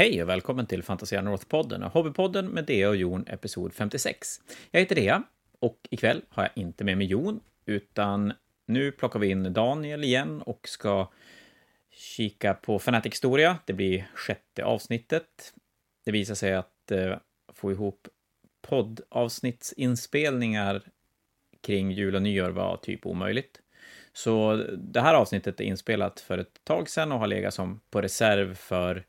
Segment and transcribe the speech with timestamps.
[0.00, 4.40] Hej och välkommen till Fantasia North-podden och Hobbypodden med Dea och Jon, episod 56.
[4.70, 5.22] Jag heter Dea
[5.58, 8.32] och ikväll har jag inte med mig Jon, utan
[8.66, 11.10] nu plockar vi in Daniel igen och ska
[11.90, 13.58] kika på Fanatic Historia.
[13.64, 15.54] Det blir sjätte avsnittet.
[16.04, 17.16] Det visar sig att eh,
[17.52, 18.08] få ihop
[18.62, 20.82] poddavsnittsinspelningar
[21.60, 23.60] kring jul och nyår var typ omöjligt.
[24.12, 28.00] Så det här avsnittet är inspelat för ett tag sedan och har legat som på
[28.00, 29.04] reserv för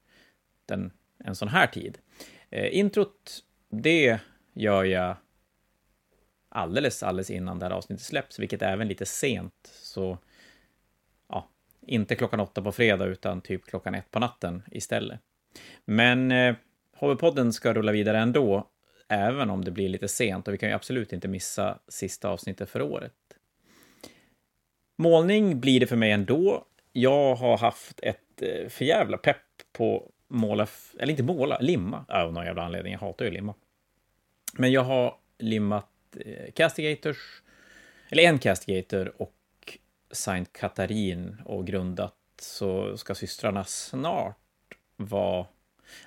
[0.65, 0.91] den,
[1.23, 1.97] en sån här tid.
[2.49, 4.19] Eh, introt, det
[4.53, 5.15] gör jag
[6.49, 9.71] alldeles, alldeles innan det här avsnittet släpps, vilket är även lite sent.
[9.71, 10.17] Så
[11.29, 11.49] ja,
[11.81, 15.19] inte klockan åtta på fredag, utan typ klockan ett på natten istället.
[15.85, 16.55] Men eh,
[16.99, 18.67] HV-podden ska rulla vidare ändå,
[19.07, 22.69] även om det blir lite sent och vi kan ju absolut inte missa sista avsnittet
[22.69, 23.13] för året.
[24.97, 26.66] Målning blir det för mig ändå.
[26.91, 29.38] Jag har haft ett eh, förjävla pepp
[29.71, 30.67] på måla,
[30.99, 32.05] eller inte måla, limma.
[32.08, 33.53] Av någon jävla anledning, jag hatar ju limma.
[34.53, 35.88] Men jag har limmat
[36.25, 37.42] eh, Castigators,
[38.09, 39.33] eller en Castigator och
[40.11, 44.38] Saint Katarin och grundat så ska systrarna snart
[44.95, 45.45] vara,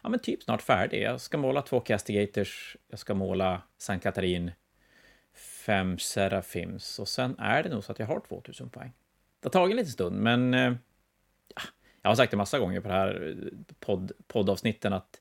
[0.02, 1.02] ja men typ snart färdig.
[1.02, 4.50] Jag ska måla två Castigators, jag ska måla Saint Katarin,
[5.34, 8.92] fem Serafims och sen är det nog så att jag har 2000 poäng.
[9.40, 10.72] Det har tagit en liten stund, men eh,
[11.54, 11.68] ah,
[12.04, 15.20] jag har sagt det massa gånger på det här eh, podd, poddavsnitten att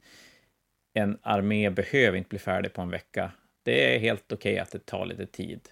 [0.94, 3.32] en armé behöver inte bli färdig på en vecka.
[3.64, 5.70] Det är helt okej okay att det tar lite tid.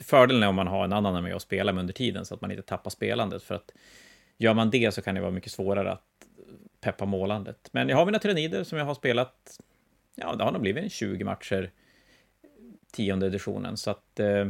[0.00, 2.40] Fördelen är om man har en annan armé att spela med under tiden så att
[2.40, 3.42] man inte tappar spelandet.
[3.42, 3.72] För att
[4.38, 6.26] gör man det så kan det vara mycket svårare att
[6.80, 7.68] peppa målandet.
[7.72, 9.60] Men jag har mina tyrannider som jag har spelat,
[10.14, 11.70] ja, det har nog blivit 20 matcher
[12.92, 13.76] tionde editionen.
[13.76, 14.46] Så att eh,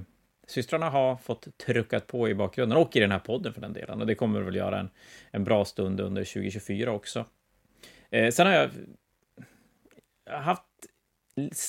[0.46, 4.00] systrarna har fått tryckat på i bakgrunden och i den här podden för den delen.
[4.00, 4.90] Och det kommer väl göra en,
[5.30, 7.24] en bra stund under 2024 också.
[8.10, 8.70] Eh, sen har jag
[10.30, 10.62] haft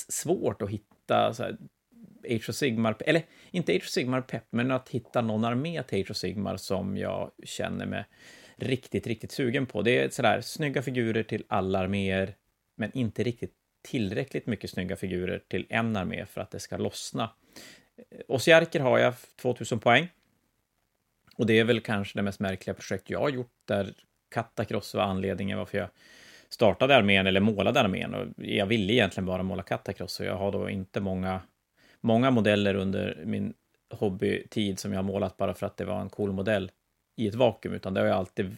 [0.08, 1.56] svårt att hitta så här,
[2.30, 6.00] Age of Sigmar, eller inte Age of Sigmar pepp, men att hitta någon armé till
[6.00, 8.04] Age of Sigmar som jag känner mig
[8.56, 9.82] riktigt, riktigt sugen på.
[9.82, 12.34] Det är sådär snygga figurer till alla arméer,
[12.76, 17.30] men inte riktigt tillräckligt mycket snygga figurer till en armé för att det ska lossna.
[18.28, 20.08] Osiarker har jag 2000 poäng.
[21.36, 23.94] Och det är väl kanske det mest märkliga projekt jag har gjort, där
[24.30, 25.88] Katakross var anledningen varför jag
[26.48, 28.14] startade armén, eller målade armén.
[28.14, 31.40] Och jag ville egentligen bara måla Katakross, och jag har då inte många,
[32.00, 33.54] många modeller under min
[33.90, 36.70] hobbytid som jag har målat bara för att det var en cool modell
[37.16, 38.56] i ett vakuum, utan det har jag alltid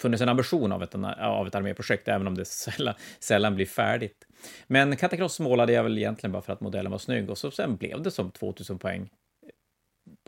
[0.00, 4.26] funnits en ambition av ett, av ett arméprojekt, även om det sällan, sällan blir färdigt.
[4.66, 7.76] Men Catacross målade jag väl egentligen bara för att modellen var snygg och så sen
[7.76, 9.10] blev det som 2000 poäng.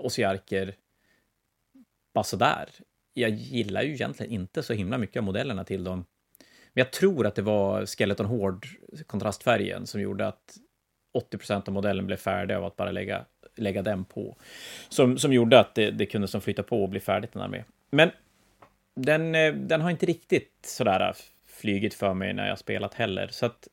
[0.00, 0.74] Osiarker,
[2.14, 2.68] bara sådär.
[3.14, 6.04] Jag gillar ju egentligen inte så himla mycket av modellerna till dem.
[6.72, 8.66] Men jag tror att det var Skeleton Hård,
[9.06, 10.56] kontrastfärgen, som gjorde att
[11.32, 13.24] 80% av modellen blev färdig av att bara lägga,
[13.56, 14.36] lägga den på.
[14.88, 17.64] Som, som gjorde att det, det kunde som flytta på och bli färdigt den armé.
[17.90, 18.10] Men
[18.94, 21.14] den, eh, den har inte riktigt sådär eh,
[21.46, 23.28] flygit för mig när jag spelat heller.
[23.28, 23.68] Så att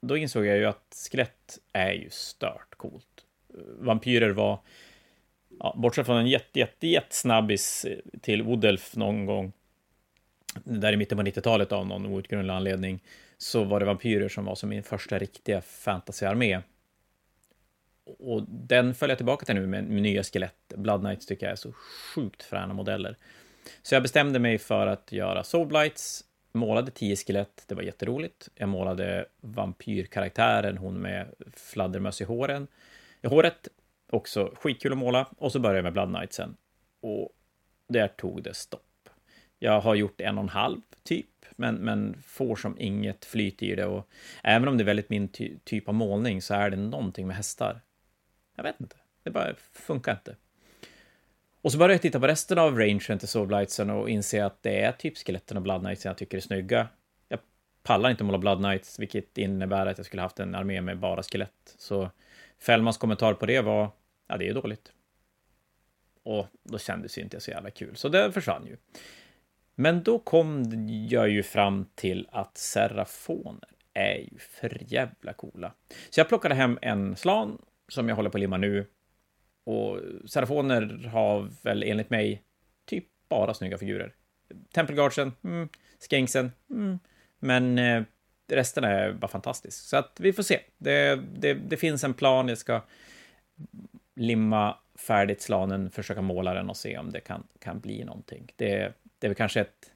[0.00, 3.24] då insåg jag ju att skelett är ju stört coolt.
[3.78, 4.60] Vampyrer var,
[5.58, 9.52] ja, bortsett från en jätte, jätte, jättesnabbis eh, till Woodelf någon gång,
[10.64, 13.02] där i mitten på 90-talet av någon outgrundlig anledning,
[13.38, 16.60] så var det vampyrer som var som min första riktiga fantasyarmé.
[18.18, 20.72] Och den följer jag tillbaka till nu med, med nya skelett.
[20.76, 23.16] Blood Knights tycker jag är så sjukt fräna modeller.
[23.82, 28.48] Så jag bestämde mig för att göra Soulblights, målade tio skelett, det var jätteroligt.
[28.54, 31.26] Jag målade vampyrkaraktären, hon med
[31.56, 32.66] fladdermöss i håren,
[33.22, 33.68] i håret,
[34.10, 35.26] också skitkul att måla.
[35.38, 36.56] Och så började jag med Blood Knightsen.
[37.00, 37.28] Och
[37.88, 39.08] där tog det stopp.
[39.58, 43.74] Jag har gjort en och en halv, typ, men, men får som inget flyt i
[43.74, 43.86] det.
[43.86, 44.08] Och
[44.42, 47.36] även om det är väldigt min ty typ av målning så är det någonting med
[47.36, 47.80] hästar.
[48.56, 50.36] Jag vet inte, det bara funkar inte.
[51.62, 54.80] Och så började jag titta på resten av rangen till Soulblightsen och inse att det
[54.80, 56.88] är typ skeletten och Blood Knights jag tycker är snygga.
[57.28, 57.40] Jag
[57.82, 61.22] pallar inte måla Blood Knights, vilket innebär att jag skulle haft en armé med bara
[61.22, 61.74] skelett.
[61.78, 62.10] Så
[62.58, 63.90] Fällmans kommentar på det var,
[64.28, 64.92] ja det är dåligt.
[66.22, 68.76] Och då kändes ju inte så jävla kul, så det försvann ju.
[69.74, 70.64] Men då kom
[71.10, 75.72] jag ju fram till att Serafoner är ju för jävla coola.
[76.10, 77.58] Så jag plockade hem en slan
[77.88, 78.86] som jag håller på att limma nu
[79.70, 80.00] och
[80.30, 82.42] Serafoner har väl enligt mig
[82.84, 84.14] typ bara snygga figurer.
[84.72, 85.68] Tempelguardsen, mm,
[86.10, 86.98] Skänksen, mm,
[87.38, 88.02] men eh,
[88.48, 89.88] resten är bara fantastiskt.
[89.88, 90.60] Så att vi får se.
[90.78, 92.82] Det, det, det finns en plan, jag ska
[94.16, 98.52] limma färdigt slanen, försöka måla den och se om det kan, kan bli någonting.
[98.56, 99.92] Det, det är väl kanske ett,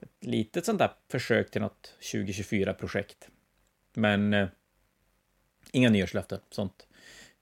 [0.00, 3.28] ett litet sånt där försök till något 2024-projekt.
[3.94, 4.48] Men eh,
[5.72, 6.86] inga nyårslöften, sånt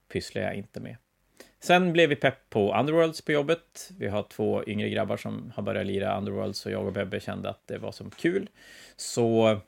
[0.09, 0.97] pysslar jag inte med.
[1.61, 3.91] Sen blev vi pepp på Underworlds på jobbet.
[3.99, 7.51] Vi har två yngre grabbar som har börjat lira Underworlds och jag och Bebbe kände
[7.51, 8.49] att det var som kul.
[8.97, 9.61] Så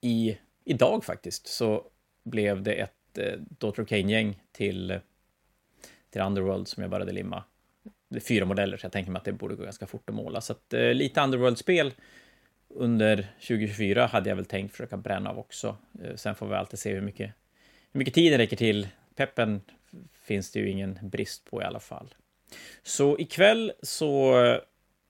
[0.00, 1.84] i, idag faktiskt så
[2.24, 4.98] blev det ett eh, Daughter of Cain-gäng till,
[6.10, 7.44] till Underworld som jag började limma.
[8.08, 10.14] Det är fyra modeller, så jag tänker mig att det borde gå ganska fort att
[10.14, 10.40] måla.
[10.40, 11.94] Så att, eh, lite Underworld-spel
[12.68, 15.76] under 2024 hade jag väl tänkt försöka bränna av också.
[16.04, 17.32] Eh, sen får vi alltid se hur mycket,
[17.92, 18.88] hur mycket tiden räcker till.
[19.16, 19.60] Peppen
[20.12, 22.14] finns det ju ingen brist på i alla fall.
[22.82, 24.34] Så ikväll så,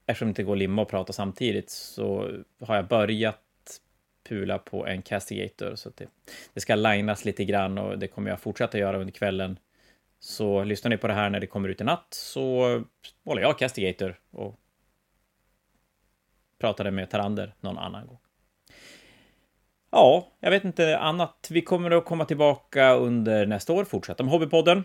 [0.07, 2.31] eftersom det inte går att limma och prata samtidigt, så
[2.61, 3.39] har jag börjat
[4.29, 5.75] pula på en castigator.
[5.75, 6.09] Så det,
[6.55, 9.59] det ska linas lite grann och det kommer jag fortsätta göra under kvällen.
[10.19, 12.83] Så lyssnar ni på det här när det kommer ut i natt så
[13.25, 14.59] håller jag castigator och
[16.59, 18.19] pratade med Tarander någon annan gång.
[19.95, 21.49] Ja, jag vet inte annat.
[21.51, 24.85] Vi kommer att komma tillbaka under nästa år, fortsätta med Hobbypodden.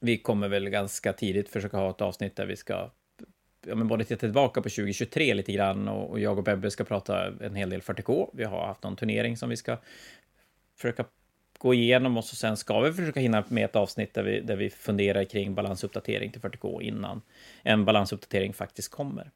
[0.00, 2.90] Vi kommer väl ganska tidigt försöka ha ett avsnitt där vi ska
[3.66, 6.84] ja, men både titta tillbaka på 2023 lite grann och, och jag och Bebbe ska
[6.84, 8.30] prata en hel del 40K.
[8.32, 9.78] Vi har haft någon turnering som vi ska
[10.76, 11.04] försöka
[11.58, 14.56] gå igenom och så sen ska vi försöka hinna med ett avsnitt där vi, där
[14.56, 17.22] vi funderar kring balansuppdatering till 40K innan
[17.62, 19.30] en balansuppdatering faktiskt kommer.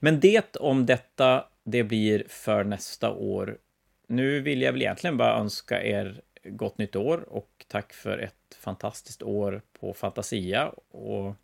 [0.00, 3.58] Men det om detta, det blir för nästa år.
[4.06, 8.56] Nu vill jag väl egentligen bara önska er gott nytt år och tack för ett
[8.60, 11.34] fantastiskt år på Fantasia och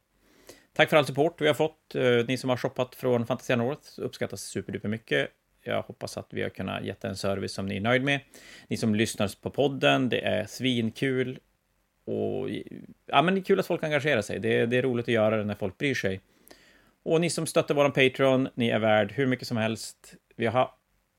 [0.72, 1.94] tack för all support vi har fått.
[1.94, 5.28] Eh, ni som har shoppat från Fantasia North uppskattas superduper mycket.
[5.62, 8.20] Jag hoppas att vi har kunnat ge en service som ni är nöjd med.
[8.68, 11.38] Ni som lyssnar på podden, det är svinkul.
[12.04, 12.50] Och
[13.06, 14.38] ja, men det är kul att folk engagerar sig.
[14.38, 16.20] Det är, det är roligt att göra det när folk bryr sig.
[17.02, 20.14] Och ni som stöttar våran Patreon, ni är värd hur mycket som helst.
[20.36, 20.70] Vi har...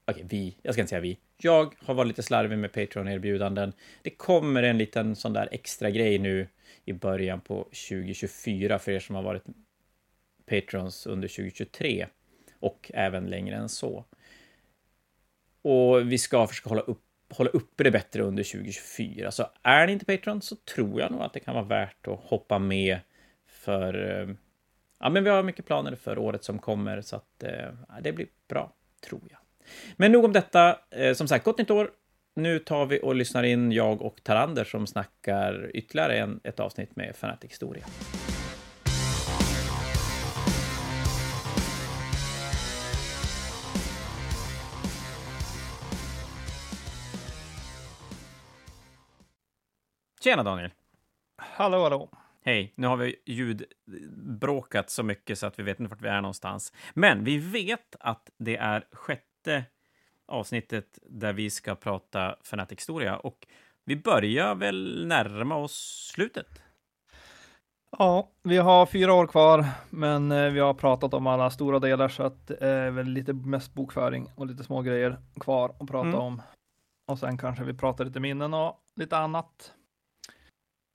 [0.06, 0.58] Okej, vi.
[0.62, 1.18] Jag ska inte säga vi.
[1.38, 3.74] Jag har varit lite slarvig med Patreon-erbjudanden.
[4.02, 6.48] Det kommer en liten sån där extra grej nu
[6.86, 9.44] i början på 2024 för er som har varit
[10.46, 12.08] Patrons under 2023
[12.60, 14.06] och även längre än så.
[15.62, 19.32] Och vi ska försöka hålla, upp, hålla uppe det bättre under 2024.
[19.32, 22.20] Så är ni inte Patreon så tror jag nog att det kan vara värt att
[22.20, 23.00] hoppa med
[23.48, 24.36] för eh,
[25.02, 28.28] ja, men vi har mycket planer för året som kommer så att eh, det blir
[28.48, 28.74] bra,
[29.06, 29.40] tror jag.
[29.98, 30.80] Men nog om detta.
[30.90, 31.92] Eh, som sagt, gott nytt år.
[32.36, 36.96] Nu tar vi och lyssnar in jag och Tarander som snackar ytterligare en, ett avsnitt
[36.96, 37.86] med Fanatic Historia.
[50.24, 50.72] Tjena Daniel!
[51.38, 52.10] Hallå, hallå!
[52.44, 56.22] Hej, nu har vi ljudbråkat så mycket så att vi vet inte vart vi är
[56.22, 56.74] någonstans.
[56.94, 59.64] Men vi vet att det är sjätte
[60.28, 63.48] avsnittet där vi ska prata Fanatic-historia och
[63.86, 66.62] vi börjar väl närma oss slutet.
[67.98, 72.10] Ja, vi har fyra år kvar, men eh, vi har pratat om alla stora delar
[72.10, 76.08] så att det är väl lite mest bokföring och lite små grejer kvar att prata
[76.08, 76.20] mm.
[76.20, 76.42] om.
[77.08, 79.74] Och sen kanske vi pratar lite minnen och lite annat.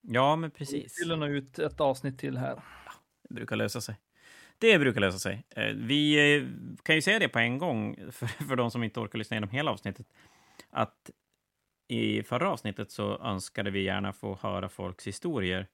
[0.09, 0.83] Ja, men precis.
[0.83, 2.61] Vi fyller nog ut ett avsnitt till här.
[2.85, 2.91] Ja,
[3.29, 3.95] det brukar lösa sig.
[4.57, 5.43] Det brukar lösa sig.
[5.49, 6.43] Eh, vi eh,
[6.83, 9.49] kan ju säga det på en gång, för, för de som inte orkar lyssna igenom
[9.49, 10.07] hela avsnittet,
[10.69, 11.09] att
[11.87, 15.67] i förra avsnittet så önskade vi gärna få höra folks historier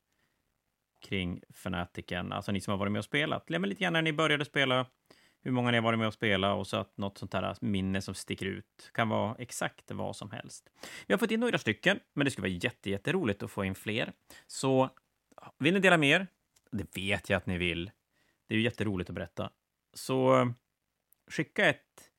[1.01, 3.49] kring Fanatiken, alltså ni som har varit med och spelat.
[3.49, 4.85] Lämna lite grann när ni började spela,
[5.43, 8.01] hur många ni har varit med och spela och så att något sånt här minne
[8.01, 10.69] som sticker ut kan vara exakt vad som helst.
[11.07, 13.75] Vi har fått in några stycken, men det skulle vara jätte, jätteroligt att få in
[13.75, 14.13] fler.
[14.47, 14.89] Så
[15.57, 16.27] vill ni dela med er?
[16.71, 17.91] Det vet jag att ni vill.
[18.47, 19.49] Det är ju jätteroligt att berätta.
[19.93, 20.47] Så
[21.27, 22.11] skicka ett,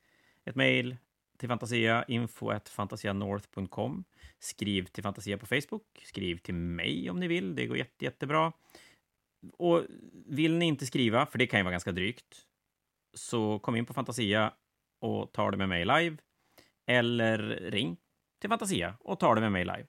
[0.45, 0.97] ett mejl
[1.37, 4.03] till Fantasia, info.fantasianorth.com.
[4.39, 6.01] Skriv till Fantasia på Facebook.
[6.03, 7.55] Skriv till mig om ni vill.
[7.55, 8.53] Det går jätte, jättebra.
[9.53, 9.83] Och
[10.25, 12.47] vill ni inte skriva, för det kan ju vara ganska drygt,
[13.15, 14.53] så kom in på Fantasia
[15.01, 16.17] och ta det med mig live.
[16.87, 17.37] Eller
[17.71, 17.97] ring
[18.41, 19.85] till Fantasia och ta det med mig live.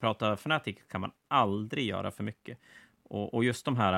[0.00, 2.58] Prata Fnatic kan man aldrig göra för mycket.
[3.02, 3.92] Och, och just de här,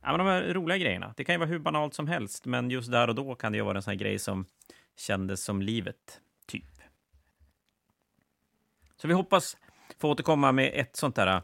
[0.00, 1.14] ja, men de här roliga grejerna.
[1.16, 3.58] Det kan ju vara hur banalt som helst, men just där och då kan det
[3.58, 4.46] ju vara en sån här grej som
[4.96, 6.82] kändes som livet, typ.
[8.96, 9.56] Så vi hoppas
[9.98, 11.42] få återkomma med ett sånt där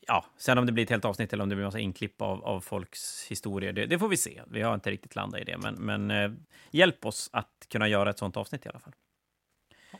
[0.00, 2.44] ja, sen om det blir ett helt avsnitt eller om det blir massa inklipp av,
[2.44, 4.42] av folks historier, det, det, får vi se.
[4.46, 6.30] Vi har inte riktigt landat i det, men, men eh,
[6.70, 8.94] hjälp oss att kunna göra ett sånt avsnitt i alla fall.
[9.92, 9.98] Ja.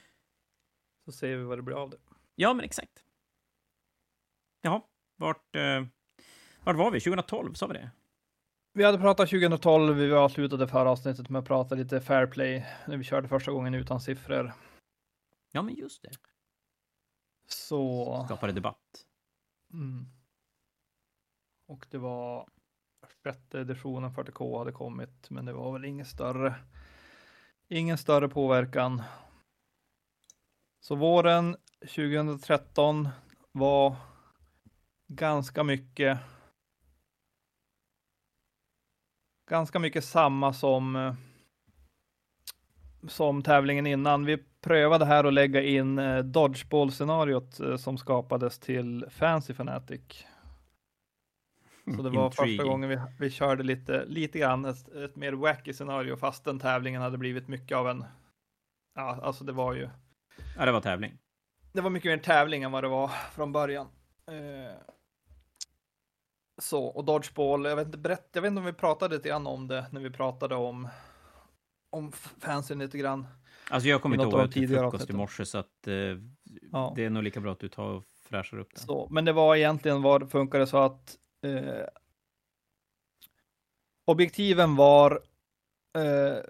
[1.05, 1.97] Så ser vi vad det blir av det.
[2.35, 3.05] Ja, men exakt.
[4.63, 4.83] Jaha,
[5.17, 5.85] vart, eh,
[6.65, 7.01] vart var vi?
[7.01, 7.91] 2012, sa vi det?
[8.73, 12.97] Vi hade pratat 2012, vi avslutade förra avsnittet med att prata lite fair play när
[12.97, 14.53] vi körde första gången utan siffror.
[15.53, 16.11] Ja, men just det.
[17.47, 18.25] Så...
[18.25, 18.88] Skapade debatt.
[19.73, 20.07] Mm.
[21.69, 22.49] Och det var
[23.25, 26.55] sjätte editionen 40K hade kommit, men det var väl ingen större,
[27.69, 29.03] ingen större påverkan.
[30.81, 33.09] Så våren 2013
[33.53, 33.97] var
[35.09, 36.19] ganska mycket
[39.51, 41.15] ganska mycket samma som eh,
[43.09, 44.25] som tävlingen innan.
[44.25, 50.27] Vi prövade här att lägga in eh, dodgeball-scenariot eh, som skapades till Fancy Fanatic.
[51.97, 52.57] Så det var Intriguing.
[52.59, 56.59] första gången vi, vi körde lite, lite grann ett, ett mer wacky scenario fast den
[56.59, 58.05] tävlingen hade blivit mycket av en,
[58.95, 59.89] ja alltså det var ju,
[60.59, 61.19] Ja, det var tävling.
[61.73, 63.87] det var mycket mer tävling än vad det var från början.
[64.31, 64.75] Eh,
[66.63, 69.47] så, och dodgeball, jag vet inte, berätt, jag vet inte om vi pratade lite grann
[69.47, 70.89] om det när vi pratade om,
[71.91, 73.27] om fansen lite grann.
[73.71, 75.95] Alltså jag kommer inte ihåg de till frukost i morse, så att eh,
[76.73, 76.93] Ja.
[76.97, 78.81] det är nog lika bra att du tar och fräschar upp det.
[78.81, 81.85] Så, men det var egentligen vad funkade så att eh,
[84.05, 85.23] objektiven var
[85.99, 86.43] eh,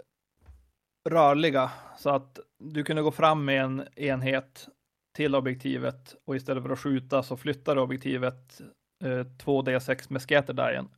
[1.08, 4.68] rörliga så att du kunde gå fram med en enhet
[5.16, 8.60] till objektivet och istället för att skjuta så flyttade objektivet
[9.04, 10.88] eh, 2D6 med scatterdian.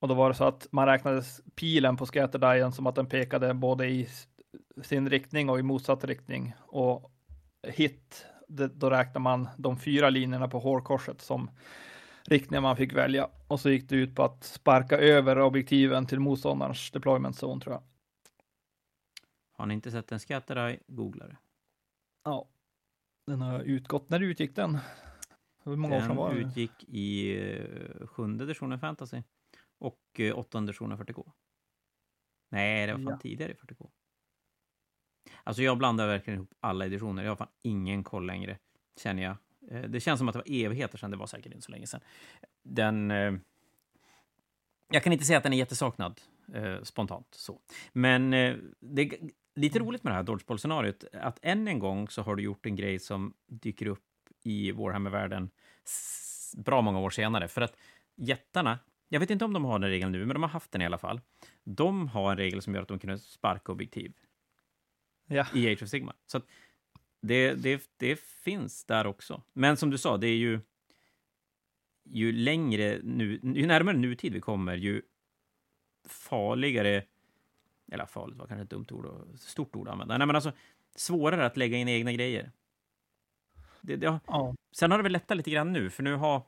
[0.00, 1.22] Och då var det så att man räknade
[1.54, 4.08] pilen på scatterdian som att den pekade både i
[4.82, 6.54] sin riktning och i motsatt riktning.
[6.60, 7.12] Och
[7.62, 11.50] hit, det, då räknar man de fyra linjerna på hårkorset som
[12.24, 13.30] riktningar man fick välja.
[13.48, 17.74] Och så gick det ut på att sparka över objektiven till motståndarens deployment zone tror
[17.74, 17.82] jag.
[19.52, 21.36] Har ni inte sett en Scattereye, googla det.
[22.24, 22.48] Ja,
[23.26, 24.08] den har utgått.
[24.10, 24.78] När utgick den?
[25.64, 26.48] Hur många år sedan var Den det?
[26.48, 29.22] utgick i eh, sjunde editionen Fantasy
[29.78, 31.32] och eh, åttonde editionen 40K.
[32.50, 33.18] Nej, det var fan Ja.
[33.18, 33.90] tidigare i 40K.
[35.44, 37.22] Alltså jag blandar verkligen ihop alla editioner.
[37.22, 38.58] Jag har fan ingen koll längre,
[39.02, 39.36] känner jag.
[39.70, 41.10] Eh, det känns som att det var evigheter sedan.
[41.10, 42.00] Det var säkert inte så länge sedan.
[42.62, 43.10] Den...
[43.10, 43.34] Eh,
[44.90, 46.20] jag kan inte säga att den är jättesaknad
[46.54, 47.60] eh, spontant så.
[47.92, 48.30] Men
[48.80, 49.18] det är
[49.54, 51.04] lite roligt med det här Dodgeball-scenariot.
[51.12, 54.04] Att än en gång så har du gjort en grej som dyker upp
[54.42, 55.50] i Warhammer-världen
[56.56, 57.48] bra många år senare.
[57.48, 57.76] För att
[58.16, 58.78] jättarna,
[59.08, 60.86] jag vet inte om de har den regeln nu, men de har haft den i
[60.86, 61.20] alla fall.
[61.64, 64.12] De har en regel som gör att de kan sparka objektiv
[65.26, 66.14] Ja, i Age of Sigma.
[66.26, 66.40] Så
[67.20, 69.42] det, det, det finns där också.
[69.52, 70.60] Men som du sa, det är ju
[72.04, 75.02] ju längre nu, ju närmare nutid vi kommer, ju
[76.08, 77.04] farligare,
[77.92, 80.18] eller farligt var kanske ett dumt ord, och stort ord att använda.
[80.18, 80.52] Nej, men alltså
[80.94, 82.50] svårare att lägga in egna grejer.
[83.80, 86.42] Det, det har, ja, Sen har det väl lättat lite grann nu, för nu har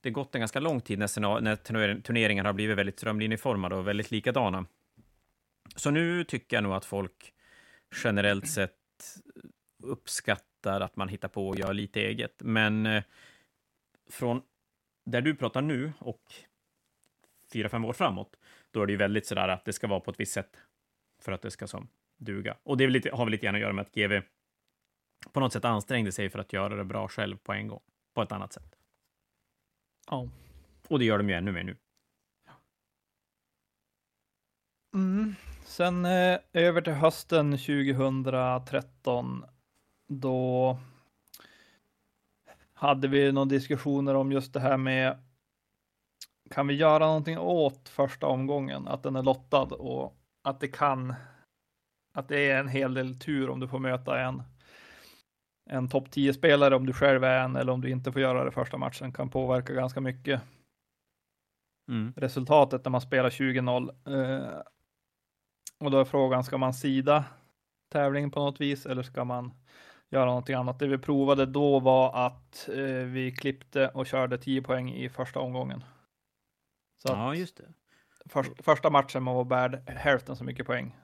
[0.00, 3.88] det gått en ganska lång tid när, när turner- turneringar har blivit väldigt strömlinjeformade och
[3.88, 4.66] väldigt likadana.
[5.76, 7.34] Så nu tycker jag nog att folk
[8.04, 8.72] generellt sett
[9.82, 12.42] uppskattar att man hittar på och gör lite eget.
[12.42, 13.04] Men eh,
[14.10, 14.42] från
[15.04, 16.32] där du pratar nu och
[17.52, 18.36] fyra, fem år framåt,
[18.70, 20.56] då är det ju väldigt sådär att det ska vara på ett visst sätt
[21.22, 22.56] för att det ska som duga.
[22.62, 24.20] Och det lite, har väl lite grann att göra med att GV
[25.32, 27.82] på något sätt ansträngde sig för att göra det bra själv på en gång,
[28.14, 28.76] på ett annat sätt.
[30.06, 30.28] ja.
[30.88, 31.76] Och det gör de ju ännu mer nu.
[34.94, 35.34] Mm.
[35.70, 39.44] Sen eh, över till hösten 2013.
[40.08, 40.78] Då
[42.74, 45.18] hade vi några diskussioner om just det här med
[46.50, 48.88] kan vi göra någonting åt första omgången?
[48.88, 51.14] Att den är lottad och att det kan
[52.14, 54.42] att det är en hel del tur om du får möta en
[55.70, 58.44] en topp 10 spelare om du själv är en eller om du inte får göra
[58.44, 60.42] det första matchen kan påverka ganska mycket
[61.88, 62.12] Mm.
[62.16, 63.90] resultatet när man spelar 20-0.
[64.06, 64.62] Eh,
[65.80, 67.24] och då är frågan, ska man sida
[67.92, 69.52] tävlingen på något vis eller ska man
[70.10, 70.78] göra någonting annat?
[70.78, 75.40] Det vi provade då var att eh, vi klippte och körde 10 poäng i första
[75.40, 75.84] omgången.
[77.02, 77.64] Så Ja, just det.
[78.26, 80.96] först, första matchen man var värd hälften så mycket poäng.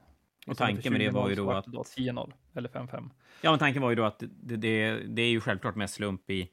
[0.46, 1.64] Och tanken med det var ju 20-0 så då att...
[1.64, 3.10] det då 10-0 eller 5-5.
[3.40, 6.30] Ja, men tanken var ju då att det, det, det är ju självklart mest slump
[6.30, 6.48] i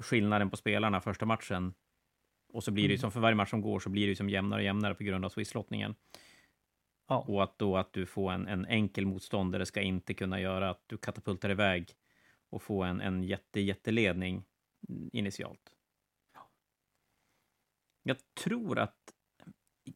[0.00, 1.74] skillnaden på spelarna första matchen.
[2.52, 3.00] Och så blir det ju Mm.
[3.00, 5.04] som för varje match som går så blir det ju som jämnare och jämnare på
[5.04, 5.94] grund av swisslottningen.
[7.12, 7.24] Ja.
[7.28, 10.82] Och att då att du får en, en enkel motståndare ska inte kunna göra att
[10.86, 11.90] du katapultar iväg
[12.50, 14.44] och få en, en jätte, jätteledning
[15.12, 15.72] initialt.
[18.02, 18.96] Jag tror att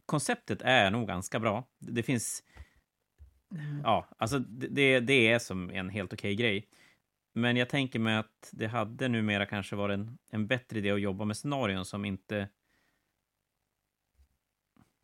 [0.06, 1.64] konceptet är nog ganska bra.
[1.78, 2.42] Det finns
[3.82, 6.68] ja, alltså det, det, är som en helt okej grej.
[7.32, 11.00] Men jag tänker mig att det hade numera kanske varit en, en bättre idé att
[11.00, 12.48] jobba med scenarion som inte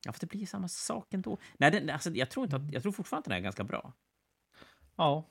[0.04, 1.38] Ja, för det blir samma sak ändå.
[1.58, 3.92] Nej, det, alltså, jag, tror inte att, jag tror fortfarande att den är ganska bra.
[4.96, 5.28] Ja.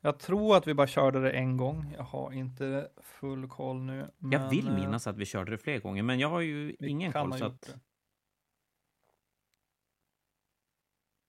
[0.00, 1.94] Jag tror att vi bara körde det en gång.
[1.96, 4.10] Jag har inte full koll nu.
[4.18, 6.76] jag vill men, eh, minnas att vi körde det fler gånger, men jag har ju
[6.78, 7.38] vi ingen koll.
[7.38, 7.80] Så att det.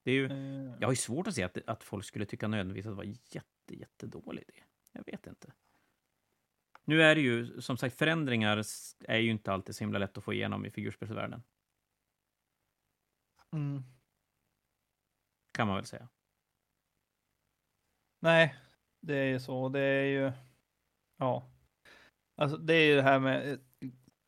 [0.03, 2.47] det är ju, Eh, jag har ju svårt att se att, att folk skulle tycka
[2.47, 4.63] nödvändigtvis att det var jätte, jättedålig idé.
[4.91, 5.51] Jag vet inte.
[6.85, 8.63] Nu är det ju, som sagt, förändringar
[9.07, 11.43] är ju inte alltid så himla lätt att få igenom i figurspelsvärlden,
[13.53, 13.83] mm.
[15.51, 16.07] kan man väl säga.
[18.19, 18.55] Nej,
[18.99, 19.69] det är ju så.
[19.69, 20.31] Det är ju,
[21.17, 21.47] ja.
[22.37, 23.57] Alltså det är ju det här med, eh,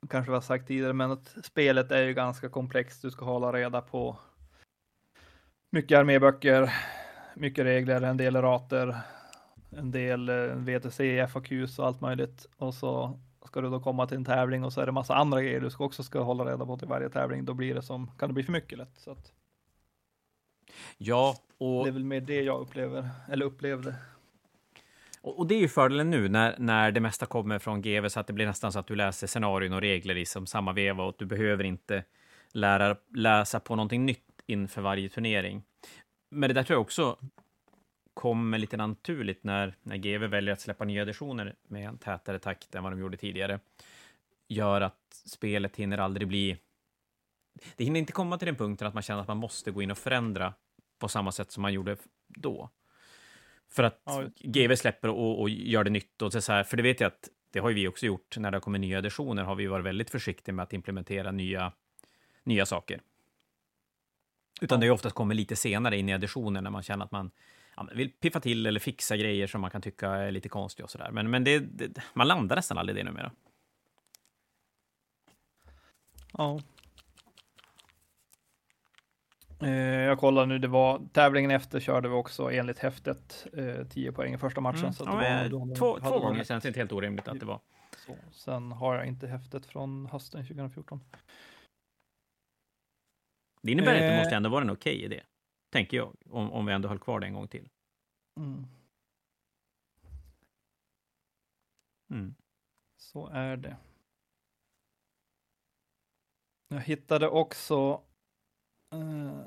[0.10, 3.02] kanske vi har sagt tidigare, men att spelet är ju ganska komplext.
[3.02, 4.18] Du ska hålla reda på
[5.70, 6.74] mycket arméböcker,
[7.36, 8.98] mycket regler, en del rater,
[9.70, 12.48] en del eh, VTC, FAQs och allt möjligt.
[12.58, 13.20] Och så
[13.54, 15.70] ska du då komma till en tävling och så är det massa andra grejer du
[15.70, 17.46] ska också ska hålla reda på till varje tävling.
[17.46, 18.98] Då blir det som, kan det bli för mycket lätt.
[18.98, 19.32] Så att
[20.98, 23.96] Ja, och det är väl mer det jag upplever, eller upplevde.
[25.22, 28.28] Och, det är ju fördelen nu när, när det mesta kommer från GW så att
[28.28, 31.16] det blir nästan så att du läser scenarion och regler i som samma veva och
[31.18, 32.04] du behöver inte
[32.52, 35.64] lära, läsa på någonting nytt inför varje turnering.
[36.30, 37.18] Men det där tror jag också
[38.14, 42.76] kommer lite naturligt när, när GW väljer att släppa nya editioner med en tätare takt
[42.76, 43.60] än vad de gjorde tidigare.
[44.48, 46.58] Gör att spelet hinner aldrig bli...
[47.76, 49.92] Det hinner inte komma till den punkten att man känner att man måste gå in
[49.92, 50.54] och förändra
[51.00, 52.70] på samma sätt som man gjorde då.
[53.70, 54.24] För att Ja.
[54.36, 56.22] GW släpper och, och gör det nytt.
[56.22, 58.38] Och så här, för det vet jag att det har ju vi också gjort.
[58.38, 61.74] När det har kommit nya editioner har vi varit väldigt försiktiga med att implementera nya,
[62.44, 63.02] nya saker.
[64.62, 64.80] Utan Ja.
[64.80, 67.32] det är oftast kommer lite senare in i editionen när man känner att man
[67.76, 70.92] ja, vill piffa till eller fixa grejer som man kan tycka är lite konstiga och
[70.92, 71.12] sådär.
[71.12, 73.32] Men, men det, det, man landar nästan aldrig i det numera.
[76.38, 76.60] Ja.
[79.62, 84.12] Eh, jag kollar nu, det var tävlingen efter körde vi också enligt häftet eh, 10
[84.12, 84.80] poäng i första matchen.
[84.80, 84.94] Mm.
[84.94, 87.46] Så att Ja, var, då- två två gånger varit känns inte helt orimligt att det
[87.46, 87.60] var.
[88.06, 88.16] så.
[88.32, 91.00] Sen har jag inte häftet från hösten 2014.
[93.62, 94.20] Det innebär inte, det Eh.
[94.20, 95.22] måste ändå vara en okej idé.
[95.74, 97.70] Tänker jag, om, om vi ändå höll kvar det en gång till.
[98.40, 98.66] Mm.
[102.12, 102.36] Mm.
[102.98, 103.78] Så är det.
[106.68, 108.02] Jag hittade också
[108.96, 109.42] eh,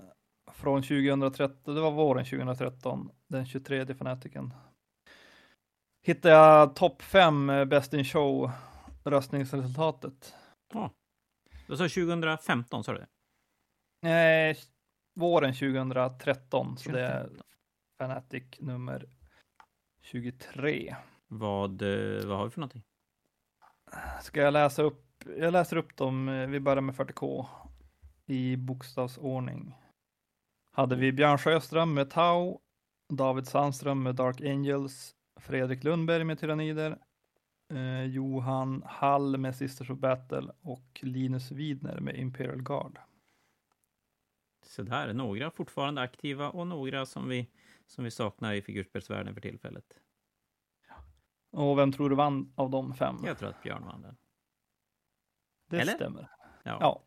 [0.53, 4.55] från 2013, det var våren 2013, den 23 fanatiken.
[6.07, 8.51] Hittade jag topp 5 Best in Show
[9.05, 10.35] röstningsresultatet.
[11.67, 13.09] Då sa 2015, sa du det?
[14.03, 14.57] Nej,
[15.17, 17.43] våren 2013, så det är 2015.
[17.99, 19.07] Fanatic nummer
[20.03, 20.97] 23.
[21.29, 22.83] Vad, eh, vad har vi för någonting?
[24.23, 25.03] Ska jag läsa upp?
[25.39, 26.29] Jag läser upp dem.
[26.29, 27.47] eh, Vi börjar med 40K
[28.27, 29.75] i bokstavsordning.
[30.73, 32.59] Hade vi Björn Sjöström med Tau,
[33.09, 36.99] David Sandström med Dark Angels, Fredrik Lundberg med Tyrannider,
[37.75, 42.99] eh, Johan Hall med Sisters of Battle och Linus Widner med Imperial Guard.
[44.67, 47.51] Så där, några fortfarande aktiva och några som vi,
[47.87, 49.85] som vi saknar i figurspelsvärlden för tillfället.
[51.53, 53.17] Och vem tror du vann av de fem?
[53.25, 54.17] Jag tror att Björn vann den.
[55.71, 55.93] det eller?
[55.93, 56.31] stämmer.
[56.63, 56.77] Ja.
[56.81, 57.03] Ja.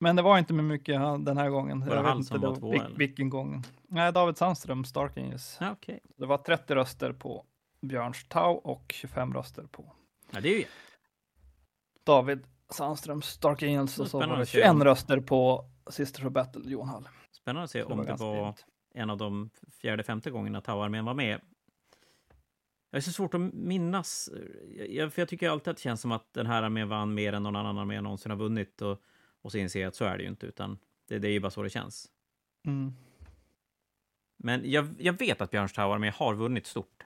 [0.00, 1.80] Men det var inte med mycket den här gången.
[1.86, 2.96] Var det han som var två, vil- eller?
[2.98, 3.64] vilken gång.
[3.88, 5.56] Nej, David Sandström, Stark Angels.
[5.60, 6.00] Ja, okej.
[6.16, 7.46] Det var 30 röster på
[7.80, 9.92] Björns Tau och 25 röster på
[10.30, 10.64] Ja, det är ju
[12.04, 16.24] David Sandström, Stark Angels och så var det att se 21 om- röster på Sisters
[16.24, 17.08] of Battle, Johan Hall.
[17.30, 18.66] spännande att se om det var jämnt.
[18.94, 21.40] en av de fjärde, femte gångerna Tau-armén var med.
[22.90, 24.30] Jag är så svårt att minnas,
[24.88, 27.32] jag, för jag tycker alltid att det känns som att den här armén vann mer
[27.32, 28.82] än någon annan armé någonsin har vunnit.
[28.82, 29.02] Och,
[29.42, 31.40] och så inser jag att så är det ju inte, utan det, det är ju
[31.40, 32.10] bara så det känns.
[32.66, 32.92] Mm.
[34.36, 37.04] Men jag, jag vet att Björns Tau-armé har vunnit stort.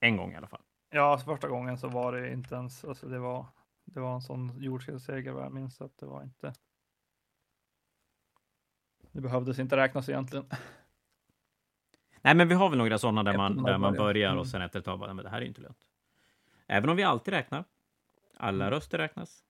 [0.00, 0.62] En gång i alla fall.
[0.90, 3.46] Ja, första gången så var det inte ens, alltså det var,
[3.84, 6.52] det var en sån jordskredsseger vad jag minns att det var inte.
[9.18, 10.46] Det behövdes inte räknas egentligen.
[12.22, 14.04] Nej, men vi har väl några sådana där man, där man börjar.
[14.04, 14.40] börjar Mm.
[14.40, 15.78] och sen efter ett tag bara, men det här är inte lönt.
[16.66, 17.64] Även om vi alltid räknar.
[18.36, 18.74] Alla Mm.
[18.74, 19.44] röster räknas.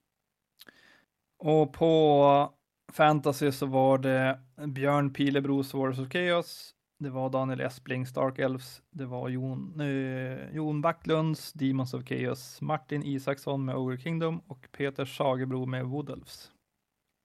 [1.39, 2.53] Och på
[2.93, 6.75] fantasy så var det Björn Pilebro Swords of Chaos.
[6.99, 8.83] Det var Daniel Espling Stark Elves.
[8.91, 12.61] Det var Jon, eh, Jon Backlunds Demons of Chaos.
[12.61, 16.51] Martin Isaksson med Ogre Kingdom och Peter Sagebro med Wood Elves.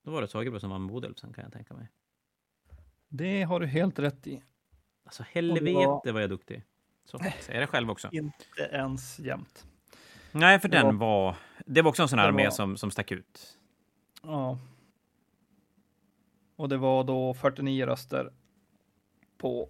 [0.06, 1.90] Då var det Sagebro som vann Bodelsen kan jag tänka mig.
[3.16, 4.44] Det har du helt rätt i.
[5.06, 6.64] Alltså helvete var- vad jag är duktig.
[7.06, 8.10] Så säger det själv också.
[8.12, 9.66] Inte ens jämnt.
[10.32, 11.36] Nej, för Det den var...
[11.66, 13.58] Det var också en sån här armé var- som, som stack ut.
[14.24, 14.60] Ja.
[16.56, 18.34] Och det var då 49 röster
[19.38, 19.70] på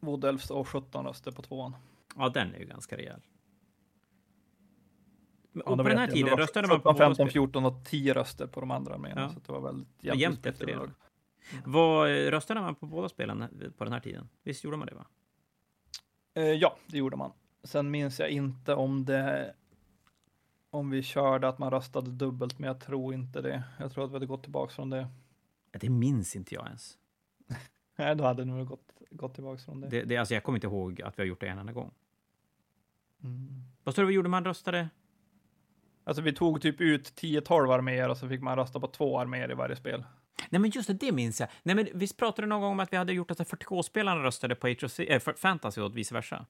[0.00, 1.76] Wodelfs och 17 röster på tvåan.
[2.16, 3.20] Ja, den är ju ganska rejäl.
[5.52, 7.30] Ja, Och på den här tiden var röstade man på 17, båda 15, spel.
[7.32, 9.20] 14 och 10 röster på de andra arméerna.
[9.20, 9.28] Ja.
[9.28, 10.90] Så det var väldigt jämnt jämnt efter det.
[11.64, 14.28] Vad eh, röstade man på båda spelen på den här tiden?
[14.42, 14.94] Visst gjorde man det?
[14.94, 15.06] va?
[16.34, 17.32] Eh, ja, det gjorde man.
[17.64, 19.54] Sen minns jag inte om det
[20.70, 23.62] om vi körde att man röstade dubbelt, men jag tror inte det.
[23.78, 25.08] Jag tror att vi hade gått tillbaks från det.
[25.72, 26.98] Det minns inte jag ens.
[27.96, 29.88] Nej, då hade nog gått, gått tillbaks från det.
[29.88, 31.94] Det, det, alltså jag kommer inte ihåg att vi har gjort det en enda gång.
[33.24, 33.62] Mm.
[33.84, 34.88] Vad står det vi gjorde man röstade?
[36.04, 39.50] Alltså vi tog typ ut 10-12 arméer och så fick man rösta på två arméer
[39.50, 40.04] i varje spel.
[40.50, 41.48] Nej, men just det, det minns jag.
[41.62, 44.54] Nej, men visst pratade du någon gång om att vi hade gjort att 40K-spelarna röstade
[44.54, 46.46] på HOC, äh, för Fantasy och vice versa?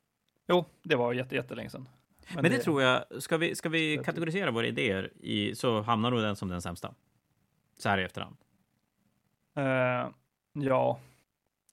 [0.48, 1.88] Jo, det var jätte, jättelänge sedan.
[2.34, 6.20] Men, det, tror jag, ska vi, ska vi kategorisera våra idéer i, så hamnar nog
[6.20, 6.94] den som den sämsta.
[7.78, 8.36] Så här i efterhand.
[9.56, 10.08] Eh,
[10.52, 11.00] ja,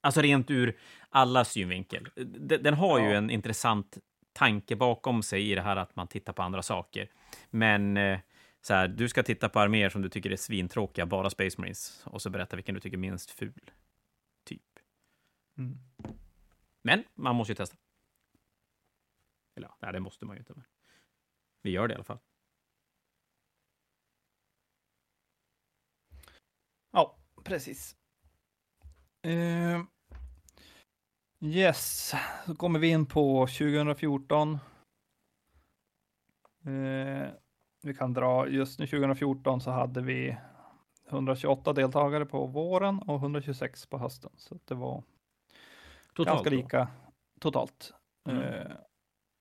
[0.02, 0.78] Alltså rent ur
[1.10, 2.10] alla synvinkel.
[2.16, 3.12] Den, den har ju Ja.
[3.18, 3.98] en intressant
[4.34, 7.10] tanke bakom sig i det här att man tittar på andra saker.
[7.50, 8.20] Men eh,
[8.62, 12.04] så här, du ska titta på arméer som du tycker är svintråkiga, bara Space Marines,
[12.06, 13.72] och så berätta vilken du tycker är minst ful.
[14.44, 14.80] Typ.
[15.58, 15.80] mm.
[16.82, 17.78] Men man måste ju testa.
[19.56, 20.54] Eller ja, det måste man ju inte.
[20.54, 20.64] Men
[21.62, 22.20] vi gör det i alla fall.
[26.92, 27.96] ja precis.
[29.22, 29.84] Eh,
[31.40, 32.14] yes,
[32.46, 34.60] så kommer vi in på 2014.
[36.66, 37.30] Eh,
[37.82, 40.38] vi kan dra, just nu 2014 så hade vi
[41.10, 44.32] 128 deltagare på våren och 126 på hösten.
[44.38, 45.04] Så det var
[46.14, 46.56] Totalt ganska då.
[46.56, 46.88] lika
[47.40, 47.94] totalt.
[48.30, 48.44] Mm.
[48.44, 48.72] Eh,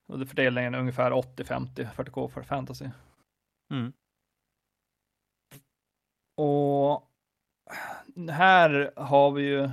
[0.09, 2.91] och det fördelningen är ungefär 80-50 40K för fantasy.
[3.71, 3.93] Mm.
[6.37, 7.09] Och
[8.31, 9.71] här har vi ju,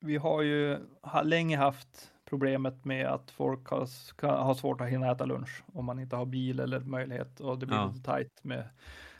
[0.00, 0.78] vi har ju
[1.24, 3.88] länge haft problemet med att folk har,
[4.28, 7.66] har svårt att hinna äta lunch om man inte har bil eller möjlighet och det
[7.66, 7.86] blir Ja.
[7.86, 8.68] lite tajt med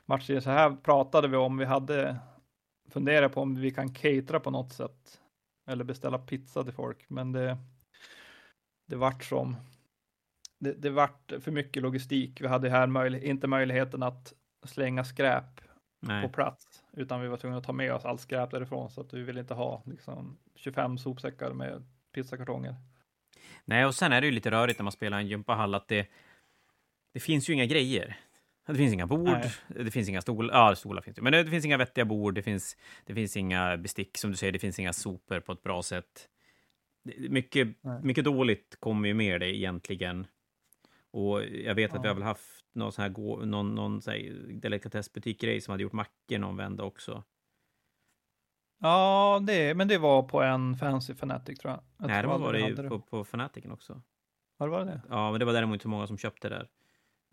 [0.06, 0.40] matcher.
[0.40, 2.16] Så här pratade vi om, vi hade
[2.90, 5.20] funderat på om vi kan catera på något sätt
[5.70, 7.58] eller beställa pizza till folk, men det,
[8.86, 9.56] det vart som
[10.58, 12.40] det, det vart för mycket logistik.
[12.40, 14.32] Vi hade här möjlig, inte möjligheten att
[14.66, 15.56] slänga skräp
[16.00, 16.32] på Nej.
[16.32, 19.22] plats, utan vi var tvungna att ta med oss allt skräp därifrån så att vi
[19.22, 22.76] ville inte ha liksom 25 sopsäckar med pizzakartonger.
[23.64, 26.06] Nej, och sen är det ju lite rörigt när man spelar en gympahall att det,
[27.14, 28.16] det finns ju inga grejer.
[28.66, 29.52] Det finns inga bord, Nej.
[29.68, 32.42] det finns inga stolar, ja stolar finns det, men det finns inga vettiga bord, det
[32.42, 35.82] finns, det finns inga bestick, som du säger, det finns inga sopor på ett bra
[35.82, 36.28] sätt.
[37.28, 38.00] Mycket, Nej.
[38.02, 40.26] mycket dåligt kommer ju med det egentligen.
[41.10, 42.10] Och jag vet att vi Ja.
[42.10, 44.18] har väl haft någon sån här, gå, någon, någon så här
[44.52, 47.24] delikatessbutik-grej som hade gjort mackor någon vända också.
[48.82, 51.80] Ja, det, men det var på en Fancy Fanatic tror jag.
[51.98, 54.02] jag Nej, det tror var aldrig det ju på, på Fanaticen också.
[54.58, 55.00] Har det varit det?
[55.08, 56.68] Ja, men det var däremot inte så många som köpte det där.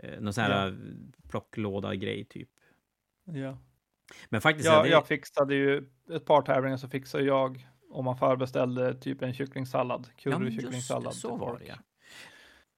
[0.03, 0.73] Eh, någon sån här Ja.
[1.29, 2.49] plocklåda-grej typ.
[3.25, 3.57] Ja.
[4.29, 8.17] Men faktiskt, Jag, det, jag fixade ju ett par tävlingar så fixade jag om man
[8.17, 11.12] förbeställde typ en kycklingsallad, ja, men just currykycklingsallad.
[11.13, 11.75] det, så var det ja.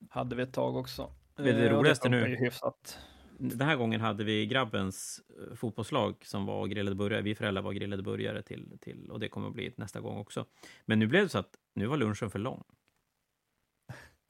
[0.10, 1.12] Hade vi ett tag också.
[1.36, 3.00] Det Eh, och roligaste nu- Hyfsat.
[3.42, 7.22] Den här gången hade vi grabbens eh, fotbollslag som var grillade burgare.
[7.22, 10.46] Vi föräldrar var grillade burgare till, till och det kommer att bli nästa gång också.
[10.86, 12.64] Men nu blev det så att nu var lunchen för lång.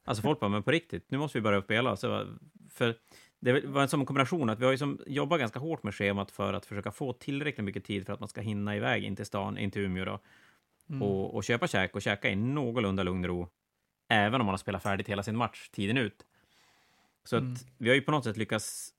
[0.06, 1.95] Alltså folk bara, men på riktigt, nu måste vi börja spela.
[1.95, 2.28] Så,
[2.69, 2.95] för
[3.39, 6.32] det var en sån kombination att vi har ju som jobbat ganska hårt med schemat
[6.32, 9.26] för att försöka få tillräckligt mycket tid för att man ska hinna iväg in till
[9.26, 10.19] stan, in till Umeå då,
[10.89, 11.02] Mm.
[11.02, 13.48] och, och köpa käk och käka i någorlunda lugn och ro,
[14.10, 16.26] även om man har spelat färdigt hela sin match tiden ut.
[17.24, 17.54] Så Mm.
[17.54, 18.93] att vi har ju på något sätt lyckats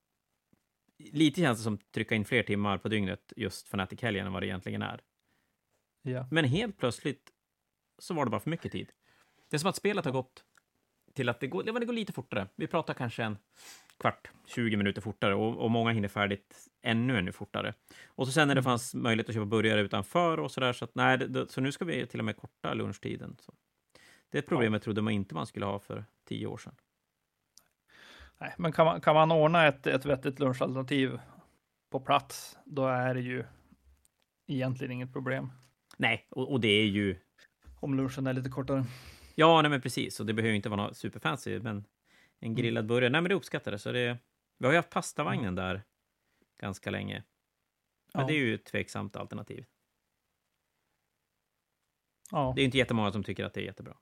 [1.13, 4.47] lite känns det som trycka in fler timmar på dygnet just Fnatic-helgen än vad det
[4.47, 5.01] egentligen är.
[6.03, 6.27] Ja.
[6.31, 7.31] Men helt plötsligt
[7.99, 8.91] så var det bara för mycket tid.
[9.51, 10.45] Det är som att spelet har gått
[11.15, 12.49] till att det går, ja, det går lite fortare.
[12.57, 13.39] Vi pratar kanske en
[13.99, 17.75] kvart, 20 minuter fortare och, och många hinner färdigt ännu, ännu fortare.
[18.07, 18.65] Och så sen när det Mm.
[18.65, 21.73] fanns möjlighet att köpa burgare utanför och så där, så att nej, det, så nu
[21.73, 23.37] ska vi till och med korta lunchtiden.
[23.41, 23.55] Så.
[24.31, 26.75] Det är ett problem jag trodde man inte man skulle ha för tio år sedan.
[28.41, 31.21] Nej, men kan man, kan man ordna ett, ett vettigt lunchalternativ
[31.91, 33.45] på plats, då är det ju
[34.47, 35.53] egentligen inget problem.
[35.97, 37.17] Nej, och, och det är ju
[37.81, 38.85] Om lunchen är lite kortare.
[39.35, 40.21] Ja, nej men precis.
[40.21, 41.85] Och det behöver inte vara något superfancy, men
[42.39, 43.83] en grillad burgare, nej men det uppskattades.
[43.83, 44.19] Så det,
[44.59, 45.83] vi har ju haft pastavagnen där
[46.61, 47.25] ganska länge.
[48.15, 48.27] Men Ja.
[48.29, 49.67] det är ju ett tveksamt alternativ.
[52.31, 53.97] Ja, Det är inte jättemånga som tycker att det är jättebra.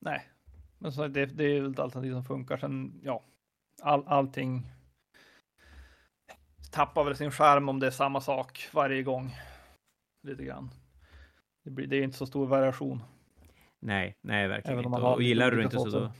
[0.00, 0.28] nej.
[0.82, 2.56] Men så det, det är ett alternativ som funkar.
[2.56, 3.24] Sen, ja,
[3.82, 4.66] all, allting
[6.72, 9.36] tappar väl sin skärm om det är samma sak varje gång.
[10.22, 10.70] lite grann.
[11.64, 13.02] Det, blir, det är inte så stor variation.
[13.80, 15.02] Nej, nej, verkligen Även inte.
[15.02, 16.12] Och lite gillar du inte så då...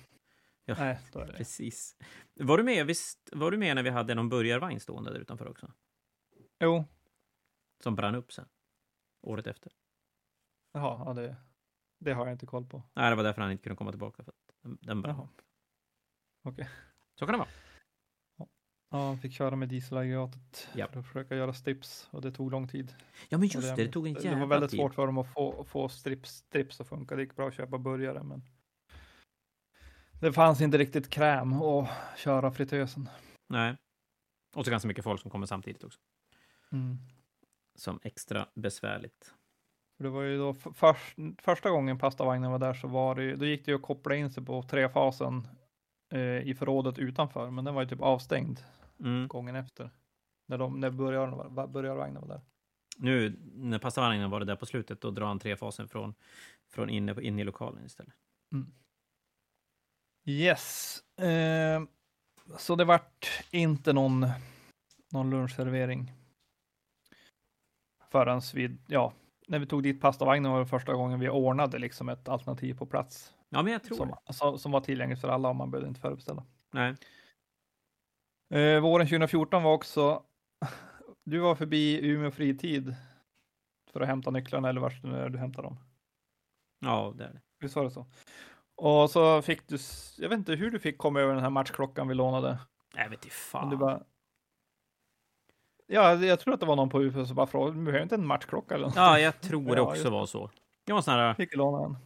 [0.65, 0.75] Ja.
[0.79, 1.33] Nej, då är det.
[1.33, 1.97] Precis.
[2.35, 5.49] Var du med, visst, var du med när vi hade någon burgarvagn stående där utanför
[5.49, 5.73] också?
[6.61, 6.85] Jo,
[7.83, 8.49] Som brann upp sen?
[9.23, 9.73] Året efter?
[10.73, 11.37] jaha, ja, det,
[11.99, 12.83] det har jag inte koll på.
[12.95, 14.25] Nej, det var därför han inte kunde komma tillbaka.
[14.25, 15.43] För den, upp.
[16.45, 16.69] Okej.
[17.19, 17.49] Så kan det vara.
[18.91, 20.89] Ja, han fick köra med dieselaggregatet Ja.
[20.89, 22.95] för att försöka göra strips och det tog lång tid.
[23.29, 24.81] Ja, men just det, det tog en det jävla var väldigt tid.
[24.81, 27.17] svårt för dem att få, få strips, strips att funka.
[27.17, 28.43] Det gick bra att köpa burgare, men
[30.21, 33.09] det fanns inte riktigt kräm att köra fritösen.
[33.49, 33.77] Nej.
[34.57, 36.01] Och så ganska mycket folk som kommer samtidigt också.
[36.73, 36.99] Mm.
[37.75, 39.35] Som extra besvärligt.
[40.03, 43.37] För Det var ju då f- först, första gången pastavagnen var där så var det,
[43.37, 45.49] då gick det ju att koppla in sig på trefasen
[46.13, 48.61] eh, i förrådet utanför, men den var ju typ avstängd
[49.01, 49.29] Mm.
[49.29, 49.91] gången efter.
[50.49, 52.41] När, de, när burgaren var, va- burgarvagnen var där.
[52.97, 56.15] Nu, när pastavagnen var det där på slutet, då drar han trefasen från,
[56.71, 58.15] från inne, inne i lokalen istället.
[60.25, 60.99] Yes.
[61.19, 61.83] Eh,
[62.59, 64.27] så det vart inte någon,
[65.13, 66.13] någon lunchservering.
[68.11, 69.13] Förrän vi, ja,
[69.53, 72.87] när vi tog dit pastavagnen var det första gången vi ordnade liksom ett alternativ på
[72.87, 73.35] plats.
[73.49, 74.59] Ja, men jag tror Som, det.
[74.59, 76.45] som, var tillgängligt för alla och man behövde inte förbeställa.
[76.71, 76.95] Nej.
[78.55, 80.23] Eh, våren 2014 var också,
[81.25, 82.95] du var förbi Umeå fritid
[83.93, 85.79] för att hämta nycklarna eller vart nu är du hämtar dem.
[86.81, 87.41] Ja, det är det.
[87.61, 88.07] Visst var det så?
[88.75, 89.79] Och så fick du,
[90.19, 92.59] jag vet inte hur du fick komma över den här matchklockan vi lånade.
[92.95, 93.71] Jag vet inte Men fan.
[93.71, 94.03] du bara...
[95.93, 98.15] Ja, jag tror att det var någon på UF som bara frågade, du behöver inte
[98.15, 98.97] en matchklocka eller något?
[98.97, 100.51] Ja, jag tror det Ja, också just var så.
[100.85, 101.97] Jag var sån här, Fick låna en.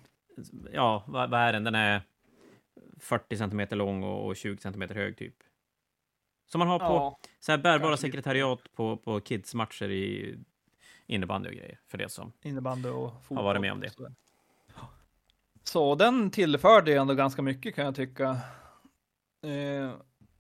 [0.73, 1.65] ja, vad, vad är den?
[1.65, 2.03] Den är
[3.01, 5.35] 40 centimeter lång och och 20 centimeter hög typ.
[6.47, 10.37] Som man har på Ja, så här bärbara kanske sekretariat på, på kidsmatcher i
[11.07, 11.81] innebandy och grejer.
[11.89, 12.33] För det som.
[12.43, 13.37] innebandy och fotboll.
[13.37, 13.91] Har varit med om det.
[15.63, 18.31] Så den tillförde ändå ganska mycket kan jag tycka.
[19.43, 19.91] Eh,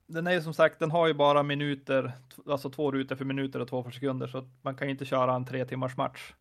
[0.06, 2.12] den är ju som sagt, den har ju bara minuter,
[2.46, 5.34] alltså två rutor för minuter och två för sekunder, så man kan ju inte köra
[5.34, 6.34] en tre timmars match.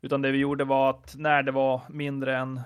[0.00, 2.60] Utan det vi gjorde var att när det var mindre än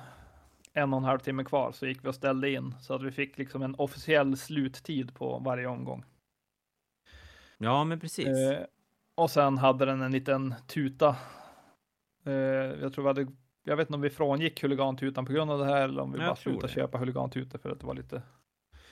[0.72, 3.10] en och en halv timme kvar så gick vi och ställde in så att vi
[3.10, 6.04] fick liksom en officiell sluttid på varje omgång.
[7.58, 8.26] Ja, men precis.
[8.28, 8.64] Eh,
[9.14, 11.16] och sen hade den en liten tuta.
[12.24, 13.26] Eh, jag tror vi hade,
[13.64, 16.18] jag vet inte om vi frångick huligantutan på grund av det här eller om vi
[16.18, 16.72] Jag bara slutade det.
[16.72, 18.22] köpa huligantutor för att det var lite.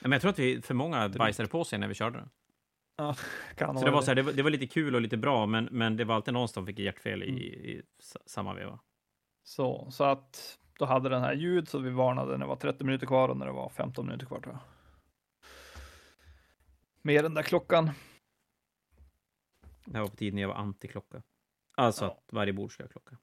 [0.00, 2.30] Ja, men jag tror att vi för många bajsade på sig när vi körde den.
[3.56, 5.46] Kan Så det var, så här, det, var, det var lite kul och lite bra,
[5.46, 7.38] men, men det var alltid någon som fick hjärtfel i, Mm.
[7.64, 8.78] i sa- samma veva.
[9.42, 12.84] Så, så att då hade den här ljud så vi varnade när det var 30
[12.84, 14.62] minuter kvar och när det var 15 minuter kvar tror jag.
[17.02, 17.90] Med den där klockan.
[19.84, 21.22] Det var på tiden jag var antiklocka.
[21.76, 22.10] Alltså Ja.
[22.10, 23.16] att varje bord ska ha klocka.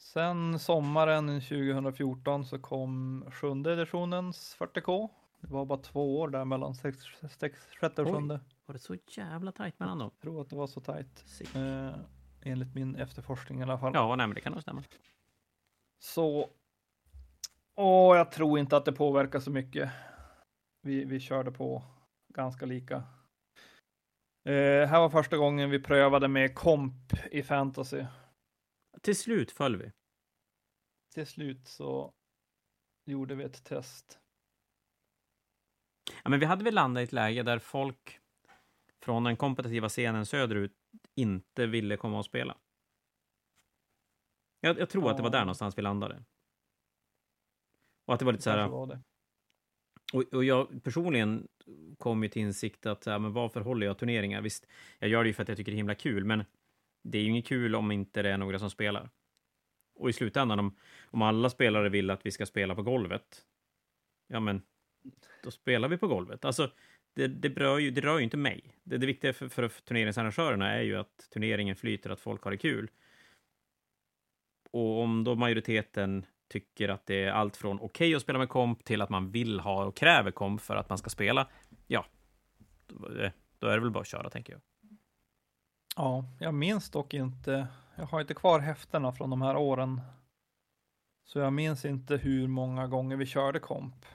[0.00, 5.08] Sen sommaren 2014 så kom sjunde editionens 40K.
[5.40, 6.98] Det var bara två år där mellan sex,
[7.38, 8.14] sex, sjätte och Oj.
[8.14, 8.40] sjunde.
[8.66, 10.10] Var det så jävla tajt mellan dem?
[10.14, 11.24] Jag tror att det var så tajt.
[11.54, 11.94] Eh,
[12.42, 13.92] enligt min efterforskning i alla fall.
[13.94, 14.82] Ja, nej, men det kan nog stämma.
[15.98, 16.50] Så.
[17.74, 19.90] Och jag tror inte att det påverkar så mycket.
[20.82, 21.82] Vi, vi körde på
[22.28, 22.96] ganska lika.
[24.44, 28.04] Eh, här var första gången vi prövade med komp i fantasy.
[29.00, 29.92] Till slut föll vi.
[31.14, 32.14] Till slut så
[33.04, 34.20] gjorde vi ett test.
[36.24, 38.20] Ja, men vi hade väl landat i ett läge där folk
[39.02, 40.76] från den kompetitiva scenen söderut
[41.14, 42.58] inte ville komma och spela.
[44.60, 45.44] Jag, jag tror att det var där Ja.
[45.44, 46.24] någonstans vi landade.
[48.06, 48.68] Och att det var lite så här,
[50.12, 51.48] och, och jag personligen
[51.98, 54.42] kom ju till insikt att, ja, men varför håller jag turneringar?
[54.42, 54.66] Visst,
[54.98, 56.44] jag gör det ju för att jag tycker det är himla kul, men
[57.02, 59.10] det är ju inget kul om inte det är några som spelar.
[59.94, 63.46] Och i slutändan, om, om alla spelare vill att vi ska spela på golvet,
[64.28, 64.62] ja men,
[65.42, 66.44] då spelar vi på golvet.
[66.44, 66.70] Alltså,
[67.14, 68.74] det, det, rör, ju, det rör ju inte mig.
[68.82, 72.56] Det, det viktiga för, för turneringsarrangörerna är ju att turneringen flyter, att folk har det
[72.56, 72.90] kul.
[74.70, 78.84] Och om då majoriteten tycker att det är allt från okej att spela med komp
[78.84, 81.48] till att man vill ha och kräver komp för att man ska spela,
[81.86, 82.06] ja,
[82.86, 84.62] då, eh, då är det väl bara att köra, tänker jag.
[85.96, 87.66] Ja, jag minns dock inte.
[87.96, 90.00] Jag har inte kvar häftena från de här åren.
[91.24, 94.06] Så jag minns inte hur många gånger vi körde komp.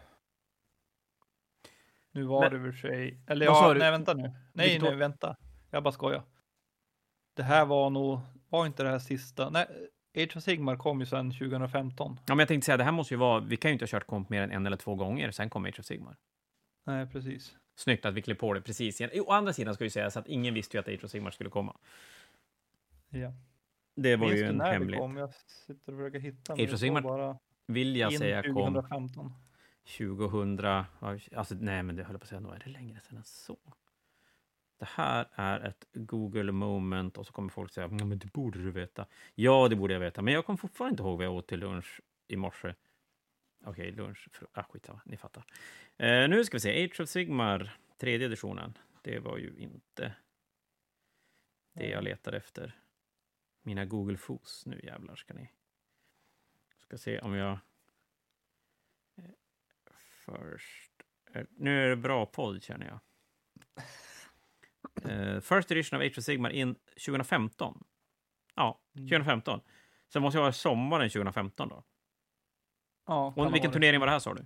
[2.11, 4.21] Nu var Men- det för sig, eller ja, nej vänta nu.
[4.53, 4.87] Nej, Vilket år?
[4.89, 5.35] nej, vänta.
[5.71, 6.23] Jag bara skojar.
[7.33, 9.49] Det här var nog, var inte det här sista?
[9.49, 9.65] Nej,
[10.17, 12.19] Age of Sigmar kom ju sedan 2015.
[12.25, 13.87] Ja, men jag tänkte säga, det här måste ju vara, vi kan ju inte ha
[13.87, 16.17] kört komp mer än en eller två gånger, sen kom Age of Sigmar.
[16.85, 17.55] Nej, precis.
[17.75, 19.21] Snyggt att vi klev på det precis igen.
[19.25, 21.49] Å andra sidan ska ju sägas att ingen visste ju att Age of Sigmar skulle
[21.49, 21.77] komma.
[23.09, 23.33] Ja.
[23.95, 25.01] Det var Minns ju en när hemlighet.
[25.01, 25.17] kom?
[25.17, 26.53] Jag sitter och försöker hitta.
[26.53, 29.31] Age of Sigmar bara Vill jag säga kom 2015.
[29.97, 30.59] 2000,
[31.35, 33.23] alltså nej men det höll jag på att säga, nog är det längre sedan än
[33.23, 33.57] så.
[34.79, 38.71] Det här är ett Google moment och så kommer folk säga, men det borde du
[38.71, 39.05] veta.
[39.35, 41.59] Ja, det borde jag veta, men jag kommer fortfarande inte ihåg vad jag åt till
[41.59, 42.73] lunch i morse.
[43.65, 45.43] Okej, lunch, fru- ah, skitsamma, ni fattar.
[45.97, 48.77] Eh, nu ska vi se, Age of Sigmar, tredje editionen.
[49.01, 50.15] Det var ju inte
[51.73, 52.79] det jag letade efter.
[53.61, 55.49] Mina Google Fos, nu jävlar ska ni.
[56.79, 57.59] Ska se om jag
[60.25, 60.91] First...
[61.33, 62.99] eh, Nu är det bra podd, känner jag.
[65.03, 67.83] Eh, first edition of Age of Sigmar in 2015.
[68.55, 69.07] Ja, Mm.
[69.09, 69.59] 2015.
[70.07, 71.83] Så det måste ju vara sommaren 2015 då.
[73.05, 74.45] Ja, Och vilken turnering var det här, sa du?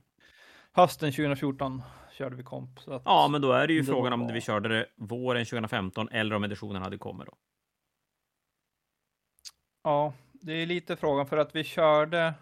[0.73, 2.79] Hösten 2014 körde vi komp.
[2.79, 6.09] Så Ja, men då är det ju frågan om var- vi körde det våren 2015
[6.09, 7.33] eller om editionen hade kommit då.
[9.83, 12.33] ja, det är lite frågan för att vi körde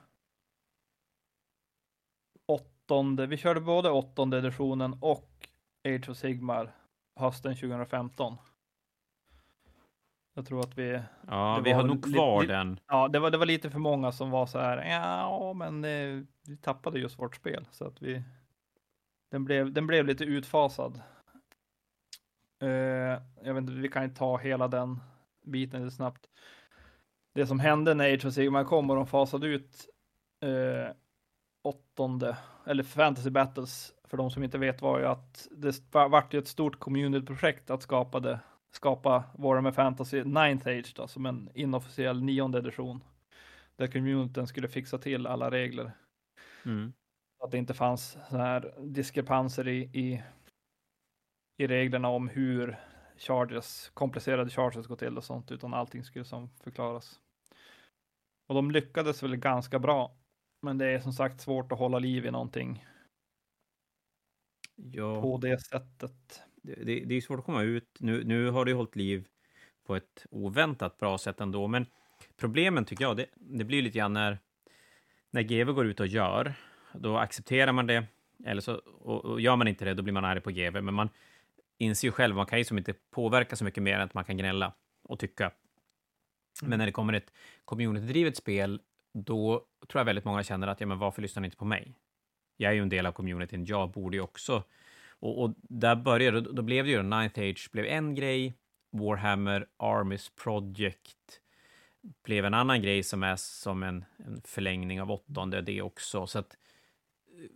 [2.45, 3.25] åttonde.
[3.27, 5.49] Vi körde både åttonde editionen och
[5.87, 6.75] Age of Sigmar
[7.15, 8.37] hösten 2015.
[10.37, 12.79] Jag tror att vi, Ja, vi har nog kvar li- den.
[12.87, 16.23] ja, det var, det var lite för många som var så här, ja, men eh,
[16.47, 18.23] vi tappade just vårt spel så att vi,
[19.31, 21.01] den blev, den blev lite utfasad.
[22.61, 22.69] Eh,
[23.43, 24.99] jag vet inte, vi kan ju ta hela den
[25.45, 26.27] biten lite snabbt.
[27.35, 29.85] Det som hände när Age of Sigmar kom och de fasade ut
[30.43, 30.91] eh,
[31.63, 36.33] åttonde, eller Fantasy Battles, för de som inte vet var ju att det var- vart
[36.33, 38.39] ju ett stort community-projekt att skapa det
[38.71, 43.03] skapa Warhammer Fantasy 9th Age då, som en inofficiell nionde edition.
[43.75, 45.91] Där communityn skulle fixa till alla regler.
[46.65, 46.93] Mm.
[47.43, 50.23] Att det inte fanns så här diskrepanser i, i,
[51.57, 52.77] i reglerna om hur
[53.17, 57.19] charges, komplicerade charges går till och sånt, utan allting skulle som förklaras.
[58.47, 60.17] Och de lyckades väl ganska bra.
[60.61, 62.85] Men det är som sagt svårt att hålla liv i någonting
[64.75, 65.21] Ja.
[65.21, 66.41] på det sättet
[66.75, 67.97] det, det, är svårt att komma ut.
[67.99, 69.27] Nu, nu har det ju hållit liv
[69.85, 71.85] på ett oväntat bra sätt ändå, men
[72.37, 74.39] problemen tycker jag, det, det blir lite grann när,
[75.31, 76.53] när GV går ut och gör,
[76.93, 78.05] då accepterar man det,
[78.45, 80.93] eller så, och, och gör man inte det, då blir man arg på GV, men
[80.93, 81.09] man
[81.77, 84.23] inser ju själv, man kan ju som inte påverka så mycket mer än att man
[84.23, 85.51] kan gnälla och tycka.
[86.61, 87.33] Men när det kommer ett
[87.65, 88.81] community-drivet spel,
[89.13, 91.95] då tror jag väldigt många känner att, ja men varför lyssnar ni inte på mig?
[92.57, 94.63] Jag är ju en del av communityn, jag borde ju också
[95.19, 98.53] och, och där började, då, då blev det ju Ninth Age blev en grej,
[98.91, 101.41] Warhammer Armies Project
[102.23, 106.27] blev en annan grej som är som en, en förlängning av åttonde, det också.
[106.27, 106.57] Så att
[107.27, 107.49] eh,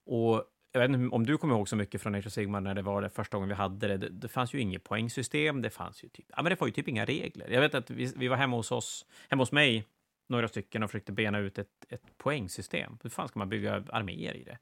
[0.06, 2.76] Och jag vet inte om du kommer ihåg så mycket från Age of Sigmar när
[2.76, 3.98] det var det första gången vi hade det.
[3.98, 6.74] Det, det fanns ju inget poängsystem, det fanns ju typ, ja men det var ju
[6.74, 7.50] typ inga regler.
[7.50, 9.88] Jag vet att vi, vi var hemma hos oss, hemma hos mig,
[10.28, 12.98] några stycken och försökte bena ut ett, ett poängsystem.
[13.04, 14.58] Hur fan ska man bygga arméer i det?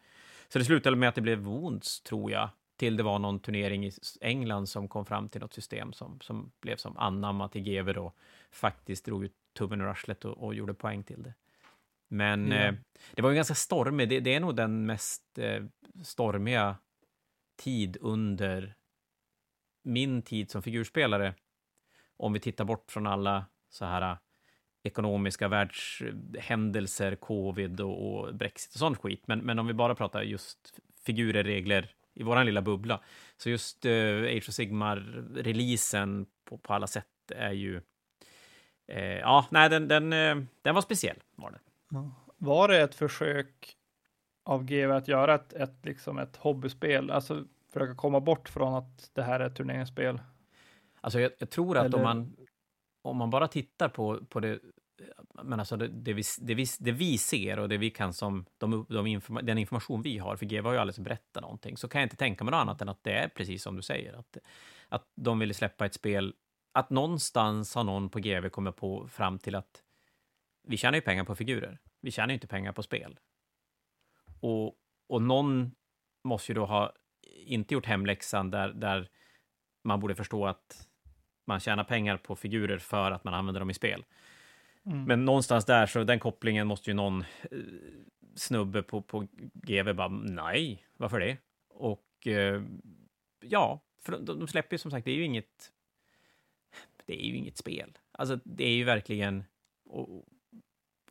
[0.47, 3.85] Så det slutade med att det blev Wounds, tror jag, till det var någon turnering
[3.85, 7.93] i England som kom fram till något system som, som blev som anamma till GW
[7.93, 8.13] då,
[8.51, 11.33] faktiskt drog ut tummen ur arslet och, och gjorde poäng till det.
[12.07, 12.57] Men Ja.
[12.57, 12.73] eh,
[13.15, 15.63] det var ju ganska stormig, det, det är nog den mest eh,
[16.03, 16.77] stormiga
[17.55, 18.75] tid under
[19.83, 21.33] min tid som figurspelare.
[22.17, 24.17] Om vi tittar bort från alla så här eh,
[24.83, 29.23] ekonomiska världshändelser, covid och, och Brexit och sånt skit.
[29.27, 33.01] Men, men om vi bara pratar just figurer, regler, i vår lilla bubbla.
[33.37, 37.81] Så just uh, Age of Sigmar-releasen på, på alla sätt är ju...
[38.91, 41.59] Uh, ja, nej, den, den, uh, den var speciell, var det.
[42.37, 43.77] Var det ett försök
[44.43, 49.11] av GW att göra ett, ett, liksom ett hobbyspel, alltså försöka komma bort från att
[49.13, 50.21] det här är ett turneringsspel?
[51.01, 51.97] Alltså, jag, jag tror att Eller...
[51.97, 52.35] om man
[53.01, 54.59] om man bara tittar på, på det
[55.43, 58.45] men alltså det, det, vi, det, vi, det vi ser och det vi kan som
[58.57, 61.87] de, de informa, den information vi har, för GW har ju alldeles berättat någonting, så
[61.87, 64.13] kan jag inte tänka mig något annat än att det är precis som du säger,
[64.13, 64.37] att,
[64.89, 66.33] att de ville släppa ett spel,
[66.73, 69.83] att någonstans har någon på GW kommit på fram till att
[70.67, 73.19] vi tjänar ju pengar på figurer, vi tjänar ju inte pengar på spel.
[74.39, 74.75] Och,
[75.09, 75.71] och någon
[76.23, 76.93] måste ju då ha
[77.45, 79.09] inte gjort hemläxan där, där
[79.83, 80.87] man borde förstå att
[81.47, 84.05] man tjänar pengar på figurer för att man använder dem i spel.
[84.87, 85.03] Mm.
[85.03, 87.21] Men någonstans där, så den kopplingen måste ju någon
[87.51, 87.57] eh,
[88.35, 91.37] snubbe på, på GV bara, nej, varför det?
[91.69, 92.63] Och eh,
[93.39, 95.71] ja, för de, de släpper ju som sagt, det är ju inget,
[97.05, 97.97] det är ju inget spel.
[98.11, 99.43] Alltså, det är ju verkligen
[99.89, 100.25] och,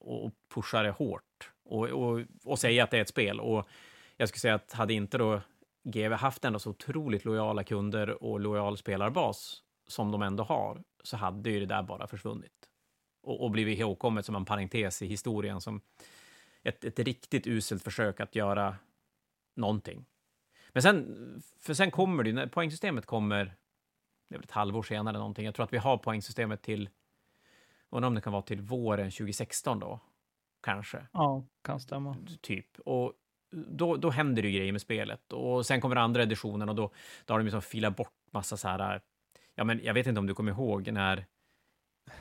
[0.00, 3.40] och pusha det hårt och, och, och säga att det är ett spel.
[3.40, 3.68] Och
[4.16, 5.40] jag skulle säga att hade inte då
[5.84, 11.16] GV haft ändå så otroligt lojala kunder och lojal spelarbas som de ändå har, så
[11.16, 12.65] hade ju det där bara försvunnit.
[13.26, 15.80] Och, och blivit ihågkommet som en parentes i historien, som
[16.62, 18.76] ett, ett riktigt uselt försök att göra
[19.54, 20.04] någonting.
[20.72, 23.44] Men sen, för sen kommer det, när poängsystemet kommer,
[24.28, 26.88] det är väl ett halvår senare någonting, jag tror att vi har poängsystemet till,
[27.90, 30.00] undrar om det kan vara till våren 2016 då,
[30.62, 31.06] kanske.
[31.12, 32.16] Ja, kan stämma.
[32.40, 32.78] Typ.
[32.78, 33.12] Och
[33.50, 35.32] då, då händer det ju grejer med spelet.
[35.32, 36.90] Och sen kommer andra editionen och då,
[37.24, 39.00] då har de liksom filat bort massa så här
[39.54, 41.26] Ja, men jag vet inte om du kommer ihåg när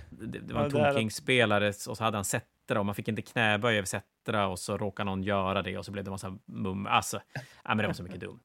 [0.10, 3.22] det, det var en ja, Tomking-spelare och så hade han Settra och man fick inte
[3.22, 6.88] knäböj över Settra och så råkade någon göra det och så blev det massa mum.
[6.88, 8.40] Alltså, ja, men det var så mycket dumt.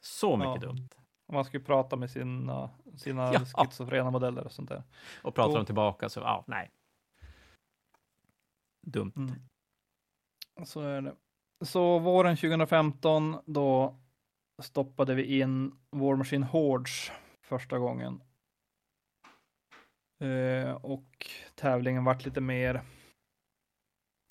[0.00, 0.68] Så mycket ja.
[0.68, 0.88] dumt.
[1.32, 3.40] Man skulle prata med sina, sina ja.
[3.44, 4.82] schizofrena modeller och sånt där.
[5.22, 5.56] Och pratar och...
[5.56, 6.70] de tillbaka så, ja, nej.
[8.86, 9.12] Dumt.
[9.16, 9.34] Mm.
[10.64, 11.14] Så är det.
[11.64, 13.96] Så våren 2015, då
[14.62, 18.20] stoppade vi in War Machine Hordes första gången.
[20.22, 22.82] Uh, och tävlingen vart lite mer,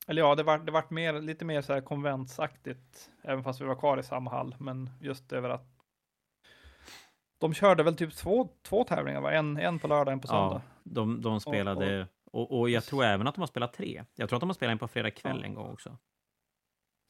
[0.08, 3.66] eller ja, det vart, det vart mer, lite mer så här konventsaktigt, även fast vi
[3.66, 5.76] var kvar i samma hall, men just över att
[7.38, 9.32] de körde väl typ två, två tävlingar, va?
[9.32, 10.62] En, en på lördag, en på söndag.
[10.66, 14.04] Ja, de, de spelade, och, och, och, jag tror även att de har spelat tre.
[14.16, 15.46] Jag tror att de har spelat en på fredag kväll ja.
[15.46, 15.98] en gång också.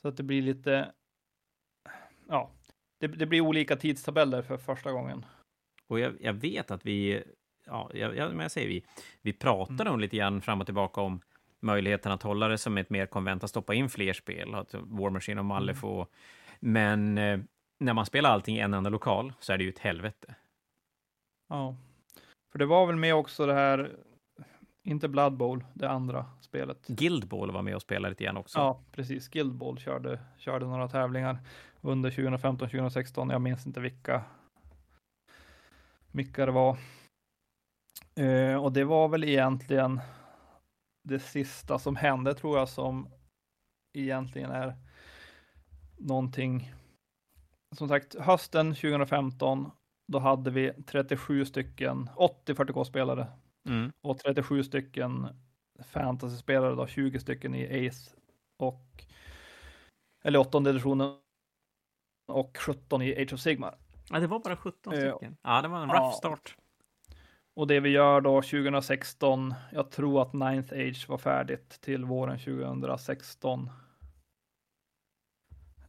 [0.01, 0.91] Så att det blir lite,
[2.27, 2.51] ja,
[2.99, 5.25] det, det blir olika tidstabeller för första gången.
[5.87, 7.23] Och jag, jag vet att vi
[7.65, 8.85] ja, jag, men jag säger vi,
[9.21, 9.99] vi pratade mm.
[9.99, 11.21] lite grann fram och tillbaka om
[11.59, 15.09] möjligheten att hålla det som ett mer konvent, att stoppa in fler spel, att War
[15.09, 15.95] Machine och Malifo.
[15.95, 16.07] Mm.
[16.59, 17.45] Men eh,
[17.79, 20.35] när man spelar allting i en enda lokal så är det ju ett helvete.
[21.49, 21.75] Ja,
[22.51, 23.91] för det var väl med också det här,
[24.83, 26.87] inte Blood Bowl, det andra spelet.
[26.87, 28.59] Guild Ball var med och spelade lite grann också.
[28.59, 29.27] Ja, precis.
[29.27, 31.37] Guild Ball körde, körde några tävlingar
[31.81, 33.31] under 2015-2016.
[33.31, 34.23] Jag minns inte vilka,
[36.11, 36.77] vilka det var.
[38.19, 40.01] Uh, och det var väl egentligen
[41.03, 43.09] det sista som hände tror jag som
[43.93, 44.75] egentligen är
[45.97, 46.73] någonting.
[47.75, 49.71] Som sagt, hösten 2015,
[50.07, 53.27] då hade vi 37 stycken 80 40K-spelare
[53.67, 53.91] mm.
[54.01, 55.27] och 37 stycken
[55.83, 58.11] fantasy-spelare, då 20 stycken i Ace
[58.57, 59.05] och
[60.23, 61.17] eller åttonde editionen
[62.27, 63.77] och 17 i Age of Sigmar.
[64.09, 65.31] Ja, det var bara 17 stycken.
[65.31, 66.11] Uh, ja, det var en rough ja.
[66.11, 66.57] start.
[67.55, 72.39] Och det vi gör då 2016, jag tror att Ninth Age var färdigt till våren
[72.39, 73.69] 2016.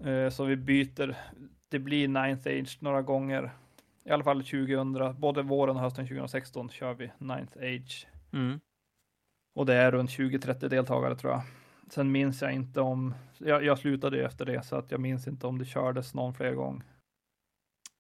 [0.01, 1.17] Eh, så vi byter,
[1.69, 3.51] det blir Ninth Age några gånger.
[4.05, 8.07] I alla fall 2000, både våren och hösten 2016 kör vi Ninth Age.
[8.33, 8.61] Mm.
[9.55, 11.43] Och det är runt 20-30 deltagare tror jag.
[11.91, 15.47] Sen minns jag inte om, jag, jag slutade efter det så att jag minns inte
[15.47, 16.83] om det kördes någon fler gång.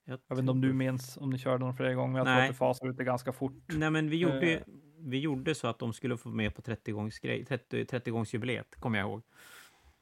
[0.08, 2.24] Jag, jag vet inte om du minns om ni körde dem flera gånger, men jag
[2.24, 2.34] Nej.
[2.34, 3.52] tror att det fasade ut det ganska fort.
[3.66, 4.62] Nej, men vi gjorde, uh,
[4.98, 9.22] vi gjorde så att de skulle få med på 30-gångsjubileet, 30, 30 kommer jag ihåg.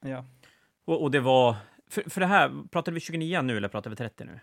[0.01, 0.25] Ja.
[0.85, 1.57] Och, och, det var,
[1.91, 4.41] för, för det här, pratade vi 29 nu eller pratade vi 30 nu?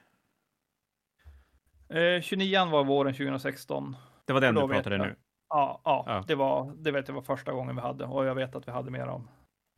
[1.99, 3.95] Eh, 29 var våren 2016.
[4.25, 5.15] Det var den du pratade nu?
[5.49, 8.35] Ja, ja, ja, Det, var, det vet jag var första gången vi hade och jag
[8.35, 9.29] vet att vi hade mer om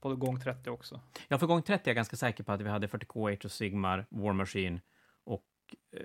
[0.02, 1.02] på gång 30 också.
[1.28, 3.52] Ja, för gång 30 är jag ganska säker på att vi hade 40K, Age of
[3.52, 4.82] Sigmar, War Machine
[5.92, 6.02] eh,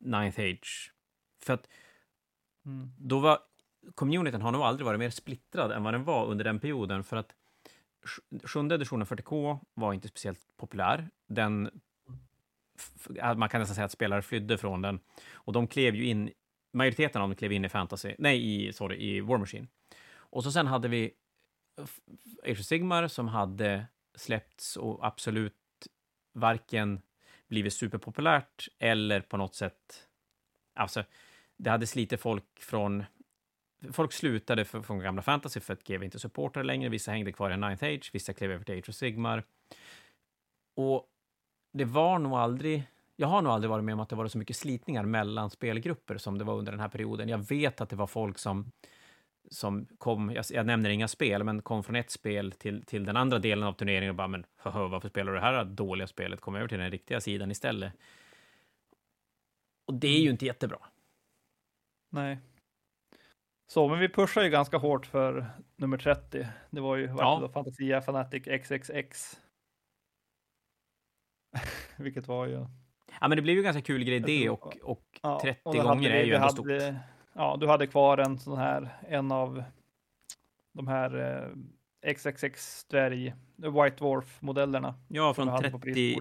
[0.00, 0.92] Ninth Age.
[1.42, 1.68] För att
[2.66, 2.90] mm.
[2.98, 3.38] då var
[3.94, 7.04] communityn har nog aldrig varit mer splittrad än vad den var under den perioden.
[7.04, 7.34] För att
[8.44, 11.10] sjunde editionen 40K var inte speciellt populär.
[11.26, 11.70] Den
[13.36, 15.00] man kan nästan säga att spelare flydde från den.
[15.32, 16.30] Och de klev ju in,
[16.72, 19.68] majoriteten av dem klev in i fantasy, nej, i, sorry, i War Machine.
[20.14, 21.12] Och så sen hade vi
[22.42, 25.54] Age of Sigmar som hade släppts och absolut
[26.32, 27.00] varken
[27.48, 30.08] blivit superpopulärt eller på något sätt...
[30.74, 31.04] Alltså,
[31.56, 33.04] det hade slitit folk från...
[33.92, 36.88] Folk slutade för, från gamla fantasy för att GW inte supportade längre.
[36.88, 39.44] Vissa hängde kvar i Ninth Age, vissa klev över till Age of Sigmar.
[40.74, 41.06] Och
[41.72, 42.82] det var nog aldrig...
[43.16, 46.18] Jag har nog aldrig varit med om att det var så mycket slitningar mellan spelgrupper
[46.18, 47.28] som det var under den här perioden.
[47.28, 48.72] Jag vet att det var folk som
[49.50, 53.16] som kom, jag, jag, nämner inga spel, men kom från ett spel till, till den
[53.16, 56.40] andra delen av turneringen och bara, men hö, varför spelar du det här dåliga spelet?
[56.40, 57.92] Kom över till den riktiga sidan istället.
[59.86, 60.78] Och det är ju inte jättebra.
[62.10, 62.38] Nej.
[63.66, 66.46] Så, men vi pushar ju ganska hårt för nummer 30.
[66.70, 67.50] Det var ju ja.
[67.54, 69.40] Fantasia Fanatic XXX.
[71.96, 72.66] Vilket var ju...
[73.20, 76.10] Ja, men det blev ju ganska kul grej det och, och ja, 30 och gånger
[76.10, 76.66] är ju ändå stort
[77.36, 79.64] ja, du hade kvar en sån här, en av
[80.72, 81.40] de här
[82.02, 84.94] eh, XXX dvärg, White Dwarf modellerna.
[85.08, 86.20] Ja, från 30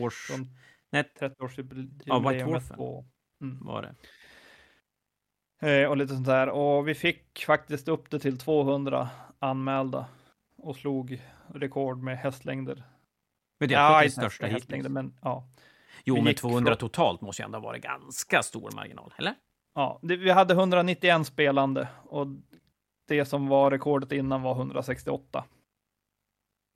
[0.00, 0.26] års...
[0.26, 0.46] Från
[0.90, 1.58] nej, 30 års
[2.04, 3.06] Ja, White Dwarfen och,
[3.42, 3.66] mm.
[3.66, 3.94] var det.
[5.60, 6.48] Eh, och lite sånt där.
[6.48, 10.06] Och vi fick faktiskt upp det till 200 anmälda
[10.56, 11.22] och slog
[11.54, 12.82] rekord med hästlängder.
[13.58, 14.88] Men det är ja, största hittills.
[14.88, 15.48] Men, ja.
[16.04, 16.78] Jo, men 200 från...
[16.78, 19.34] totalt måste ju ändå vara ganska stor marginal, eller?
[19.76, 22.26] Ja, det, vi hade 191 spelande och
[23.08, 25.44] det som var rekordet innan var 168.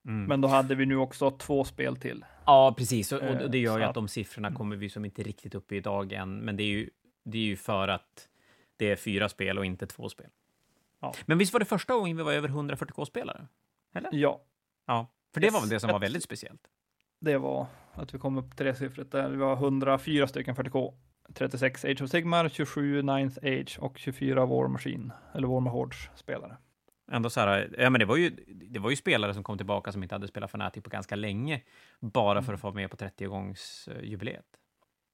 [0.05, 0.25] Mm.
[0.25, 2.25] Men då hade vi nu också två spel till.
[2.47, 3.13] Ja, precis.
[3.13, 4.57] Och, och det gör ju att de siffrorna mm.
[4.57, 6.39] kommer vi som inte riktigt upp i idag än.
[6.39, 6.91] Men det är ju,
[7.25, 8.29] det är ju för att
[8.77, 10.31] det är fyra spel och inte två spel.
[11.01, 11.15] Ja.
[11.27, 13.47] Men visst var det första gången vi var över 140k spelare?
[13.95, 14.11] Eller?
[14.13, 14.41] Ja.
[14.87, 15.55] Ja, för det yes.
[15.55, 16.63] var väl det som var väldigt speciellt.
[17.21, 19.29] Det var att vi kom upp tresiffrigt där.
[19.29, 20.95] Vi var 104 stycken 40k
[21.35, 26.57] 36 Age of Sigmar, 27 Ninth Age och 24 War Machine, eller War Mahords spelare.
[27.13, 28.31] Ändå så här, ja men det var, ju,
[28.71, 31.63] det var ju spelare som kom tillbaka som inte hade spelat Fnatic på ganska länge,
[32.01, 32.45] bara mm.
[32.45, 34.45] för att få vara med på 30-gångsjubileet.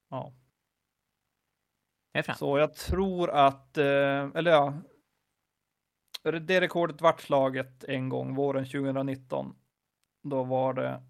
[0.09, 0.33] Ja.
[2.37, 4.73] Så jag tror att, eh, eller ja,
[6.23, 9.55] det rekordet vart slaget en gång våren 2019.
[10.23, 11.03] Då var det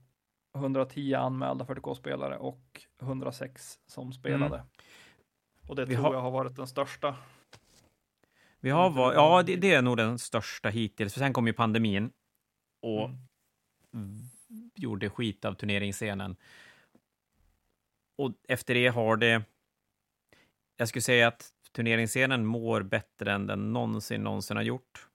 [0.58, 4.56] 110 anmälda 40K-spelare och 106 som spelade.
[4.56, 4.68] Mm.
[5.68, 6.14] Och det vi tror har...
[6.14, 7.16] jag har varit den största.
[8.60, 11.14] Vi har varit, ja, det, det, är nog den största hittills.
[11.14, 12.12] För sen kom ju pandemin
[12.82, 13.10] och
[13.94, 14.22] mm.
[14.76, 16.36] gjorde skit av turneringsscenen.
[18.18, 19.44] Och efter det har det...
[20.78, 25.08] Jag skulle säga att turneringsscenen mår bättre än den någonsin, någonsin har gjort.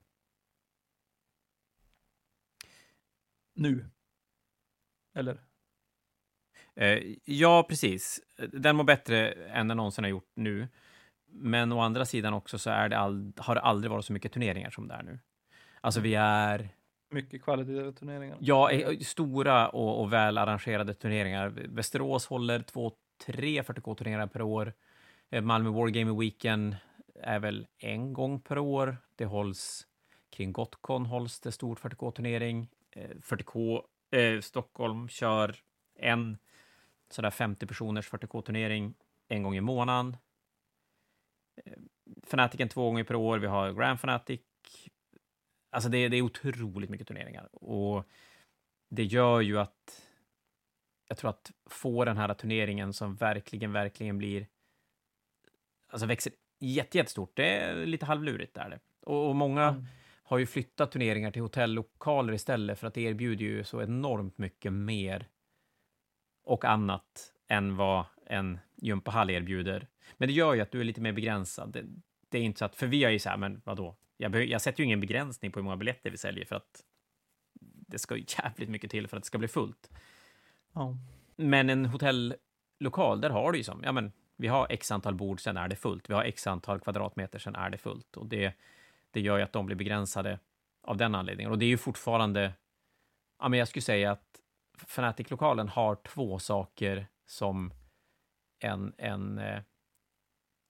[3.55, 3.89] Nu?
[5.15, 5.39] Eller?
[6.75, 8.21] Eh, ja, precis.
[8.53, 10.67] Den mår bättre än den någonsin har gjort nu.
[11.27, 14.31] Men å andra sidan också så är det all, har det aldrig varit så mycket
[14.33, 15.19] turneringar som det är nu.
[15.81, 16.69] Alltså vi är...
[17.09, 18.37] Mycket kvalitativa turneringar.
[18.39, 21.49] Ja, eh, stora och, och väl arrangerade turneringar.
[21.49, 22.91] Västerås håller två,
[23.25, 24.73] tre 40K-turneringar per år.
[25.29, 26.75] Eh, Malmö Wargaming Weekend
[27.15, 28.97] är väl en gång per år.
[29.15, 29.87] Det hålls
[30.29, 32.67] kring Gotcon hålls det stor 40K-turnering.
[33.21, 33.81] 40K
[34.13, 35.55] eh, Stockholm kör
[35.95, 36.37] en
[37.09, 38.93] sådär 50 personers 40K-turnering
[39.27, 40.17] en gång i månaden.
[41.65, 41.73] Eh,
[42.23, 43.39] Fnaticen två gånger per år.
[43.39, 44.41] Vi har Grand Fnatic.
[45.69, 48.09] Alltså det, det är otroligt mycket turneringar och
[48.89, 50.09] det gör ju att
[51.07, 54.47] jag tror att få den här turneringen som verkligen, verkligen blir
[55.87, 57.31] alltså växer jättestort.
[57.35, 58.79] Det är lite halvlurigt där det.
[58.99, 59.85] Och, och många mm
[60.23, 64.73] har ju flyttat turneringar till hotelllokaler istället för att det erbjuder ju så enormt mycket
[64.73, 65.27] mer
[66.43, 69.87] och annat än vad en gympahall erbjuder.
[70.17, 71.71] Men det gör ju att du är lite mer begränsad.
[71.71, 71.83] Det,
[72.29, 73.95] det är inte så att, för vi har ju så här, men vadå?
[74.17, 76.83] Jag, jag sätter ju ingen begränsning på hur många biljetter vi säljer för att
[77.87, 79.89] det ska ju jävligt mycket till för att det ska bli fullt.
[80.73, 80.97] Ja.
[81.35, 85.41] Men en hotellokal, där har du ju som, ja men vi har x antal bord,
[85.41, 86.09] sen är det fullt.
[86.09, 88.17] Vi har x antal kvadratmeter, sen är det fullt.
[88.17, 88.53] Och det,
[89.13, 90.39] det gör ju att de blir begränsade
[90.81, 91.51] av den anledningen.
[91.51, 92.53] Och det är ju fortfarande,
[93.39, 94.39] ja men jag skulle säga att
[94.87, 97.73] Fnatic-lokalen har två saker som
[98.59, 99.61] en, en eh,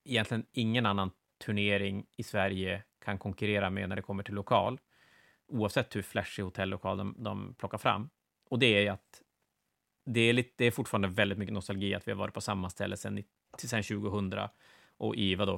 [0.05, 1.11] egentligen ingen annan
[1.45, 4.79] turnering i Sverige kan konkurrera med när det kommer till lokal,
[5.47, 8.09] oavsett hur flashig hotellokal de, de plockar fram.
[8.49, 9.21] Och det är att
[10.05, 12.69] det är, lite, det är fortfarande väldigt mycket nostalgi att vi har varit på samma
[12.69, 13.23] ställe sedan,
[13.57, 14.33] sedan 2000
[14.97, 15.57] och i vadå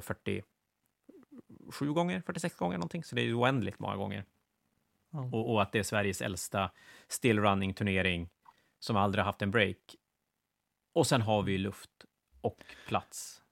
[1.48, 4.24] 47 gånger, 46 gånger någonting, så det är oändligt många gånger.
[5.12, 5.34] Mm.
[5.34, 6.70] Och, och, att det är Sveriges äldsta
[7.08, 8.28] still running turnering
[8.78, 9.76] som aldrig har haft en break.
[10.92, 11.90] Och sen har vi luft
[12.40, 13.42] och plats.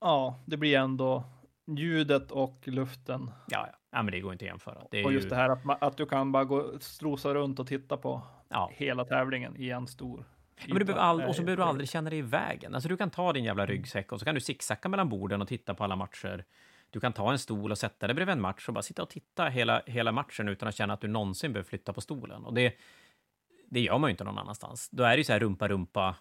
[0.00, 1.24] Ja, det blir ändå
[1.66, 3.30] ljudet och luften.
[3.48, 3.78] Ja, ja.
[3.90, 4.78] ja men det går inte att jämföra.
[5.04, 7.66] Och just ju, det här att, man, att du kan bara gå strosa runt och
[7.66, 8.70] titta på Ja.
[8.72, 10.24] hela tävlingen i en stor.
[10.56, 12.74] Ja, men du behöver all, och så behöver du aldrig känna dig i vägen.
[12.74, 15.48] Alltså, du kan ta din jävla ryggsäck och så kan du zigzacka mellan borden och
[15.48, 16.44] titta på alla matcher.
[16.92, 19.10] Du kan ta en stol och sätta dig bredvid en match och bara sitta och
[19.10, 22.44] titta hela, hela matchen utan att känna att du någonsin behöver flytta på stolen.
[22.44, 22.74] Och det,
[23.68, 24.88] det gör man ju inte någon annanstans.
[24.90, 26.16] Då är det ju så här rumpa, rumpa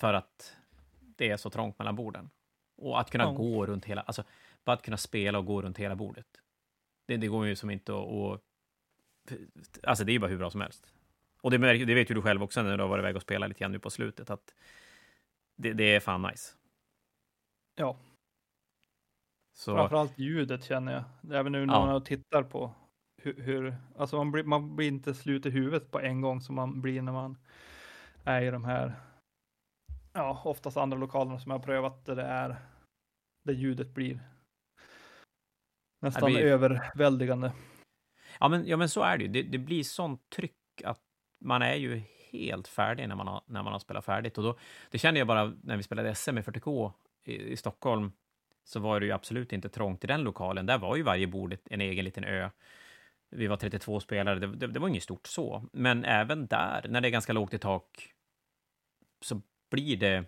[0.00, 0.56] för att
[1.00, 2.30] det är så trångt mellan borden.
[2.76, 3.30] Och att kunna Ja.
[3.30, 4.24] gå runt hela, alltså
[4.64, 6.26] bara att kunna spela och gå runt hela bordet.
[7.06, 8.40] Det, det går ju som inte att, att...
[9.82, 10.92] Alltså det är ju bara hur bra som helst.
[11.42, 13.48] Och det, det vet ju du själv också när du har varit iväg och spelat
[13.48, 14.54] lite grann nu på slutet, att
[15.56, 16.54] det, det är fan nice.
[17.74, 17.96] Ja,
[19.60, 21.34] Så, framförallt ljudet känner jag.
[21.38, 21.86] Även nu när Ja.
[21.86, 22.74] man tittar på
[23.22, 26.54] hur, hur alltså man blir, man blir inte slut i huvudet på en gång som
[26.54, 27.38] man blir när man
[28.24, 28.94] är i de här,
[30.12, 32.56] ja, oftast andra lokalerna som jag har prövat där det är,
[33.44, 34.20] där ljudet blir
[36.02, 37.52] nästan blir- överväldigande.
[38.40, 39.30] ja, men, ja, men så är det ju.
[39.30, 41.00] Det, det blir sånt tryck att
[41.44, 44.38] man är ju helt färdig när man har, när man har spelat färdigt.
[44.38, 44.58] Och då,
[44.90, 46.92] det kände jag bara när vi spelade SM i 40K
[47.24, 48.12] i, i Stockholm,
[48.70, 50.66] så var det ju absolut inte trångt i den lokalen.
[50.66, 52.50] Där var ju varje bord en egen liten ö.
[53.30, 55.64] Vi var 32 spelare, det, det, det var inget stort så.
[55.72, 58.14] Men även där, när det är ganska lågt i tak,
[59.20, 60.24] så blir det...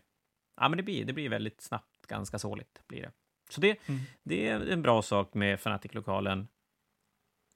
[0.57, 2.83] Ja, men det blir, det blir väldigt snabbt ganska såligt.
[2.87, 3.13] Blir det.
[3.51, 4.01] Så det, Mm.
[4.23, 6.49] det är en bra sak med Fnatic-lokalen.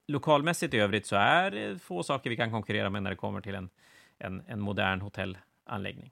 [0.07, 3.41] Lokalmässigt i övrigt så är det få saker vi kan konkurrera med när det kommer
[3.41, 3.69] till en,
[4.17, 6.11] en, en modern hotellanläggning.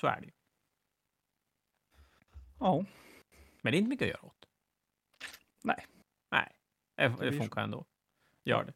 [0.00, 0.32] Så är det ju.
[2.60, 2.84] Ja,
[3.64, 4.46] Men det är inte mycket att göra åt.
[5.62, 5.86] Nej.
[6.30, 6.52] Nej,
[6.96, 7.84] det, Det funkar ändå.
[8.44, 8.72] Gör det.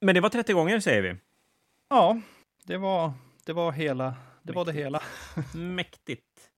[0.00, 1.16] Men det var 30 gånger, säger vi.
[1.88, 2.20] ja,
[2.64, 3.12] det var,
[3.46, 4.84] det var hela, det var det Mäktigt.
[4.84, 5.02] hela.
[5.74, 6.50] Mäktigt.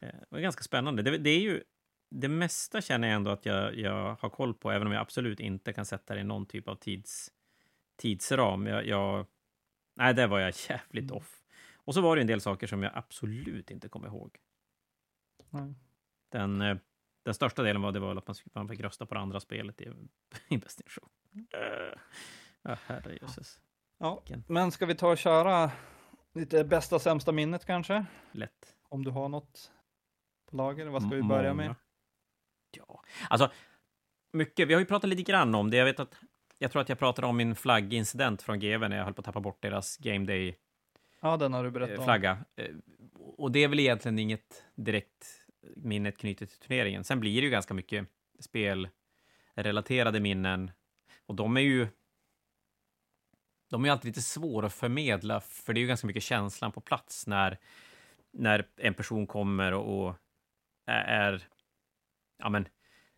[0.00, 1.02] Eh, Det var ganska spännande.
[1.02, 1.62] Det, det är ju...
[2.10, 5.40] Det mesta känner jag ändå att jag, jag har koll på, även om jag absolut
[5.40, 7.32] inte kan sätta det i någon typ av tids,
[7.96, 8.66] tidsram.
[8.66, 9.26] Jag, jag,
[9.94, 11.16] nej, där var jag jävligt Mm.
[11.16, 11.42] off.
[11.76, 14.36] Och så var det en del saker som jag absolut inte kommer ihåg.
[15.56, 15.74] Nej.
[16.32, 16.76] Den, eh,
[17.24, 19.40] den största delen var, det var att man, fick- man fick rösta på det andra
[19.40, 19.92] spelet i,
[20.48, 21.08] i Best in Show.
[21.34, 21.98] Uh,
[22.62, 23.60] ja, herrejösses.
[23.98, 25.70] Ja, men ska vi ta och köra
[26.34, 28.06] lite bästa sämsta minnet kanske?
[28.32, 28.76] Lätt.
[28.88, 29.72] Om du har något
[30.50, 31.74] på lager, vad ska vi börja med?
[32.70, 33.50] Ja, alltså
[34.32, 34.68] mycket.
[34.68, 35.76] Vi har ju pratat lite grann om det.
[35.76, 36.20] Jag vet att
[36.58, 39.24] jag tror att jag pratade om min flaggincident från GV när jag höll på att
[39.24, 40.58] tappa bort deras Game Day
[41.20, 42.04] Ja, den har du berättat eh, om.
[42.04, 42.38] flagga.
[42.56, 42.74] Eh,
[43.18, 45.45] Och det är väl egentligen inget direkt
[45.76, 47.04] minnet knutet till turneringen.
[47.04, 48.08] Sen blir det ju ganska mycket
[48.40, 50.70] spelrelaterade minnen
[51.26, 51.88] och de är ju
[53.68, 56.72] de är ju alltid lite svåra att förmedla, för det är ju ganska mycket känslan
[56.72, 57.58] på plats när,
[58.32, 60.14] när en person kommer och, och
[60.86, 61.42] är, är
[62.38, 62.68] ja, men,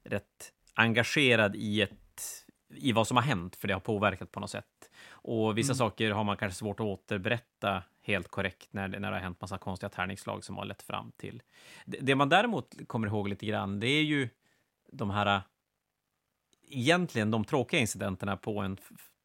[0.02, 4.50] rätt engagerad i, ett, i vad som har hänt, för det har påverkat på något
[4.50, 4.90] sätt.
[5.10, 5.78] Och vissa Mm.
[5.78, 9.40] saker har man kanske svårt att återberätta helt korrekt när, det- när det har hänt
[9.40, 11.42] massa konstiga tärningsslag som har lett fram till.
[11.86, 14.28] Det, det man däremot kommer ihåg lite grann, det är ju
[14.92, 15.42] de här
[16.70, 18.76] egentligen de tråkiga incidenterna på en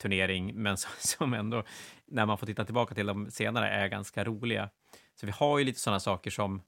[0.01, 1.63] turnering, men som, som ändå,
[2.05, 4.69] när man får titta tillbaka till dem senare, är ganska roliga.
[5.15, 6.61] Så vi har ju lite sådana saker som,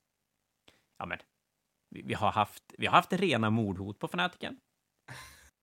[0.99, 1.19] ja men,
[1.89, 4.59] vi, vi har haft, vi har haft rena mordhot på fanatiken.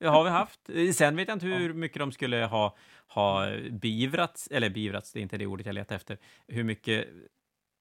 [0.02, 0.60] Det har vi haft.
[0.94, 2.76] Sen vet jag inte hur mycket de skulle ha,
[3.06, 7.08] ha beivrats, eller beivrats, det är inte det ordet jag letar efter, hur mycket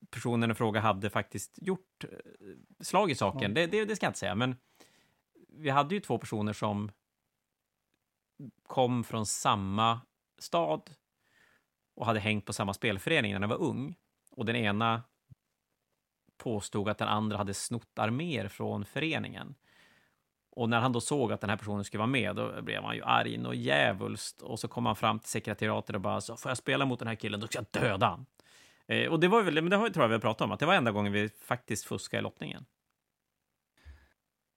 [0.10, 2.10] personen i fråga hade faktiskt gjort eh,
[2.80, 3.54] slag i saken.
[3.54, 4.56] Det, det, det ska jag inte säga, men
[5.50, 6.92] vi hade ju två personer som
[8.68, 10.02] kom från samma
[10.40, 10.90] stad
[11.96, 13.96] och hade hängt på samma spelförening när den var ung.
[14.32, 15.04] Och den ena
[16.38, 19.56] påstod att den andra hade snott arméer från föreningen.
[20.52, 22.96] Och när han då såg att den här personen skulle vara med, då blev han
[22.96, 24.42] ju arg och djävulskt.
[24.42, 27.08] Och så kom han fram till sekretariatet och bara så, får jag spela mot den
[27.08, 28.26] här killen, då ska jag döda han.
[28.88, 30.60] Eh, och det var väl, men det har, tror jag vi har pratat om, att
[30.60, 32.66] det var enda gången vi faktiskt fuskade i lottningen.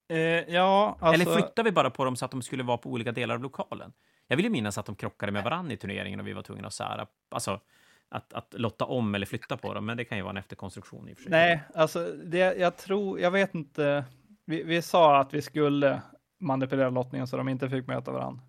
[0.09, 0.19] Eh,
[0.55, 3.13] ja, alltså, Eller flyttade vi bara på dem så att de skulle vara på olika
[3.13, 3.93] delar av lokalen?
[4.27, 6.67] Jag vill ju minnas att de krockade med varandra i turneringen och vi var tvungna
[6.67, 7.61] att sära, alltså
[8.09, 11.09] att, att lotta om eller flytta på dem, men det kan ju vara en efterkonstruktion
[11.09, 11.31] i och för sig.
[11.31, 14.05] nej, alltså det, jag tror, jag vet inte.
[14.47, 16.03] Vi, vi sa att vi skulle
[16.41, 18.43] manipulera lottningen så de inte fick möta varandra.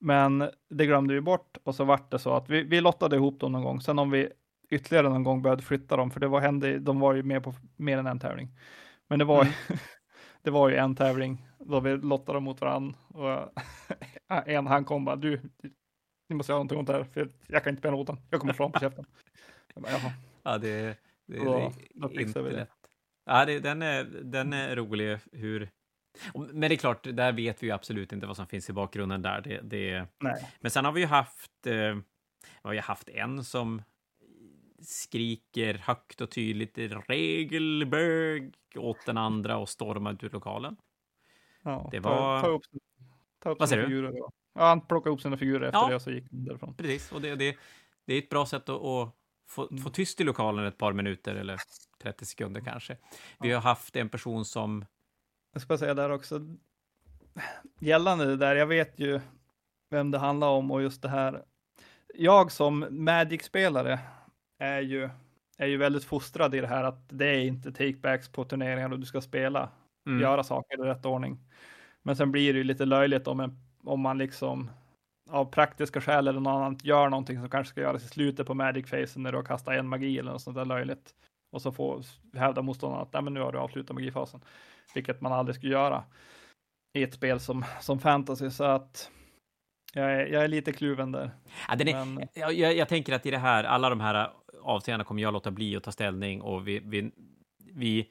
[0.00, 3.40] Men det glömde vi bort och så vart det så att vi, vi lottade ihop
[3.40, 3.80] dem någon gång.
[3.80, 4.28] Sen om vi
[4.70, 7.54] ytterligare någon gång började flytta dem, för det var, hände, de var ju med på
[7.76, 8.48] mer än en tävling.
[9.08, 9.52] Men det var, Mm.
[10.42, 13.52] det var ju en tävling då vi lottade dem mot varandra och
[14.48, 15.40] en han kom bara, du,
[16.28, 18.20] ni måste göra någonting åt det här, för jag kan inte bära notan.
[18.30, 19.04] Jag kommer slå på käften.
[19.74, 20.12] Jag bara, Jaha.
[20.42, 20.96] Ja, det,
[21.26, 22.56] det, Då- det då fixar inte vi det.
[22.56, 22.70] lätt.
[23.28, 25.70] Ja, det, den, är, den är rolig hur...
[26.34, 29.22] Men det är klart, där vet vi ju absolut inte vad som finns i bakgrunden
[29.22, 29.40] där.
[29.40, 30.52] Det, det, Nej.
[30.60, 32.02] men sen har vi ju haft, eh, vi
[32.62, 33.82] har ju haft en som
[34.82, 40.76] skriker högt och tydligt regelbög åt den andra och stormar ut ur lokalen.
[41.62, 42.62] Ja, Det ta- var- Ta, upp,
[43.42, 43.88] ta upp Vad säger du?
[43.88, 44.12] figurer.
[44.12, 44.30] då.
[44.54, 45.88] Ja, han plockade upp sina figurer efter Ja.
[45.88, 46.74] det och så gick han därifrån.
[46.74, 47.56] Precis, och det, det,
[48.06, 49.14] det är ett bra sätt att, att
[49.48, 49.82] få, Mm.
[49.82, 51.58] få tyst i lokalen ett par minuter eller
[52.02, 52.96] 30 sekunder kanske.
[53.40, 54.84] Vi har haft en person som
[55.52, 56.40] Jag ska bara säga där också.
[57.80, 59.20] Gällande det där, jag vet ju
[59.90, 61.42] vem det handlar om och just det här.
[62.14, 63.98] Jag som Magic-spelare
[64.58, 65.08] är ju,
[65.58, 68.98] är ju väldigt fostrad i det här att det är inte takebacks på turneringar och
[69.00, 69.68] du ska spela,
[70.06, 70.20] Mm.
[70.20, 71.38] göra saker i rätt ordning.
[72.02, 74.70] Men sen blir det ju lite löjligt om, en, om man liksom
[75.30, 78.54] av praktiska skäl eller något annat gör någonting som kanske ska göras i slutet på
[78.54, 81.14] Magic-fasen när du har kastat en magi eller något sånt där löjligt.
[81.52, 82.02] Och så får
[82.36, 84.40] hävda motståndaren att Nej, men nu har du avslutat magifasen.
[84.94, 86.04] Vilket man aldrig skulle göra
[86.98, 88.50] i ett spel som, som fantasy.
[88.50, 89.10] Så att
[89.92, 91.30] jag är, jag är lite kluven där.
[91.68, 94.30] Ja, den är, Men- jag, jag, jag tänker att i det här, alla de här
[94.62, 97.10] avseendena kommer jag låta bli att ta ställning och vi, vi,
[97.72, 98.08] vi,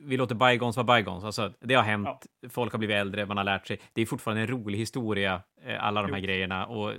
[0.00, 1.24] vi låter bygons vara bygons.
[1.24, 3.80] Alltså, det har hänt, folk har blivit äldre, man har lärt sig.
[3.92, 6.24] Det är fortfarande en rolig historia, eh, alla de här Jo.
[6.24, 6.66] grejerna.
[6.66, 6.96] Och eh,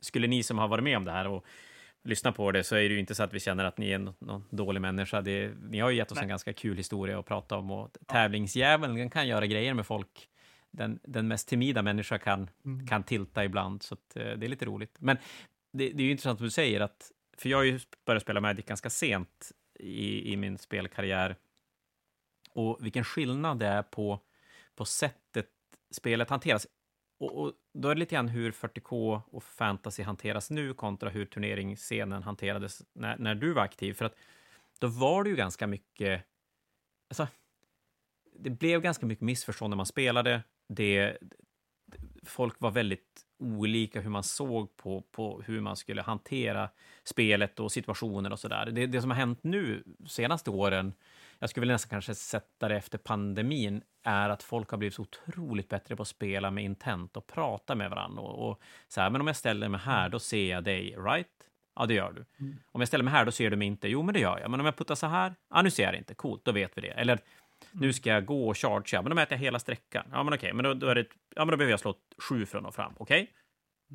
[0.00, 1.44] skulle ni som har varit med om det här och
[2.04, 3.98] lyssna på det så är det ju inte så att vi känner att ni är
[3.98, 5.20] någon, dålig människa.
[5.20, 6.22] Det, ni har ju gett oss Nej.
[6.22, 10.28] en ganska kul historia att prata om och tävlingsdjävulen kan göra grejer med folk.
[10.70, 12.86] Den, den mest timida människa kan Mm.
[12.86, 13.98] kan tilta ibland, så eh,
[14.38, 14.96] det är lite roligt.
[14.98, 15.16] Men
[15.72, 18.40] det, det är ju intressant som du säger, att, för jag har ju börjat spela
[18.40, 21.36] Magic ganska sent i, i min spelkarriär.
[22.50, 24.20] Och vilken skillnad det är på,
[24.74, 25.48] på sättet
[25.90, 26.66] spelet hanteras.
[27.18, 31.26] Och, och då är det lite grann hur 40K och fantasy hanteras nu kontra hur
[31.26, 33.94] turneringsscenen hanterades när, när du var aktiv.
[33.94, 34.16] För att
[34.78, 36.24] då var det ju ganska mycket...
[37.08, 37.28] Alltså,
[38.38, 40.42] det blev ganska mycket missförstånd när man spelade.
[40.68, 41.18] Det,
[42.22, 46.68] folk var väldigt olika hur man såg på, på hur man skulle hantera
[47.04, 48.66] spelet och situationer och sådär.
[48.66, 50.92] Det, det som har hänt nu senaste åren,
[51.38, 55.02] jag skulle väl nästan kanske sätta det efter pandemin, är att folk har blivit så
[55.02, 58.22] otroligt bättre på att spela med intent och prata med varandra.
[58.22, 61.28] Och, och så här, men om jag ställer mig här, då ser jag dig, right?
[61.74, 62.24] Ja, det gör du.
[62.44, 62.58] Mm.
[62.72, 63.88] Om jag ställer mig här, då ser du mig inte.
[63.88, 64.50] Jo, men det gör jag.
[64.50, 66.14] Men om jag puttar så här, ja, nu ser jag det inte.
[66.14, 66.88] Coolt, då vet vi det.
[66.88, 67.18] Eller
[67.70, 70.04] nu ska jag gå och chargea, men då mäter jag hela sträckan.
[70.12, 72.46] Ja, men okej, men då, då, är det, ja, men då behöver jag slå sju
[72.46, 72.92] från och fram.
[72.98, 73.32] Okej?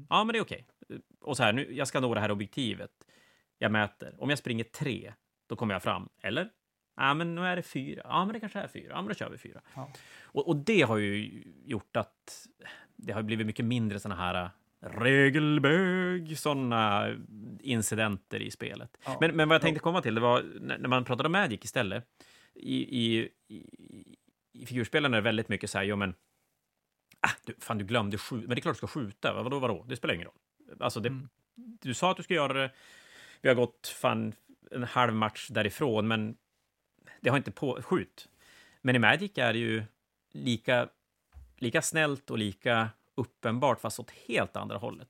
[0.09, 0.67] Ja, men det är okej.
[1.21, 2.91] Och så här, nu, jag ska nå det här objektivet.
[3.57, 4.15] Jag mäter.
[4.17, 5.13] Om jag springer tre,
[5.47, 6.09] då kommer jag fram.
[6.21, 6.49] Eller?
[6.95, 8.01] Ja, men nu är det fyra.
[8.03, 8.89] Ja, men det kanske är fyra.
[8.89, 9.61] Ja, men då kör vi fyra.
[9.75, 9.91] Ja.
[10.21, 12.47] Och, och det har ju gjort att
[12.95, 14.49] det har blivit mycket mindre såna här äh,
[14.89, 17.15] regelbög, sådana
[17.59, 18.97] incidenter i spelet.
[19.05, 19.17] Ja.
[19.21, 21.59] Men, men vad jag tänkte komma till, det var när när man pratade om Magic
[21.63, 22.05] istället.
[22.59, 23.63] I, i, i,
[24.53, 26.15] i figurspelen är det väldigt mycket så här, jo men,
[27.19, 29.59] ah, du, fan du glömde skjuta, men det är klart du ska skjuta, Va- vadå,
[29.59, 30.37] vadå, det spelar ingen roll.
[30.79, 31.29] Alltså, det, Mm.
[31.55, 32.71] du sa att du ska göra det,
[33.41, 34.33] vi har gått fan
[34.71, 36.37] en halv match därifrån, men
[37.21, 38.29] det har inte på, skjut.
[38.81, 39.83] Men i Magic är det ju
[40.31, 40.89] lika,
[41.57, 45.09] lika snällt och lika uppenbart, fast åt helt andra hållet.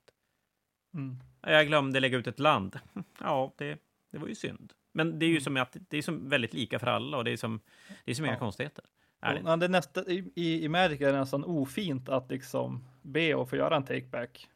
[0.94, 1.16] Mm.
[1.40, 2.78] Jag glömde lägga ut ett land.
[3.20, 3.78] Ja, det,
[4.10, 4.72] det var ju synd.
[4.98, 7.30] Men det är ju som att det är som väldigt lika för alla och det
[7.30, 7.60] är som,
[8.04, 8.38] det är som inga Ja.
[8.38, 8.84] konstigheter.
[9.20, 9.68] Är det?
[9.68, 13.84] Nästa, i, i, Magic är det nästan ofint att liksom be att få göra en
[13.84, 14.48] takeback.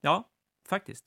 [0.00, 0.28] Ja,
[0.68, 1.06] faktiskt.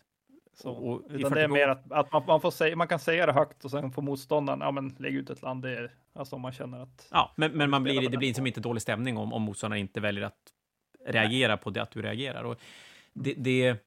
[0.53, 2.87] Så, Och- och utan det är 40K mer att, att man, man, får säga, man
[2.87, 5.77] kan säga det högt och sen får motståndaren, ja men lägg ut ett land, det
[5.77, 8.47] är alltså om man känner att Ja, men, men man blir, det blir som nivån.
[8.47, 10.53] inte dålig stämning om, om motståndaren inte väljer att
[11.05, 12.43] reagera på det att du reagerar.
[12.43, 12.59] Och
[13.13, 13.77] det, det,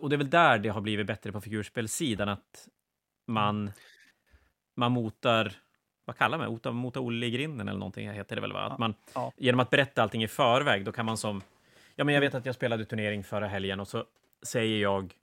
[0.00, 2.68] och det är väl där det har blivit bättre på figurspelsidan, att
[3.26, 3.72] man,
[4.74, 5.52] man motar,
[6.04, 6.72] vad kallar man det?
[6.72, 8.52] Mota, Olle i grinden eller någonting heter det väl?
[8.52, 8.60] Va?
[8.60, 9.32] Att man, Ja.
[9.36, 11.42] Genom att berätta allting i förväg, då kan man som...
[11.96, 14.04] Ja, men jag vet att jag spelade turnering förra helgen och så
[14.42, 15.14] säger jag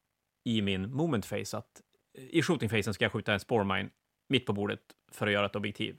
[0.43, 1.81] i min moment face att
[2.13, 3.89] i shooting facen ska jag skjuta en sporemine
[4.29, 4.79] mitt på bordet
[5.11, 5.97] för att göra ett objektiv.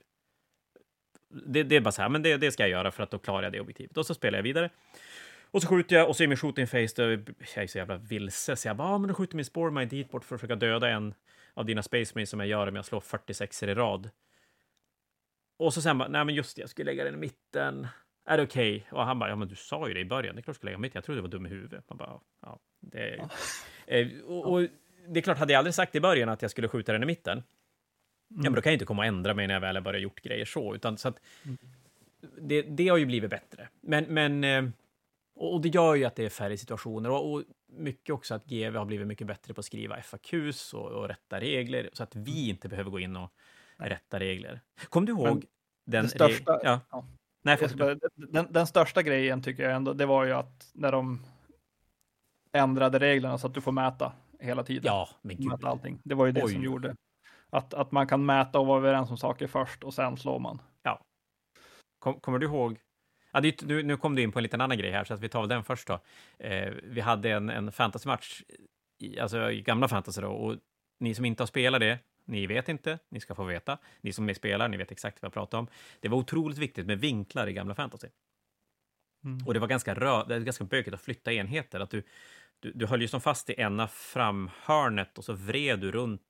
[1.29, 3.17] Det, det är bara så här, men det, det ska jag göra för att då
[3.17, 3.97] klarar jag det objektivet.
[3.97, 4.69] Och så spelar jag vidare.
[5.51, 7.97] Och så skjuter jag och så i min shooting face, då, jag är så jävla
[7.97, 10.55] vilse, så jag bara, ah, men då skjuter min sporemine dit bort för att försöka
[10.55, 11.13] döda en
[11.53, 14.09] av dina space marines som jag gör om jag slår 46 i rad.
[15.57, 17.87] Och så sen bara, nej men just det, jag skulle lägga den i mitten.
[18.25, 18.87] Är det okej?
[18.91, 20.57] Och han bara, ja men du sa ju det i början, det är klart du
[20.57, 20.97] ska lägga mitten.
[20.97, 21.89] Jag trodde du var dum i huvudet.
[21.89, 23.29] Man bara, ja, det är...
[23.87, 24.67] Eh, och, och
[25.07, 27.05] det är klart, hade jag aldrig sagt i början att jag skulle skjuta den i
[27.05, 27.43] mitten,
[28.27, 30.01] ja men då kan jag inte komma och ändra mig när jag väl har börjat
[30.01, 31.19] gjort grejer så, utan så att
[32.37, 33.69] det, det har ju blivit bättre.
[33.81, 34.69] Men, men eh,
[35.35, 37.09] och och det gör ju att det är färre situationer.
[37.09, 37.43] Och, och
[37.73, 41.39] mycket också att GV har blivit mycket bättre på att skriva FAQs och, och rätta
[41.39, 43.31] regler så att vi inte behöver gå in och
[43.77, 44.61] rätta regler.
[44.89, 45.43] Kom du ihåg Men
[45.85, 46.07] den...
[46.07, 46.79] största- ja.
[46.89, 47.05] ja.
[47.41, 51.25] Nej, bara- Den, den största grejen tycker jag ändå, det var ju att när de
[52.51, 54.83] ändrade reglerna så att du får mäta hela tiden.
[54.85, 55.47] ja, men gud.
[55.47, 56.01] mäta allting.
[56.03, 56.53] Det var ju det Oj.
[56.53, 56.95] som gjorde
[57.49, 60.61] att, att man kan mäta och vara överens om saker först och sen slår man.
[61.99, 62.79] Kom, kommer du ihåg?
[63.33, 65.19] Ja, det, nu, nu kom du in på en liten annan grej här, så att
[65.19, 65.99] vi tar väl den först då.
[66.39, 68.41] Eh, vi hade en, en fantasymatch,
[68.99, 70.55] i, alltså i gamla fantasy då, och
[70.99, 73.77] ni som inte har spelat det, ni vet inte, ni ska få veta.
[74.01, 75.67] Ni som är spelare, ni vet exakt vad jag pratar om.
[75.99, 78.07] Det var otroligt viktigt med vinklar i gamla fantasy.
[79.25, 79.47] Mm.
[79.47, 81.79] Och det var ganska, rö, det ganska bökigt att flytta enheter.
[81.79, 82.03] Att du,
[82.59, 86.21] du, du höll ju som fast i ena framhörnet och så vred du runt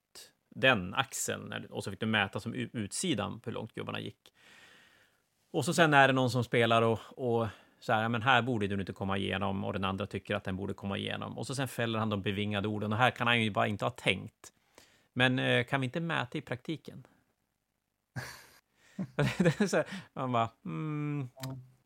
[0.56, 4.33] den axeln och så fick du mäta som utsidan hur långt gubbarna gick.
[5.54, 7.48] Och så sen är det någon som spelar och, och
[7.80, 10.44] så här, "Ja, men här borde du inte komma igenom och den andra tycker att
[10.44, 11.38] den borde komma igenom.
[11.38, 13.86] Och så sen fäller han de bevingade orden och här kan han ju bara inte
[13.86, 14.54] ha tänkt.
[15.14, 17.08] Men eh, kan vi inte mäta i praktiken?
[19.38, 21.30] det är så här, man bara, mm,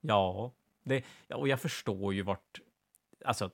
[0.02, 0.52] ja,
[0.84, 2.60] det, ja, och jag förstår ju vart,
[3.26, 3.50] alltså,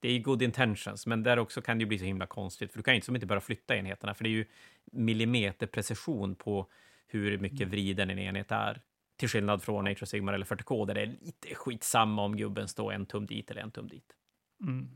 [0.00, 2.78] det är good intentions, men där också kan det ju bli så himla konstigt, för
[2.78, 4.46] du kan ju inte som inte bara flytta enheterna, för det är ju
[4.92, 6.66] millimeterprecision på
[7.06, 8.82] hur mycket vriden en enhet är.
[9.16, 12.92] Till skillnad från Nature Sigmar eller 40K, där det är lite skitsamma om gubben står
[12.92, 14.12] en tum dit eller en tum dit.
[14.62, 14.88] Mm.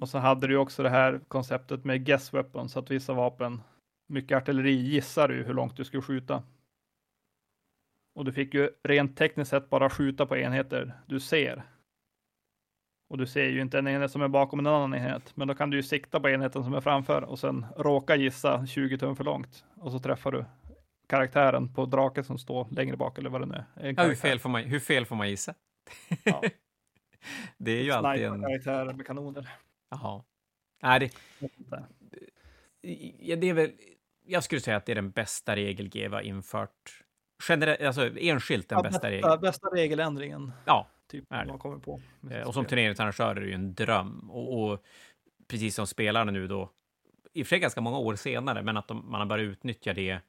[0.00, 3.12] Och så hade du ju också det här konceptet med guess weapons, så att vissa
[3.12, 3.62] vapen,
[4.06, 6.42] mycket artilleri gissar du hur långt du skulle skjuta.
[8.14, 11.62] Och du fick ju rent tekniskt sett bara skjuta på enheter du ser.
[13.08, 15.54] Och du ser ju inte en enhet som är bakom en annan enhet, men då
[15.54, 19.16] kan du ju sikta på enheten som är framför och sen råka gissa 20 tum
[19.16, 20.44] för långt och så träffar du
[21.06, 23.94] karaktären på draken som står längre bak eller vad det nu är.
[23.96, 25.54] Ja, hur, fel får man, hur fel får man gissa?
[26.24, 26.42] Ja.
[27.58, 28.32] det är ju alltid en...
[28.32, 29.48] Sniper-karaktärer med kanoner.
[29.90, 30.24] Jaha.
[30.82, 31.10] Nej, det,
[33.18, 33.72] ja, det är väl...
[34.28, 37.02] Jag skulle säga att det är den bästa regel GW har infört.
[37.48, 39.40] Generellt, alltså enskilt den Ja, bästa bästa, regeln.
[39.40, 40.52] bästa regeländringen.
[40.64, 41.46] Ja, Typ, är det.
[41.46, 42.00] man kommer på.
[42.30, 44.30] Eh, Och som turneringsarrangör är det ju en dröm.
[44.30, 44.82] Och, och
[45.48, 46.70] precis som spelarna nu då,
[47.32, 49.94] i och för sig ganska många år senare, men att de, man har börjat utnyttja
[49.94, 50.20] det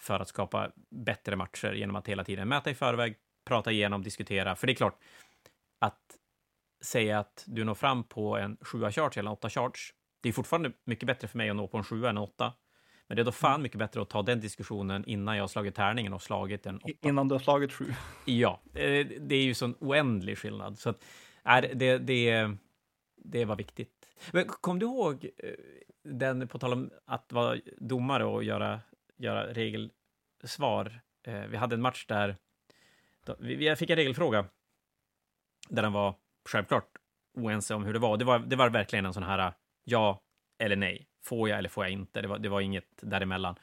[0.00, 4.56] för att skapa bättre matcher genom att hela tiden mäta i förväg, prata igenom, diskutera.
[4.56, 4.98] För det är klart,
[5.78, 6.00] att
[6.84, 9.78] säga att du når fram på en 7 charge eller en 8 charge,
[10.22, 12.52] det är fortfarande mycket bättre för mig att nå på en 7 än en 8.
[13.06, 15.74] Men det är då fan mycket bättre att ta den diskussionen innan jag har slagit
[15.74, 16.88] tärningen och slagit en 8.
[16.88, 17.84] I- Innan du har slagit sju.
[18.24, 20.78] Ja, eh, det är ju sån oändlig skillnad.
[20.78, 21.04] Så att,
[21.42, 22.50] är det, det,
[23.16, 24.08] det var viktigt.
[24.32, 25.50] Men kom du ihåg eh,
[26.04, 28.80] den, på tal om att vara domare och göra,
[29.16, 31.00] göra regelsvar?
[31.22, 32.36] Eh, Vi hade en match där
[33.38, 34.46] vi- jag fick en regelfråga
[35.68, 36.14] där den var
[36.48, 36.88] självklart
[37.34, 38.16] oense om hur det var.
[38.16, 39.52] Det var, det var verkligen en sån här
[39.84, 40.20] ja
[40.58, 41.06] eller nej.
[41.22, 42.22] Får jag eller får jag inte?
[42.22, 43.58] Det var, det var inget däremellan.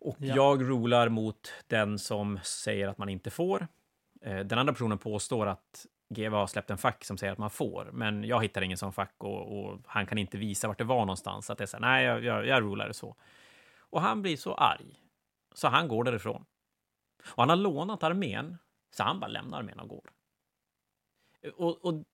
[0.00, 0.34] Och Ja.
[0.36, 3.68] jag rolar mot den som säger att man inte får.
[4.22, 7.50] Eh, Den andra personen påstår att GV har släppt en fack som säger att man
[7.50, 10.84] får, men jag hittar ingen sån fack och, och han kan inte visa vart det
[10.84, 11.46] var någonstans.
[11.46, 13.16] Så att det är så här, nej, jag, jag, jag rolar det så.
[13.90, 14.94] Och han blir så arg,
[15.54, 16.44] så han går därifrån.
[17.30, 18.58] Och han har lånat armén,
[18.90, 20.10] så han bara lämnar armén och går.
[21.56, 22.04] Och, och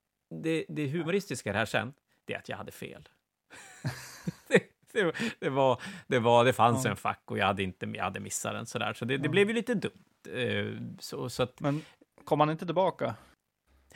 [0.43, 1.95] det, det humoristiska i det här sen,
[2.25, 3.09] det är att jag hade fel.
[4.49, 4.62] det,
[4.93, 6.91] det, var- det, var, det, var, det fanns Ja.
[6.91, 9.31] en fack och jag hade, inte, jag hade missat den sådär, så det, det Ja.
[9.31, 10.05] blev ju lite dumt.
[10.29, 10.66] Eh,
[10.99, 11.85] Så, så att, Men
[12.25, 13.14] kom han inte tillbaka?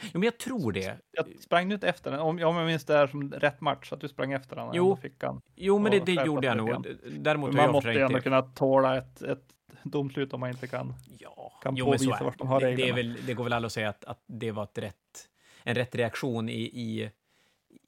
[0.03, 0.99] Jo, men jag tror det.
[1.11, 2.21] Jag sprang du inte efter den?
[2.21, 4.71] Om, om jag minns det här som rätt match, att du sprang efter den.
[4.73, 4.89] Jo.
[4.89, 5.41] Då fick han.
[5.55, 6.87] Jo, men det, det gjorde jag nog.
[7.11, 8.23] Däremot har Man måste ju ändå det.
[8.23, 9.45] kunna tåla ett, ett
[9.83, 10.95] domslut om man inte kan.
[11.19, 12.67] Ja, kan jo, men påvisa vart de har det.
[12.67, 12.97] Det, reglerna.
[12.97, 15.29] väl, det går väl aldrig att säga att, att det var ett rätt,
[15.63, 17.11] en rätt reaktion i, i,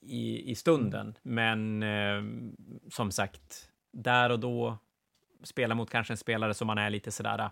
[0.01, 1.15] i, i stunden.
[1.23, 2.23] Men eh,
[2.91, 4.79] som sagt, där och då
[5.43, 7.51] spela mot kanske en spelare som man är lite sådär, ah,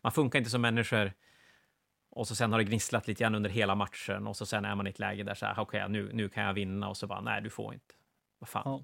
[0.00, 1.12] man funkar inte som människor.
[2.16, 4.74] Och så sen har det gnisslat lite grann under hela matchen och så sen är
[4.74, 7.06] man i ett läge där så här, okej, nu, nu kan jag vinna och så
[7.06, 7.94] bara, nej, du får inte.
[8.38, 8.62] Vad fan.
[8.64, 8.82] Ja.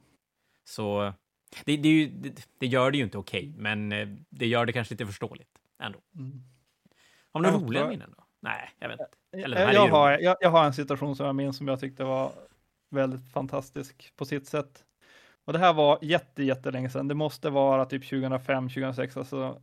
[0.65, 1.13] Så
[1.65, 4.73] det, det, ju, det, det gör det ju inte okej, men eh, det gör det
[4.73, 5.99] kanske lite förståeligt ändå.
[6.15, 6.43] Mm.
[7.33, 8.25] Har du några roliga minnen då?
[8.41, 9.45] Nej, jag vet inte.
[9.45, 11.81] Eller här är Jag har, jag, jag har en situation som jag minns som jag
[11.81, 12.33] tyckte var
[12.91, 14.85] väldigt fantastisk på sitt sätt.
[15.45, 17.09] Och det här var jätte, jättelänge sedan.
[17.09, 19.17] Det måste vara typ 2005, 2006.
[19.17, 19.63] Alltså,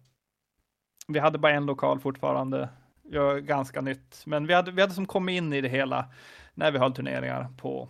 [1.07, 2.70] vi hade bara en lokal fortfarande.
[3.12, 6.05] Jag är ganska nytt, men vi hade, vi hade som kommit in i det hela
[6.53, 7.89] när vi höll turneringar på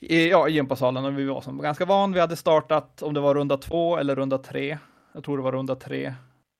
[0.00, 2.12] i, ja, i gympasalen och vi var som ganska van.
[2.12, 4.78] Vi hade startat om det var runda två eller runda tre.
[5.12, 6.14] Jag tror det var runda tre.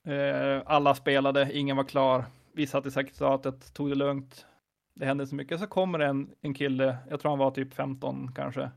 [0.07, 2.25] Eh, alla spelade, ingen var klar.
[2.53, 4.47] Vi satt i sekretariatet, tog det lugnt.
[4.95, 5.61] det hände så mycket.
[5.61, 8.71] Så kommer en, en kille, jag tror han var typ 15 kanske.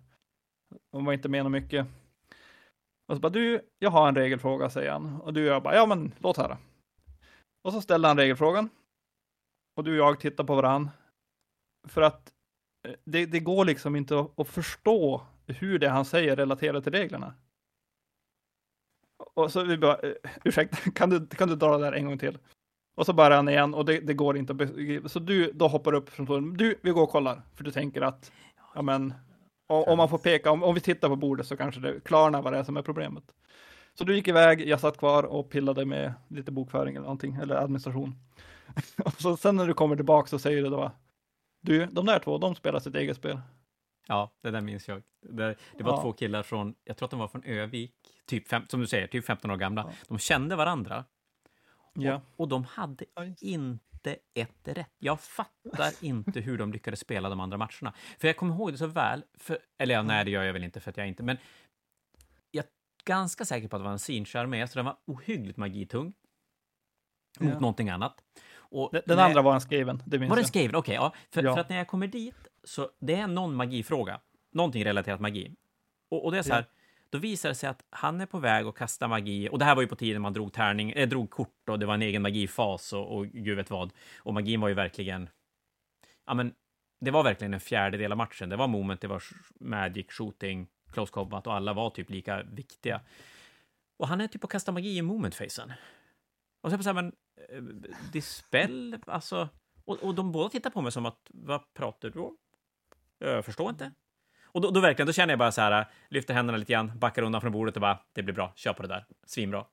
[0.91, 1.87] Han var inte med något mycket.
[3.07, 5.21] Och så bara, du, jag har en regelfråga, säger han.
[5.21, 6.57] Och du och jag bara, ja men låt höra.
[7.63, 8.69] Och så ställer han regelfrågan.
[9.75, 10.89] Och du och jag tittar på varann.
[11.87, 12.33] För att
[12.87, 16.91] eh, det, det går liksom inte att, att förstå hur det han säger relaterar till
[16.91, 17.33] reglerna.
[19.33, 22.17] Och så vi bara, eh, ursäkta, kan du, kan du dra det där en gång
[22.17, 22.37] till?
[22.95, 25.09] Och så börjar han igen och det, det går inte att beskriva.
[25.09, 26.57] Så du då hoppar upp från stolen.
[26.57, 27.41] Du, vi går och kollar.
[27.55, 28.31] För du tänker att,
[28.75, 29.13] ja men,
[29.67, 32.41] om, om man får peka, om, om vi tittar på bordet så kanske det klarnar
[32.41, 33.23] vad det är som är problemet.
[33.95, 37.55] Så du gick iväg, jag satt kvar och pillade med lite bokföring eller någonting, eller
[37.55, 38.15] administration.
[39.05, 40.91] och så sen när du kommer tillbaka så säger du då,
[41.61, 43.39] du, de där två, de spelar sitt eget spel.
[44.07, 45.01] Ja, det där minns jag.
[45.21, 46.01] Det, det var Ja.
[46.01, 47.93] två killar från, jag tror att de var från Övik,
[48.25, 49.89] typ fem, som du säger, typ 15 år gamla.
[50.07, 51.05] De kände varandra
[51.93, 52.15] Ja.
[52.15, 54.89] och, och de hade Ja, inte ett rätt.
[54.99, 57.93] Jag fattar inte hur de lyckades spela de andra matcherna.
[58.19, 60.63] För jag kommer ihåg det så väl, för, eller ja, nej, det gör jag väl
[60.63, 61.37] inte för att jag inte, men
[63.05, 63.99] ganska säker på att det var en
[64.49, 66.13] med, så den var ohyggligt magitung
[67.39, 67.59] mot Ja.
[67.59, 68.23] någonting annat.
[68.55, 70.47] Och Den, den när- andra var en skriven, det minns var jag.
[70.47, 70.75] skriven?
[70.75, 71.13] Okej, ja.
[71.31, 71.53] För, Ja.
[71.53, 74.19] för att när jag kommer dit, så det är någon magifråga.
[74.51, 75.55] Någonting relaterat magi.
[76.09, 76.55] Och, och det är så Ja.
[76.55, 76.65] här,
[77.09, 79.49] då visar det sig att han är på väg att kasta magi.
[79.51, 81.85] Och det här var ju på tiden man drog tärning, eh, drog kort och det
[81.85, 83.93] var en egen magifas och, och gud vet vad.
[84.17, 85.29] Och magin var ju verkligen,
[86.25, 86.53] ja men,
[87.01, 88.49] det var verkligen en fjärdedel av matchen.
[88.49, 89.23] Det var moment, det var
[89.59, 93.01] magic, shooting, close combat och alla var typ lika viktiga.
[93.97, 95.73] Och han är typ att kasta magi i moment-facen.
[96.61, 97.13] Och så jag så här, men
[97.49, 97.61] eh,
[98.11, 99.49] dispel, alltså...
[99.85, 102.37] Och, och de båda tittar på mig som att, vad pratar du om?
[103.19, 103.91] Jag förstår inte.
[104.53, 107.21] Och då, då verkligen, då känner jag bara så här, lyfter händerna lite grann, backar
[107.21, 109.65] undan från bordet och bara, det blir bra, kör på det där, svinbra.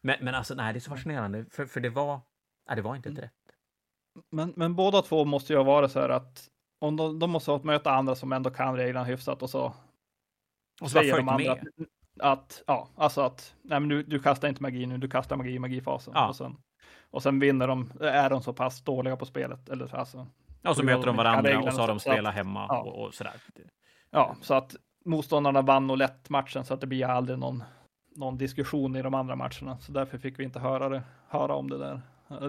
[0.00, 2.20] Men, men alltså, nej, det är så fascinerande, för, för det var,
[2.68, 3.32] nej, det var inte ett rätt.
[4.30, 6.48] Men, men båda två måste ju varit så här att
[6.78, 9.74] om de, de måste möta andra som ändå kan reglerna hyfsat och så
[10.80, 11.60] Och så säger de andra att,
[12.20, 15.50] att, ja, alltså att, nej men du, du kastar inte magi nu, du kastar magi
[15.50, 16.12] i magifasen.
[16.16, 16.28] Ja.
[16.28, 16.56] Och, sen,
[17.10, 20.26] och sen vinner de, är de så pass dåliga på spelet, eller så, alltså,
[20.66, 22.80] Ja, och så möter de varandra och så har de spelat hemma ja.
[22.80, 23.32] och, och sådär.
[24.10, 27.64] ja, så att motståndarna vann nog lätt matchen så att det blir aldrig någon,
[28.16, 29.78] någon diskussion i de andra matcherna.
[29.80, 32.00] Så därför fick vi inte höra, det, höra om det där,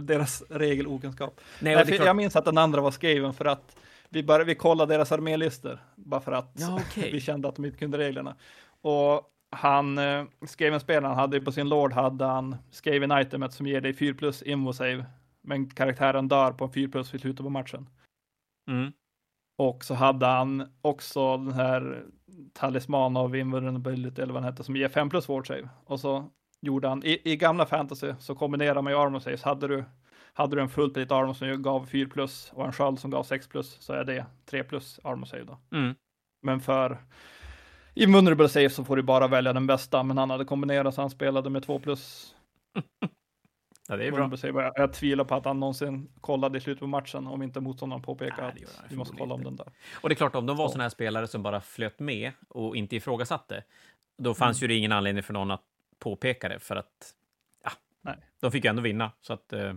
[0.02, 1.42] deras regelokunskap.
[1.62, 3.76] Nej, och klart, Jag minns att den andra var skriven för att
[4.10, 7.12] vi, bara, vi kollade deras armélistor, bara för att Ja, okej.
[7.14, 8.36] vi kände att de inte kunde reglerna.
[8.82, 13.82] Och han, eh, skriven spelaren hade på sin lord, hade han skriven itemet som ger
[13.82, 15.06] dig 4 plus invo save,
[15.42, 17.90] men karaktären dör på en 4 plus vid slutet på matchen.
[18.70, 18.92] mm,
[19.58, 22.04] Och så hade han också den här
[22.54, 25.70] talisman av invulnerability eller vad den hette som ger 5 plus ward save.
[25.86, 26.30] Och så
[26.62, 29.44] gjorde han, i, i gamla fantasy så kombinerar man ju armor saves.
[29.44, 29.84] Hade du,
[30.38, 33.24] hade du en fullt bit armor som gav 4 plus och en sköld som gav
[33.24, 35.58] 6 plus så är det 3 plus armor save då.
[35.78, 35.96] mm.
[36.42, 36.98] Men för
[37.94, 40.04] invulnerable save så får du bara välja den bästa.
[40.04, 42.36] Men han hade kombinerat så han spelade med 2 plus
[43.90, 44.38] Ja, det är bra.
[44.38, 44.64] save.
[44.64, 48.02] Jag, jag tvivlar på att han någonsin kollade i slutet på matchen om inte motståndaren
[48.02, 49.68] påpekar Nej, att vi måste kolla om den där.
[50.02, 52.76] Och det är klart, om de var sådana här spelare som bara flöt med och
[52.76, 53.64] inte ifrågasatte,
[54.18, 54.64] då fanns Mm.
[54.64, 55.64] ju det ingen anledning för någon att
[56.00, 57.14] påpeka det, för att
[57.64, 57.72] ja,
[58.02, 58.16] Nej.
[58.40, 59.12] de fick ju ändå vinna.
[59.22, 59.74] Så att, eh,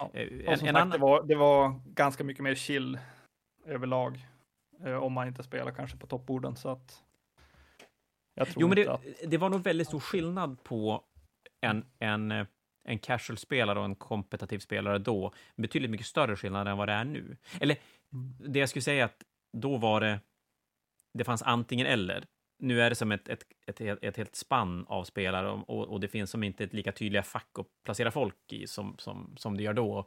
[0.00, 0.10] Ja.
[0.14, 0.90] eh, Och en, som en sagt, annan...
[0.90, 2.98] det, var, det var ganska mycket mer chill
[3.66, 4.26] överlag.
[4.84, 6.56] Eh, om man inte spelar kanske på toppborden.
[6.56, 7.02] Så att
[8.34, 9.00] jag tror Jo, men det, att...
[9.26, 11.04] det var nog väldigt stor skillnad på
[11.60, 12.30] en, en,
[12.84, 15.32] en casual-spelare och en kompetitiv spelare då.
[15.56, 17.36] Betydligt mycket större skillnad än vad det är nu.
[17.60, 17.76] Eller
[18.12, 18.52] Mm.
[18.52, 19.22] det jag skulle säga att
[19.52, 20.20] då var det,
[21.14, 22.24] det fanns antingen eller.
[22.60, 25.88] Nu är det som ett, ett, ett, ett, ett helt spann av spelare och, och,
[25.88, 29.34] och det finns som inte ett lika tydliga fack att placera folk i som, som,
[29.36, 29.98] som det gör då.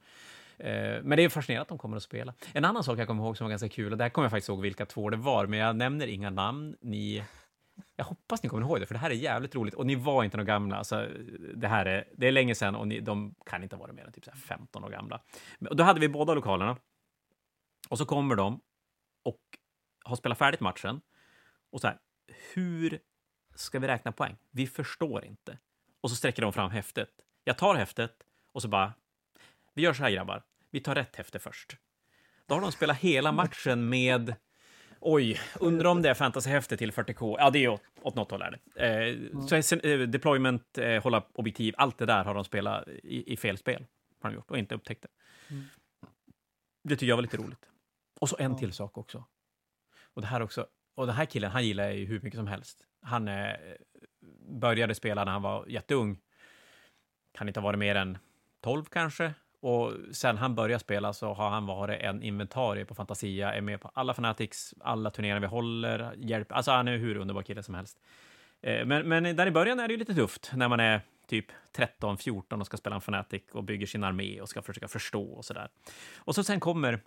[0.58, 2.34] Eh, Men det är fascinerande att de kommer att spela.
[2.54, 4.50] En annan sak jag kommer ihåg som var ganska kul, och där kommer jag faktiskt
[4.50, 6.76] ihåg vilka två det var, men jag nämner inga namn.
[6.82, 7.24] Ni,
[7.96, 9.74] jag hoppas ni kommer ihåg det, för det här är jävligt roligt.
[9.74, 10.76] Och ni var inte några gamla.
[10.76, 11.08] Alltså,
[11.56, 14.06] det här är, det är länge sedan och ni, de kan inte ha varit mer
[14.06, 15.22] än typ 15 år gamla.
[15.60, 16.78] Men- Och då hade vi båda lokalerna.
[17.90, 18.62] Och så kommer de
[19.24, 19.40] och
[20.06, 21.02] har spelat färdigt matchen.
[21.72, 21.98] Och så här,
[22.54, 23.00] hur
[23.56, 24.38] ska vi räkna poäng?
[24.52, 25.58] Vi förstår inte.
[26.02, 27.10] Och så sträcker de fram häftet.
[27.44, 28.94] Jag tar häftet och så bara,
[29.74, 31.78] vi gör så här grabbar, vi tar rätt häfte först.
[32.46, 34.36] Då har de spelat hela matchen med,
[35.00, 37.36] oj, undrar om det är fantasyhäfte till 40K.
[37.40, 38.86] Ja, det är åt, åt något håll är det.
[38.88, 42.88] Eh, så är sen, eh, deployment, eh, hålla objektiv, allt det där har de spelat
[42.88, 43.86] i, i fel spel.
[44.22, 45.10] Har de gjort och inte upptäckt det.
[45.54, 45.64] Mm.
[46.84, 47.70] Det tycker jag var lite roligt.
[48.20, 48.58] Och så en Ja.
[48.58, 49.26] till sak också.
[50.04, 52.48] Och det här också, och den här killen, han gillar jag ju hur mycket som
[52.48, 52.86] helst.
[53.02, 53.56] Han eh,
[54.60, 56.18] började spela när han var jätteung.
[57.38, 58.18] Kan inte ha varit mer än
[58.62, 59.34] 12 kanske.
[59.60, 63.82] Och sen han började spela så har han varit en inventarie på Fantasia, är med
[63.82, 67.76] på alla Fanatics, alla turneringar vi håller, hjälp, alltså han är hur underbar kille som
[67.76, 68.00] helst.
[68.62, 71.46] Eh, men, men där i början är det ju lite tufft när man är typ
[71.76, 75.46] 13-14 och ska spela en fanatic och bygger sin armé och ska försöka förstå och
[75.46, 75.70] så där.
[76.18, 77.02] Och så sen kommer,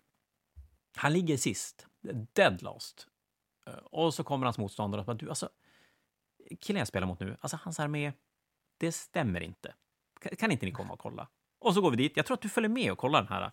[0.96, 1.86] han ligger sist,
[2.34, 3.08] dead last.
[3.66, 5.48] Eh, och så kommer hans motståndare och bara, du alltså,
[6.60, 8.12] killen jag spelar mot nu, alltså hans armé,
[8.78, 9.74] det stämmer inte.
[10.20, 11.28] Kan, kan inte ni komma och kolla?
[11.58, 12.16] Och så går vi dit.
[12.16, 13.50] Jag tror att du följer med och kollar den här.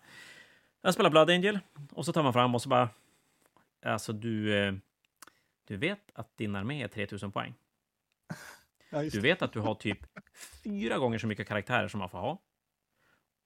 [0.82, 1.58] Jag spelar Blood Angel
[1.92, 2.88] och så tar man fram och så bara...
[3.82, 4.58] Alltså, du...
[4.58, 4.74] Eh,
[5.64, 7.54] du vet att din armé är 3000 poäng.
[9.12, 9.98] Du vet att du har typ
[10.62, 12.42] fyra gånger så mycket karaktärer som man får ha.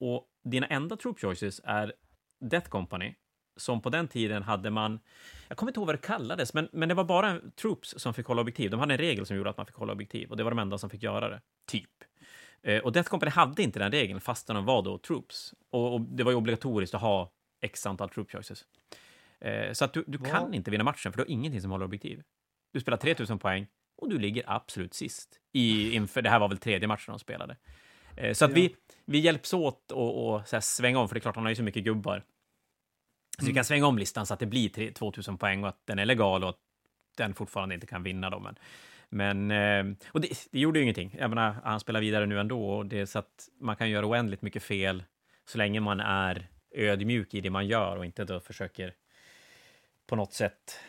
[0.00, 1.92] Och dina enda troop choices är
[2.40, 3.14] Death Company,
[3.60, 5.00] som på den tiden hade man...
[5.48, 8.26] Jag kommer inte ihåg vad det kallades, men, men det var bara troops som fick
[8.26, 8.70] hålla objektiv.
[8.70, 10.58] De hade en regel som gjorde att man fick hålla objektiv och det var de
[10.58, 11.40] enda som fick göra det.
[11.66, 11.90] Typ.
[12.62, 15.54] Eh, och Death Company hade inte den regeln, fastän de var då troops.
[15.70, 18.64] Och, och, det var ju obligatoriskt att ha x antal troop choices.
[19.40, 21.84] Eh, så att du, du kan inte vinna matchen, för du har ingenting som håller
[21.84, 22.22] objektiv.
[22.72, 25.40] Du spelar 3000 poäng och du ligger absolut sist.
[25.52, 27.56] I, inför, det här var väl tredje matchen de spelade.
[28.16, 28.54] Eh, så att ja.
[28.54, 31.44] vi, vi hjälps åt och, och så här, svänga om, för det är klart, han
[31.44, 32.24] har ju så mycket gubbar.
[33.38, 33.52] Så mm.
[33.52, 36.06] vi kan svänga om listan så att det blir 2000 poäng och att den är
[36.06, 36.58] legal och att
[37.16, 38.30] den fortfarande inte kan vinna.
[38.30, 38.58] Då, men
[39.08, 41.16] men, eh, och det, det, gjorde ju ingenting.
[41.18, 44.06] Jag menar, han spelar vidare nu ändå, och det är så att man kan göra
[44.06, 45.04] oändligt mycket fel
[45.44, 48.94] så länge man är ödmjuk i det man gör och inte då försöker
[50.06, 50.80] på något sätt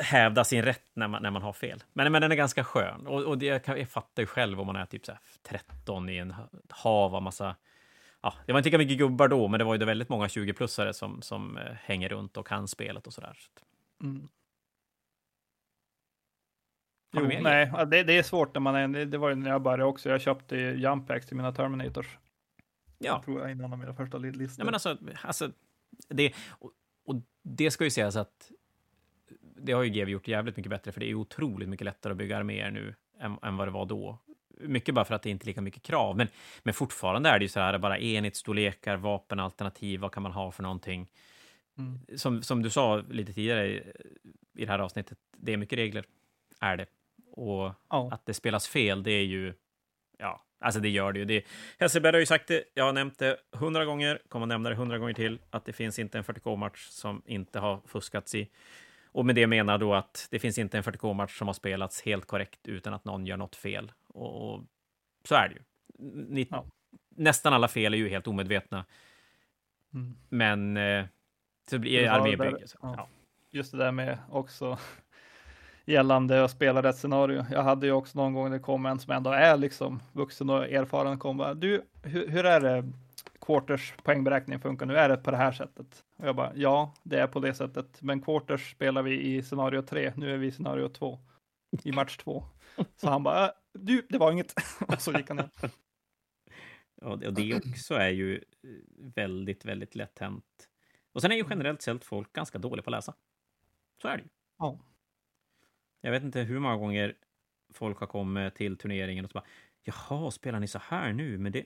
[0.00, 1.82] hävda sin rätt när man, när man har fel.
[1.92, 3.06] Men, men den är ganska skön.
[3.06, 5.12] Och, och det, jag fattar ju själv om man är typ så
[5.42, 6.34] 13 i en
[6.68, 7.56] hav av massa...
[8.20, 10.92] Ja, det var inte lika mycket gubbar då, men det var ju väldigt många 20-plussare
[10.92, 13.38] som, som eh, hänger runt och kan spelet och sådär.
[13.38, 13.64] Så.
[14.04, 14.28] Mm.
[17.12, 19.84] Jo, nej, det, det, är svårt när man är, det var ju när jag började
[19.84, 20.08] också.
[20.08, 22.18] Jag köpte jump packs till mina Terminators.
[22.98, 23.06] Ja.
[23.06, 24.46] Jag tror jag innan av mina första listor.
[24.58, 25.52] Ja, men alltså, alltså
[26.08, 26.72] det, och,
[27.04, 28.50] och, det ska ju sägas att
[29.40, 32.16] det har ju GW gjort jävligt mycket bättre, för det är otroligt mycket lättare att
[32.16, 34.18] bygga arméer nu än, än vad det var då.
[34.60, 36.28] Mycket bara för att det inte är lika mycket krav, men,
[36.62, 40.62] men fortfarande är det ju så här, bara enhetsstorlekar, vapenalternativ, vad kan man ha för
[40.62, 41.10] någonting?
[41.78, 42.18] Mm.
[42.18, 43.82] Som, som du sa lite tidigare i,
[44.56, 46.04] i det här avsnittet, det är mycket regler,
[46.60, 46.86] är det.
[47.32, 48.12] Och oh.
[48.12, 49.54] att det spelas fel, det är ju...
[50.18, 51.24] Ja, alltså det gör det ju.
[51.24, 51.44] Det,
[51.78, 54.98] Hesselberg har ju sagt det, jag har nämnt det hundra gånger, kommer nämna det hundra
[54.98, 58.48] gånger till, att det finns inte en 40K-match som inte har fuskats i.
[59.12, 62.26] Och med det menar då att det finns inte en 40K-match som har spelats helt
[62.26, 63.92] korrekt utan att någon gör något fel.
[64.06, 64.64] Och, och
[65.24, 65.62] så är det ju.
[66.28, 66.64] Ni, ja.
[67.16, 68.84] Nästan alla fel är ju helt omedvetna.
[69.94, 70.16] Mm.
[70.28, 71.04] Men eh,
[71.70, 72.66] så blir armébygge.
[72.82, 72.94] Ja.
[72.96, 73.08] Ja.
[73.50, 74.78] Just det där med också
[75.84, 77.46] gällande att spela rätt scenario.
[77.50, 80.64] Jag hade ju också någon gång det kom en som ändå är liksom vuxen och
[80.64, 82.92] erfaren kom bara, du, hur, hur är det
[83.48, 84.96] quarters poängberäkning funkar nu?
[84.96, 86.04] Är det på det här sättet?
[86.16, 88.02] Och jag bara, ja, det är på det sättet.
[88.02, 90.12] Men quarters spelar vi i scenario 3.
[90.16, 91.18] Nu är vi i scenario 2
[91.84, 92.44] i match 2.
[92.96, 94.54] Så han bara, äh, du, det var inget.
[94.88, 95.50] och så gick han ner.
[97.00, 98.44] Ja, och det också är ju
[98.98, 100.68] väldigt, väldigt lätt hänt.
[101.12, 103.14] Och sen är ju generellt sett folk ganska dåliga på att läsa.
[104.02, 104.28] Så är det ju.
[104.58, 104.78] Ja.
[106.00, 107.14] Jag vet inte hur många gånger
[107.74, 109.46] folk har kommit till turneringen och så bara
[109.82, 111.38] Jaha, spelar ni så här nu?
[111.38, 111.64] Men det,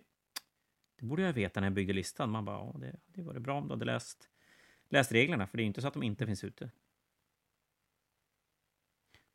[1.03, 2.31] det borde jag veta när jag byggde listan.
[2.31, 4.29] Man bara, ja, det, det var det bra om du hade läst,
[4.89, 6.71] läst reglerna, för det är inte så att de inte finns ute.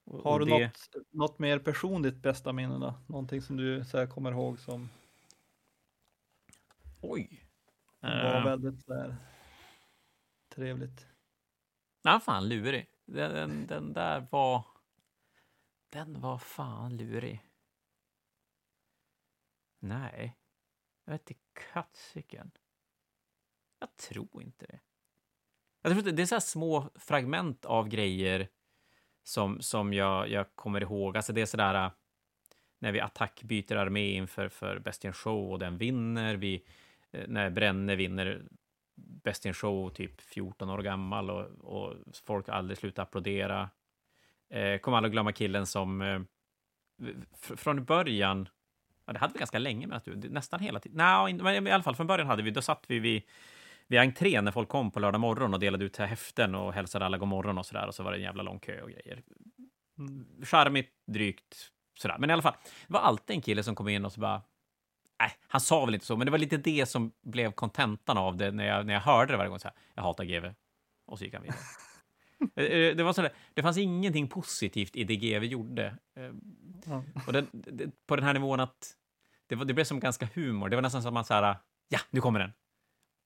[0.03, 0.59] Och, har du det...
[0.59, 2.93] något, något mer personligt bästa minne då?
[3.07, 4.89] Någonting som du så kommer ihåg som
[7.01, 7.43] Oj.
[7.99, 8.45] var uh...
[8.45, 9.15] väldigt så här,
[10.49, 11.07] trevligt.
[12.01, 12.89] Ja, fan lurig.
[13.05, 14.65] Den, den, den där var
[15.89, 17.43] den var fan lurig.
[19.79, 20.37] Nej.
[21.07, 21.41] Jag vet inte
[21.73, 22.51] katsiken.
[23.79, 24.79] Jag tror inte det.
[25.81, 28.47] Jag tror inte, det är så här små fragment av grejer
[29.23, 31.17] som, som jag, jag kommer ihåg.
[31.17, 31.91] Alltså det är sådär äh,
[32.79, 36.35] när vi attackbyter armé inför för Bestian Show och den vinner.
[36.35, 36.63] Vi,
[37.11, 38.41] eh, när Brenne vinner
[38.95, 43.69] Best in Show typ 14 år gammal och, och folk aldrig slutar applådera.
[44.49, 46.21] Eh, kommer aldrig glömma killen som eh,
[47.31, 48.49] från början,
[49.07, 51.71] ja, det hade vi ganska länge, men att du, nästan hela tiden, nej, men i
[51.71, 53.21] alla fall från början hade vi, då satt vi vid,
[53.87, 57.17] vid entrén när folk kom på lördag morgon och delade ut häften och hälsade alla
[57.17, 59.21] god morgon och sådär, och så var det en jävla lång kö och grejer.
[59.99, 62.15] Mm, charmigt, drygt, sådär.
[62.19, 62.55] Men i alla fall,
[62.87, 64.41] det var alltid en kille som kom in och så bara,
[65.19, 68.37] Nej, han sa väl inte så, men det var lite det som blev kontentan av
[68.37, 69.59] det när jag, när jag hörde det varje gång.
[69.59, 70.53] Så här, jag hatar GV.
[71.05, 71.59] Och så gick han vidare.
[72.55, 75.97] Eh, eh, det, var så där, det fanns ingenting positivt i det GV gjorde.
[77.27, 78.95] Och den, det, på den här nivån att
[79.47, 80.69] det, var, det blev som ganska humor.
[80.69, 81.55] Det var nästan som att man så här,
[81.87, 82.53] ja, nu kommer den.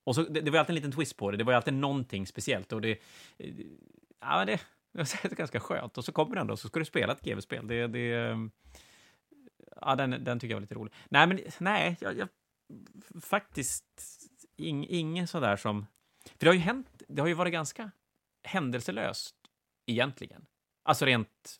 [0.04, 1.38] Och så, det, det var alltid en liten twist på det.
[1.38, 2.74] Det var alltid någonting speciellt.
[2.74, 2.92] Och det,
[3.38, 3.54] eh,
[4.20, 4.62] ja, det,
[4.92, 5.98] det var ganska skönt.
[5.98, 7.68] Och så kommer den då, så ska du spela ett GV-spel.
[7.68, 8.38] Det, det, eh,
[9.82, 10.94] ja, den, den tycker jag var lite rolig.
[11.10, 12.28] Nej, men nej, jag, jag
[13.22, 13.86] faktiskt
[14.58, 15.86] ing, ingen sådär som...
[16.26, 17.92] För det har ju hänt, det har ju varit ganska
[18.44, 19.36] händelselöst
[19.86, 20.46] egentligen.
[20.84, 21.58] Alltså rent...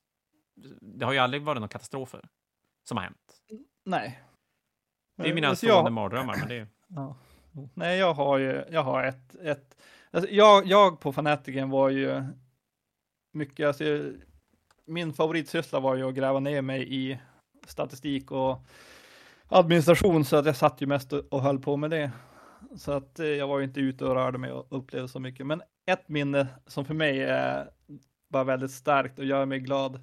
[0.82, 2.28] Det har ju aldrig varit några katastrofer
[2.88, 3.42] som har hänt.
[3.86, 4.22] Nej.
[5.18, 6.68] Det är mina Alltså, stående jag- mardrömmar, men det är...
[6.88, 7.16] Ja.
[7.74, 9.78] Nej, jag har ju, jag har ett, ett
[10.12, 12.24] alltså jag, jag på Fanatiken var ju
[13.34, 13.84] mycket, alltså,
[14.86, 17.20] min favoritsyssla var ju att gräva ner mig i
[17.66, 18.66] statistik och
[19.48, 22.12] administration, så att jag satt ju mest och, höll på med det.
[22.78, 25.46] Så att eh, jag var ju inte ute och rörde mig och upplevde så mycket.
[25.48, 27.70] Men ett minne som för mig är
[28.30, 30.00] bara väldigt starkt och gör mig glad.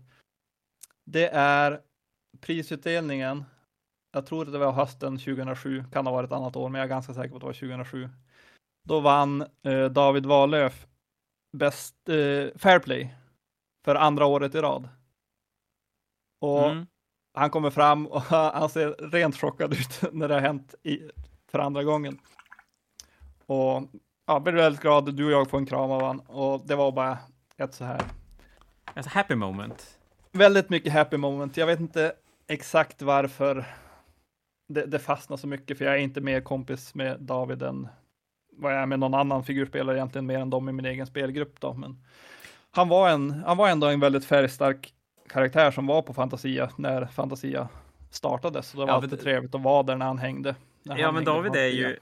[1.11, 1.81] Det är
[2.41, 3.45] prisutdelningen
[4.13, 6.85] jag tror att det var hösten 2007, kan ha varit ett annat år, men jag
[6.85, 8.09] är ganska säker på att det var 2007.
[8.85, 10.87] Då vann eh, David Wahlöf
[11.53, 13.15] bäst eh, Fairplay
[13.85, 14.89] för andra året i rad.
[16.41, 16.87] Och Mm.
[17.35, 21.11] han kommer fram och han ser rent chockad ut när det har hänt i,
[21.51, 22.19] för andra gången.
[23.47, 23.83] Och
[24.27, 26.93] ja, blir väldigt glad, du och jag får en kram av han och det var
[26.93, 27.19] bara
[27.57, 28.03] ett så här
[28.95, 29.98] Alltså, happy moment.
[30.39, 31.57] Väldigt mycket happy moment.
[31.57, 32.13] Jag vet inte
[32.47, 33.65] exakt varför
[34.69, 37.89] det, det fastnar så mycket, för jag är inte mer kompis med David än
[38.53, 41.61] vad jag är med någon annan figurspelare egentligen, mer än de i min egen spelgrupp
[41.61, 41.75] då.
[41.75, 42.05] Men
[42.71, 44.95] han var, en, han var ändå en väldigt färgstark
[45.29, 47.69] karaktär som var på Fantasia när Fantasia
[48.11, 50.55] startade, så det var Ja, alltid det- trevligt att vara där när han hängde.
[50.83, 51.97] När Ja, han men hängde David är ju...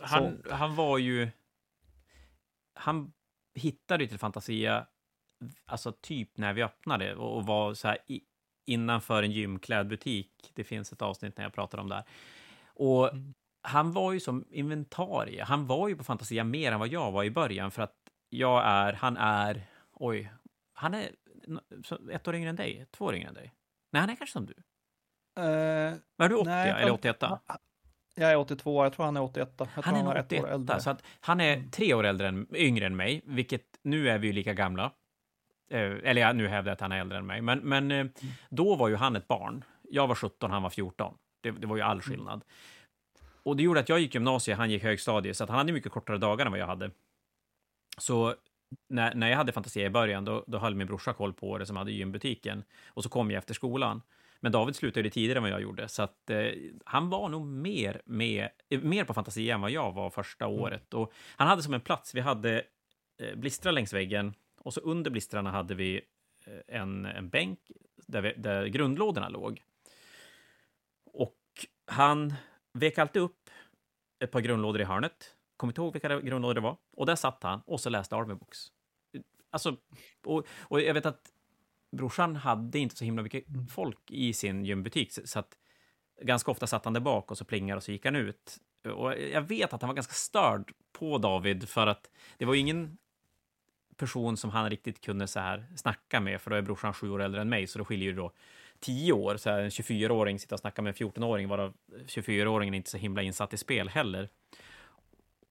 [0.00, 1.28] Han, han var ju...
[2.74, 3.12] Han
[3.54, 4.86] hittade ju till Fantasia,
[5.66, 8.20] alltså typ när vi öppnade och, och var så här i,
[8.66, 10.30] innanför en gymklädbutik.
[10.54, 12.04] Det finns ett avsnitt när jag pratar om det här.
[12.66, 13.34] Och Mm.
[13.62, 15.44] han var ju som inventarie.
[15.44, 17.94] Han var ju på Fantasia mer än vad jag var i början för att
[18.30, 19.62] jag är, han är,
[19.92, 20.32] oj,
[20.72, 21.10] han är
[22.12, 23.52] ett år yngre än dig, två år yngre än dig.
[23.92, 24.54] Nej, han är kanske som du.
[25.42, 27.16] Eh, Men är du 80 Nej, eller han- 81?
[28.14, 29.68] jag är 82, jag tror han är 88.
[29.74, 30.80] Jag Han är var nog ett år 81, äldre.
[30.80, 31.70] så att han är Mm.
[31.70, 34.92] tre år äldre än, yngre än mig, vilket nu är vi ju lika gamla.
[35.70, 38.06] Eh, eller ja, nu hävdar jag att han är äldre än mig, men, men Mm.
[38.06, 38.12] eh,
[38.50, 39.64] då var ju han ett barn.
[39.90, 41.14] Jag var 17, han var 14.
[41.40, 41.90] Det, det var ju Mm.
[41.90, 42.44] all skillnad.
[43.42, 45.92] Och det gjorde att jag gick gymnasiet, han gick högstadiet, så att han hade mycket
[45.92, 46.90] kortare dagar än vad jag hade.
[47.98, 48.34] Så
[48.88, 51.66] när, när jag hade Fantasia i början, då, då höll min brorsa koll på det
[51.66, 52.64] som hade gymbutiken.
[52.88, 54.02] Och så kom jag efter skolan.
[54.40, 56.46] Men David slutade tidigare än vad jag gjorde, så att eh,
[56.84, 60.94] han var nog mer, med, eh, mer på Fantasia än vad jag var första året.
[60.94, 62.62] Och han hade som en plats, vi hade
[63.22, 64.34] eh, blistrar längs väggen
[64.64, 66.00] och så under blistrarna hade vi
[66.46, 67.58] eh, en, en bänk
[68.06, 69.62] där, vi, där grundlådorna låg.
[71.12, 71.36] Och
[71.86, 72.34] han
[72.72, 73.50] vek alltid upp
[74.24, 75.36] ett par grundlådor i hörnet.
[75.56, 76.76] Kommer inte ihåg vilka grundlådor det var.
[76.96, 78.58] Och där satt han och så läste Army Books.
[79.50, 79.76] Alltså,
[80.26, 81.32] och, och jag vet att
[81.96, 85.58] brorsan hade inte så himla mycket folk i sin gymbutik, så- att
[86.22, 88.56] ganska ofta satt han där bak och så plingade och så gick han ut.
[88.94, 92.98] Och jag vet att han var ganska störd på David för att det var ingen
[93.96, 97.22] person som han riktigt kunde så här snacka med, för då är brorsan sju år
[97.22, 98.32] äldre än mig, så då skiljer ju då
[98.80, 99.36] tio år.
[99.36, 101.74] Så här, en 24-åring sitter och snackar med en 14-åring, varav
[102.06, 104.28] 24-åringen inte så himla insatt i spel heller.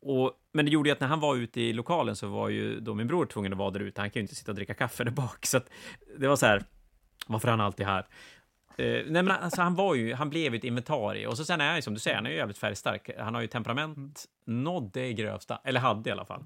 [0.02, 2.80] Och, men det gjorde ju att när han var ute i lokalen så var ju
[2.80, 4.02] då min bror tvungen att vara där ute.
[4.02, 5.46] Han kan ju inte sitta och dricka kaffe där bak.
[5.46, 5.70] Så att
[6.18, 6.64] det var så här,
[7.28, 8.08] varför är han alltid här?
[8.78, 11.28] Eh, nej men alltså han var ju, han blev ett inventarie.
[11.28, 13.10] Och så sen är han ju som du säger, han är ju jävligt färgstark.
[13.20, 16.44] Han har ju temperament, nådde i grövsta, eller hade i alla fall.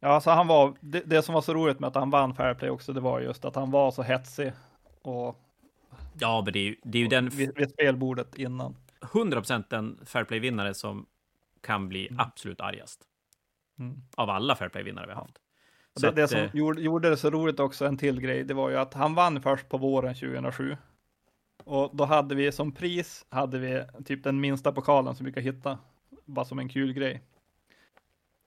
[0.00, 2.70] Ja, alltså han var, det, det som var så roligt med att han vann Fairplay
[2.70, 4.52] också, det var just att han var så hetsig
[5.02, 5.44] och
[6.20, 8.76] Ja, men det är ju, det är ju den vid, vid spelbordet innan.
[9.00, 11.06] 100% den Fairplay-vinnare som
[11.60, 12.20] kan bli Mm.
[12.20, 13.00] absolut argast.
[13.78, 13.96] Mm.
[14.16, 15.38] Av alla Fairplay-vinnare vi har haft.
[15.96, 18.44] Så det, det att, som eh, gjorde, gjorde det så roligt också, en till grej,
[18.44, 20.76] det var ju att han vann först på våren 2007.
[21.64, 25.42] Och då hade vi som pris, hade vi typ den minsta pokalen som vi kan
[25.42, 25.78] hitta,
[26.24, 27.22] bara som en kul grej.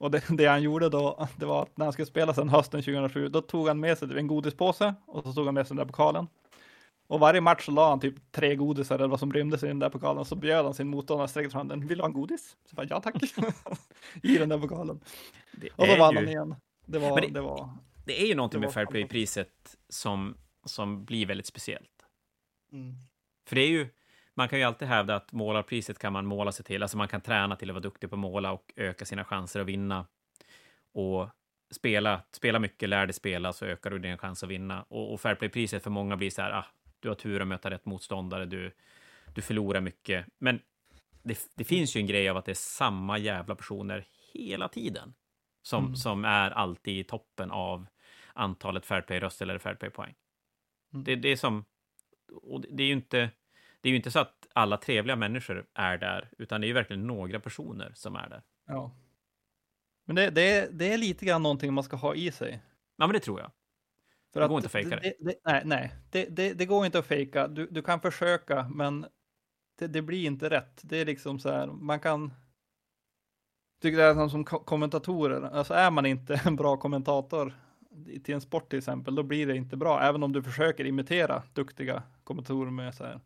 [0.01, 2.81] Och det, det han gjorde då, det var att när han skulle spela sen hösten
[2.81, 5.85] 2007, då tog han med sig en godispåse och så tog han med sig den
[5.87, 6.27] där pokalen.
[7.07, 9.79] Och varje match så la han typ tre godisar eller vad som rymdes i den
[9.79, 11.87] där pokalen, så bjöd han sin motståndare sträckte fram den.
[11.87, 12.57] Vill du ha en godis?
[12.69, 13.15] Så bara, ja tack.
[14.23, 15.01] I den där pokalen.
[15.75, 16.55] Och då vann ju- han igen.
[16.85, 17.69] Det var, det, det- var,
[18.05, 22.05] Det är ju någonting med var Fairplay-priset som, som blir väldigt speciellt.
[22.71, 22.95] mm.
[23.47, 23.89] För det är ju,
[24.35, 27.21] man kan ju alltid hävda att målarpriset kan man måla sig till, alltså man kan
[27.21, 30.05] träna till att vara duktig på att måla och öka sina chanser att vinna.
[30.93, 31.29] Och
[31.71, 34.83] spela, spela mycket, lär dig spela så ökar du din chans att vinna.
[34.83, 36.65] Och, och Fairplay-priset för många blir så här, ah,
[36.99, 38.71] du har tur att möta rätt motståndare, du,
[39.35, 40.25] du förlorar mycket.
[40.39, 40.61] Men
[41.23, 45.13] det, det finns ju en grej av att det är samma jävla personer hela tiden
[45.61, 45.95] som, Mm.
[45.95, 47.85] som är alltid i toppen av
[48.33, 50.13] antalet Fairplay-röster eller Fairplay-poäng.
[50.93, 51.03] Mm.
[51.03, 51.65] Det, det är som...
[52.41, 53.29] Och det- det är ju inte...
[53.81, 56.73] Det är ju inte så att alla trevliga människor är där, utan det är ju
[56.73, 58.43] verkligen några personer som är där.
[58.67, 58.95] Ja.
[60.05, 62.63] Men det, det, är, det är lite grann någonting man ska ha i sig.
[62.97, 63.51] Ja, men det tror jag.
[64.33, 65.13] För Det går inte att fejka det.
[65.19, 65.35] det.
[65.45, 65.91] nej, nej.
[66.11, 67.47] Det, det, går inte att fejka.
[67.47, 69.05] Du, du kan försöka, men
[69.79, 70.81] det, blir inte rätt.
[70.83, 72.33] Det är liksom så här, man kan...
[73.81, 77.53] Tycker det är som, som ko- kommentatorer, alltså är man inte en bra kommentator
[78.23, 80.01] till en sport till exempel, då blir det inte bra.
[80.01, 83.19] Även om du försöker imitera duktiga kommentatorer med så här,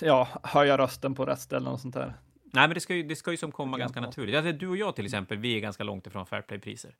[0.00, 2.14] ja, höja rösten på rätt ställen och sånt där.
[2.52, 4.08] Nej, men det ska ju, det ska ju som komma ganska inte.
[4.08, 4.36] naturligt.
[4.36, 6.94] Alltså, du och jag till exempel, vi är ganska långt ifrån Fairplay-priser.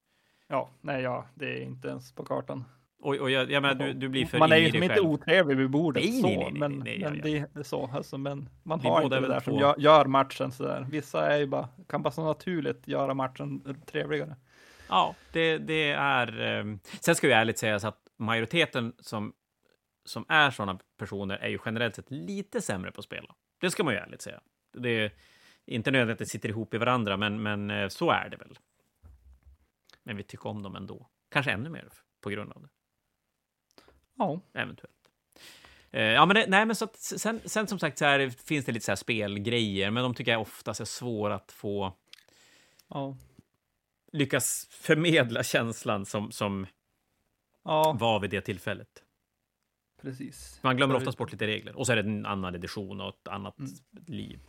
[0.49, 2.65] Ja, nej, ja, det är inte ens på kartan.
[3.03, 5.57] Och, och jag, jag menar, du, du blir för man är ju som inte otrevlig
[5.57, 7.91] vid bordet Nej, så, nej, nej, men, men ja, det är så.
[7.95, 10.87] Alltså, men man Vi har inte det där som på- gör, gör matchen så där.
[10.91, 14.37] Vissa är ju bara, kan bara så naturligt göra matchen trevligare.
[14.89, 16.41] Ja, det, det är...
[16.41, 19.33] ehm, Sen ska ju ärligt sägas att majoriteten som,
[20.05, 23.35] som är sådana personer är ju generellt sett lite sämre på att spela.
[23.61, 24.41] Det ska man ju ärligt säga.
[24.73, 25.13] Det är
[25.65, 28.59] inte nödvändigt att det sitter ihop i varandra, men, men eh, så är det väl.
[30.03, 31.09] Men vi tycker om dem ändå.
[31.29, 31.89] Kanske ännu mer
[32.21, 32.69] på grund av det.
[34.15, 35.11] Ja, Eventuellt.
[35.91, 38.65] Eh, Ja, men det, nej, men så att, sen, sen som sagt så här, finns
[38.65, 41.97] det lite så här spelgrejer, men de tycker jag oftast är svåra att få
[42.89, 43.17] ja,
[44.13, 46.67] lyckas förmedla känslan som, som
[47.65, 49.05] ja, var vid det tillfället.
[50.03, 50.59] Precis.
[50.63, 51.77] Man glömmer oftast bort lite regler.
[51.77, 53.71] Och så är det en annan edition och ett annat Mm.
[54.07, 54.41] liv.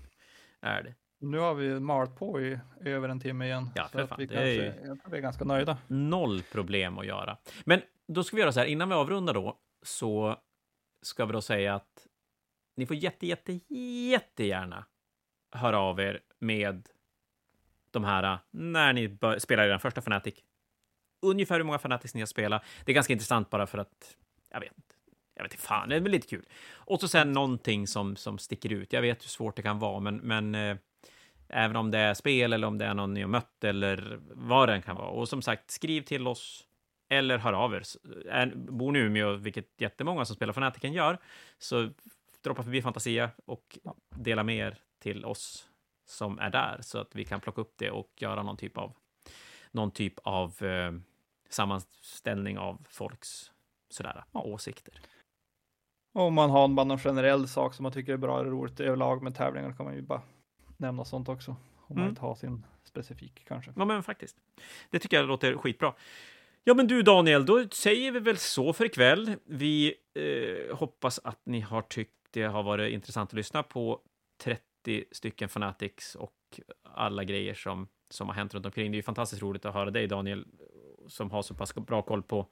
[0.61, 0.95] Är det.
[1.19, 3.69] Nu har vi malt på i över en timme igen.
[3.75, 5.77] Ja, för fan, vi är kanske, jag tror vi är ganska nöjda.
[5.87, 7.37] Noll problem att göra.
[7.65, 10.39] Men då ska vi göra så här, innan vi avrundar då, så
[11.01, 12.07] ska vi då säga att
[12.75, 13.59] ni får jätte, jätte,
[14.09, 14.85] jättegärna
[15.51, 16.89] höra av er med
[17.91, 20.35] de här, när ni spelar er första Fnatic.
[21.21, 22.63] Ungefär hur många Fanatics ni har spelat.
[22.85, 24.17] Det är ganska intressant bara för att,
[24.49, 24.94] jag vet inte.
[25.35, 26.45] Jag vet inte fan, det är väl lite kul.
[26.73, 28.93] Och så sen någonting som, som sticker ut.
[28.93, 30.77] Jag vet hur svårt det kan vara, men, men eh,
[31.49, 34.69] även om det är spel eller om det är någon ni har mött eller vad
[34.69, 35.07] det än kan vara.
[35.07, 36.65] Och som sagt, skriv till oss
[37.09, 37.81] eller hör av er.
[37.81, 37.97] S-
[38.29, 41.17] Är, bor ni i Umeå, vilket jättemånga som spelar Fanatiken gör,
[41.57, 41.89] så
[42.43, 43.79] droppa förbi Fantasia och
[44.09, 45.69] dela med er till oss
[46.07, 48.93] som är där så att vi kan plocka upp det och göra någon typ av
[49.71, 50.91] någon typ av eh,
[51.49, 53.51] sammanställning av folks
[53.89, 54.99] sådär, åsikter.
[56.17, 59.23] Om man har bara någon generell sak som man tycker är bra eller roligt överlag
[59.23, 60.21] med tävlingar kan man ju bara
[60.77, 61.51] nämna sånt också.
[61.51, 62.09] Om man Mm.
[62.09, 63.73] inte har sin specifik kanske.
[63.75, 64.35] Ja, men faktiskt.
[64.89, 65.93] Det tycker jag låter skitbra.
[66.63, 69.35] Ja, men du Daniel, då säger vi väl så för ikväll.
[69.45, 73.99] Vi eh, hoppas att ni har tyckt det har varit intressant att lyssna på
[74.43, 78.91] 30 stycken Fanatics och alla grejer som, som har hänt runt omkring.
[78.91, 80.45] Det är ju fantastiskt roligt att höra dig, Daniel,
[81.07, 82.47] som har så pass bra koll på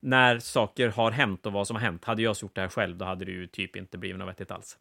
[0.00, 2.04] när saker har hänt och vad som har hänt.
[2.04, 4.50] Hade jag gjort det här själv, då hade det ju typ inte blivit något vettigt
[4.50, 4.78] alls.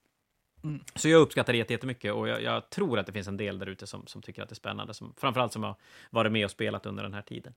[0.63, 0.79] Mm.
[0.95, 3.59] Så jag uppskattar det jätte- jättemycket och jag, jag tror att det finns en del
[3.59, 5.75] där ute som, som tycker att det är spännande, som, framförallt som har
[6.09, 7.53] varit med och spelat under den här tiden.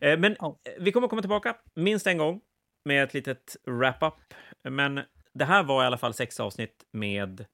[0.00, 2.40] Eh, men eh, vi kommer komma tillbaka minst en gång
[2.84, 4.34] med ett litet wrap-up.
[4.62, 5.00] Men
[5.32, 7.44] det här var i alla fall sex avsnitt med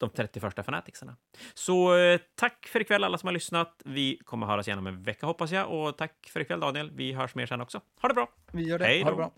[0.00, 1.16] de 31 fanaticsarna.
[1.54, 3.82] Så eh, tack för ikväll alla som har lyssnat.
[3.84, 5.68] Vi kommer höras igen om en vecka hoppas jag.
[5.70, 6.90] Och tack för ikväll Daniel.
[6.90, 7.80] Vi hörs mer sen också.
[8.02, 8.28] Ha det bra!
[8.52, 8.84] Vi gör det.
[8.84, 9.16] Hej Ha det då.
[9.16, 9.32] bra.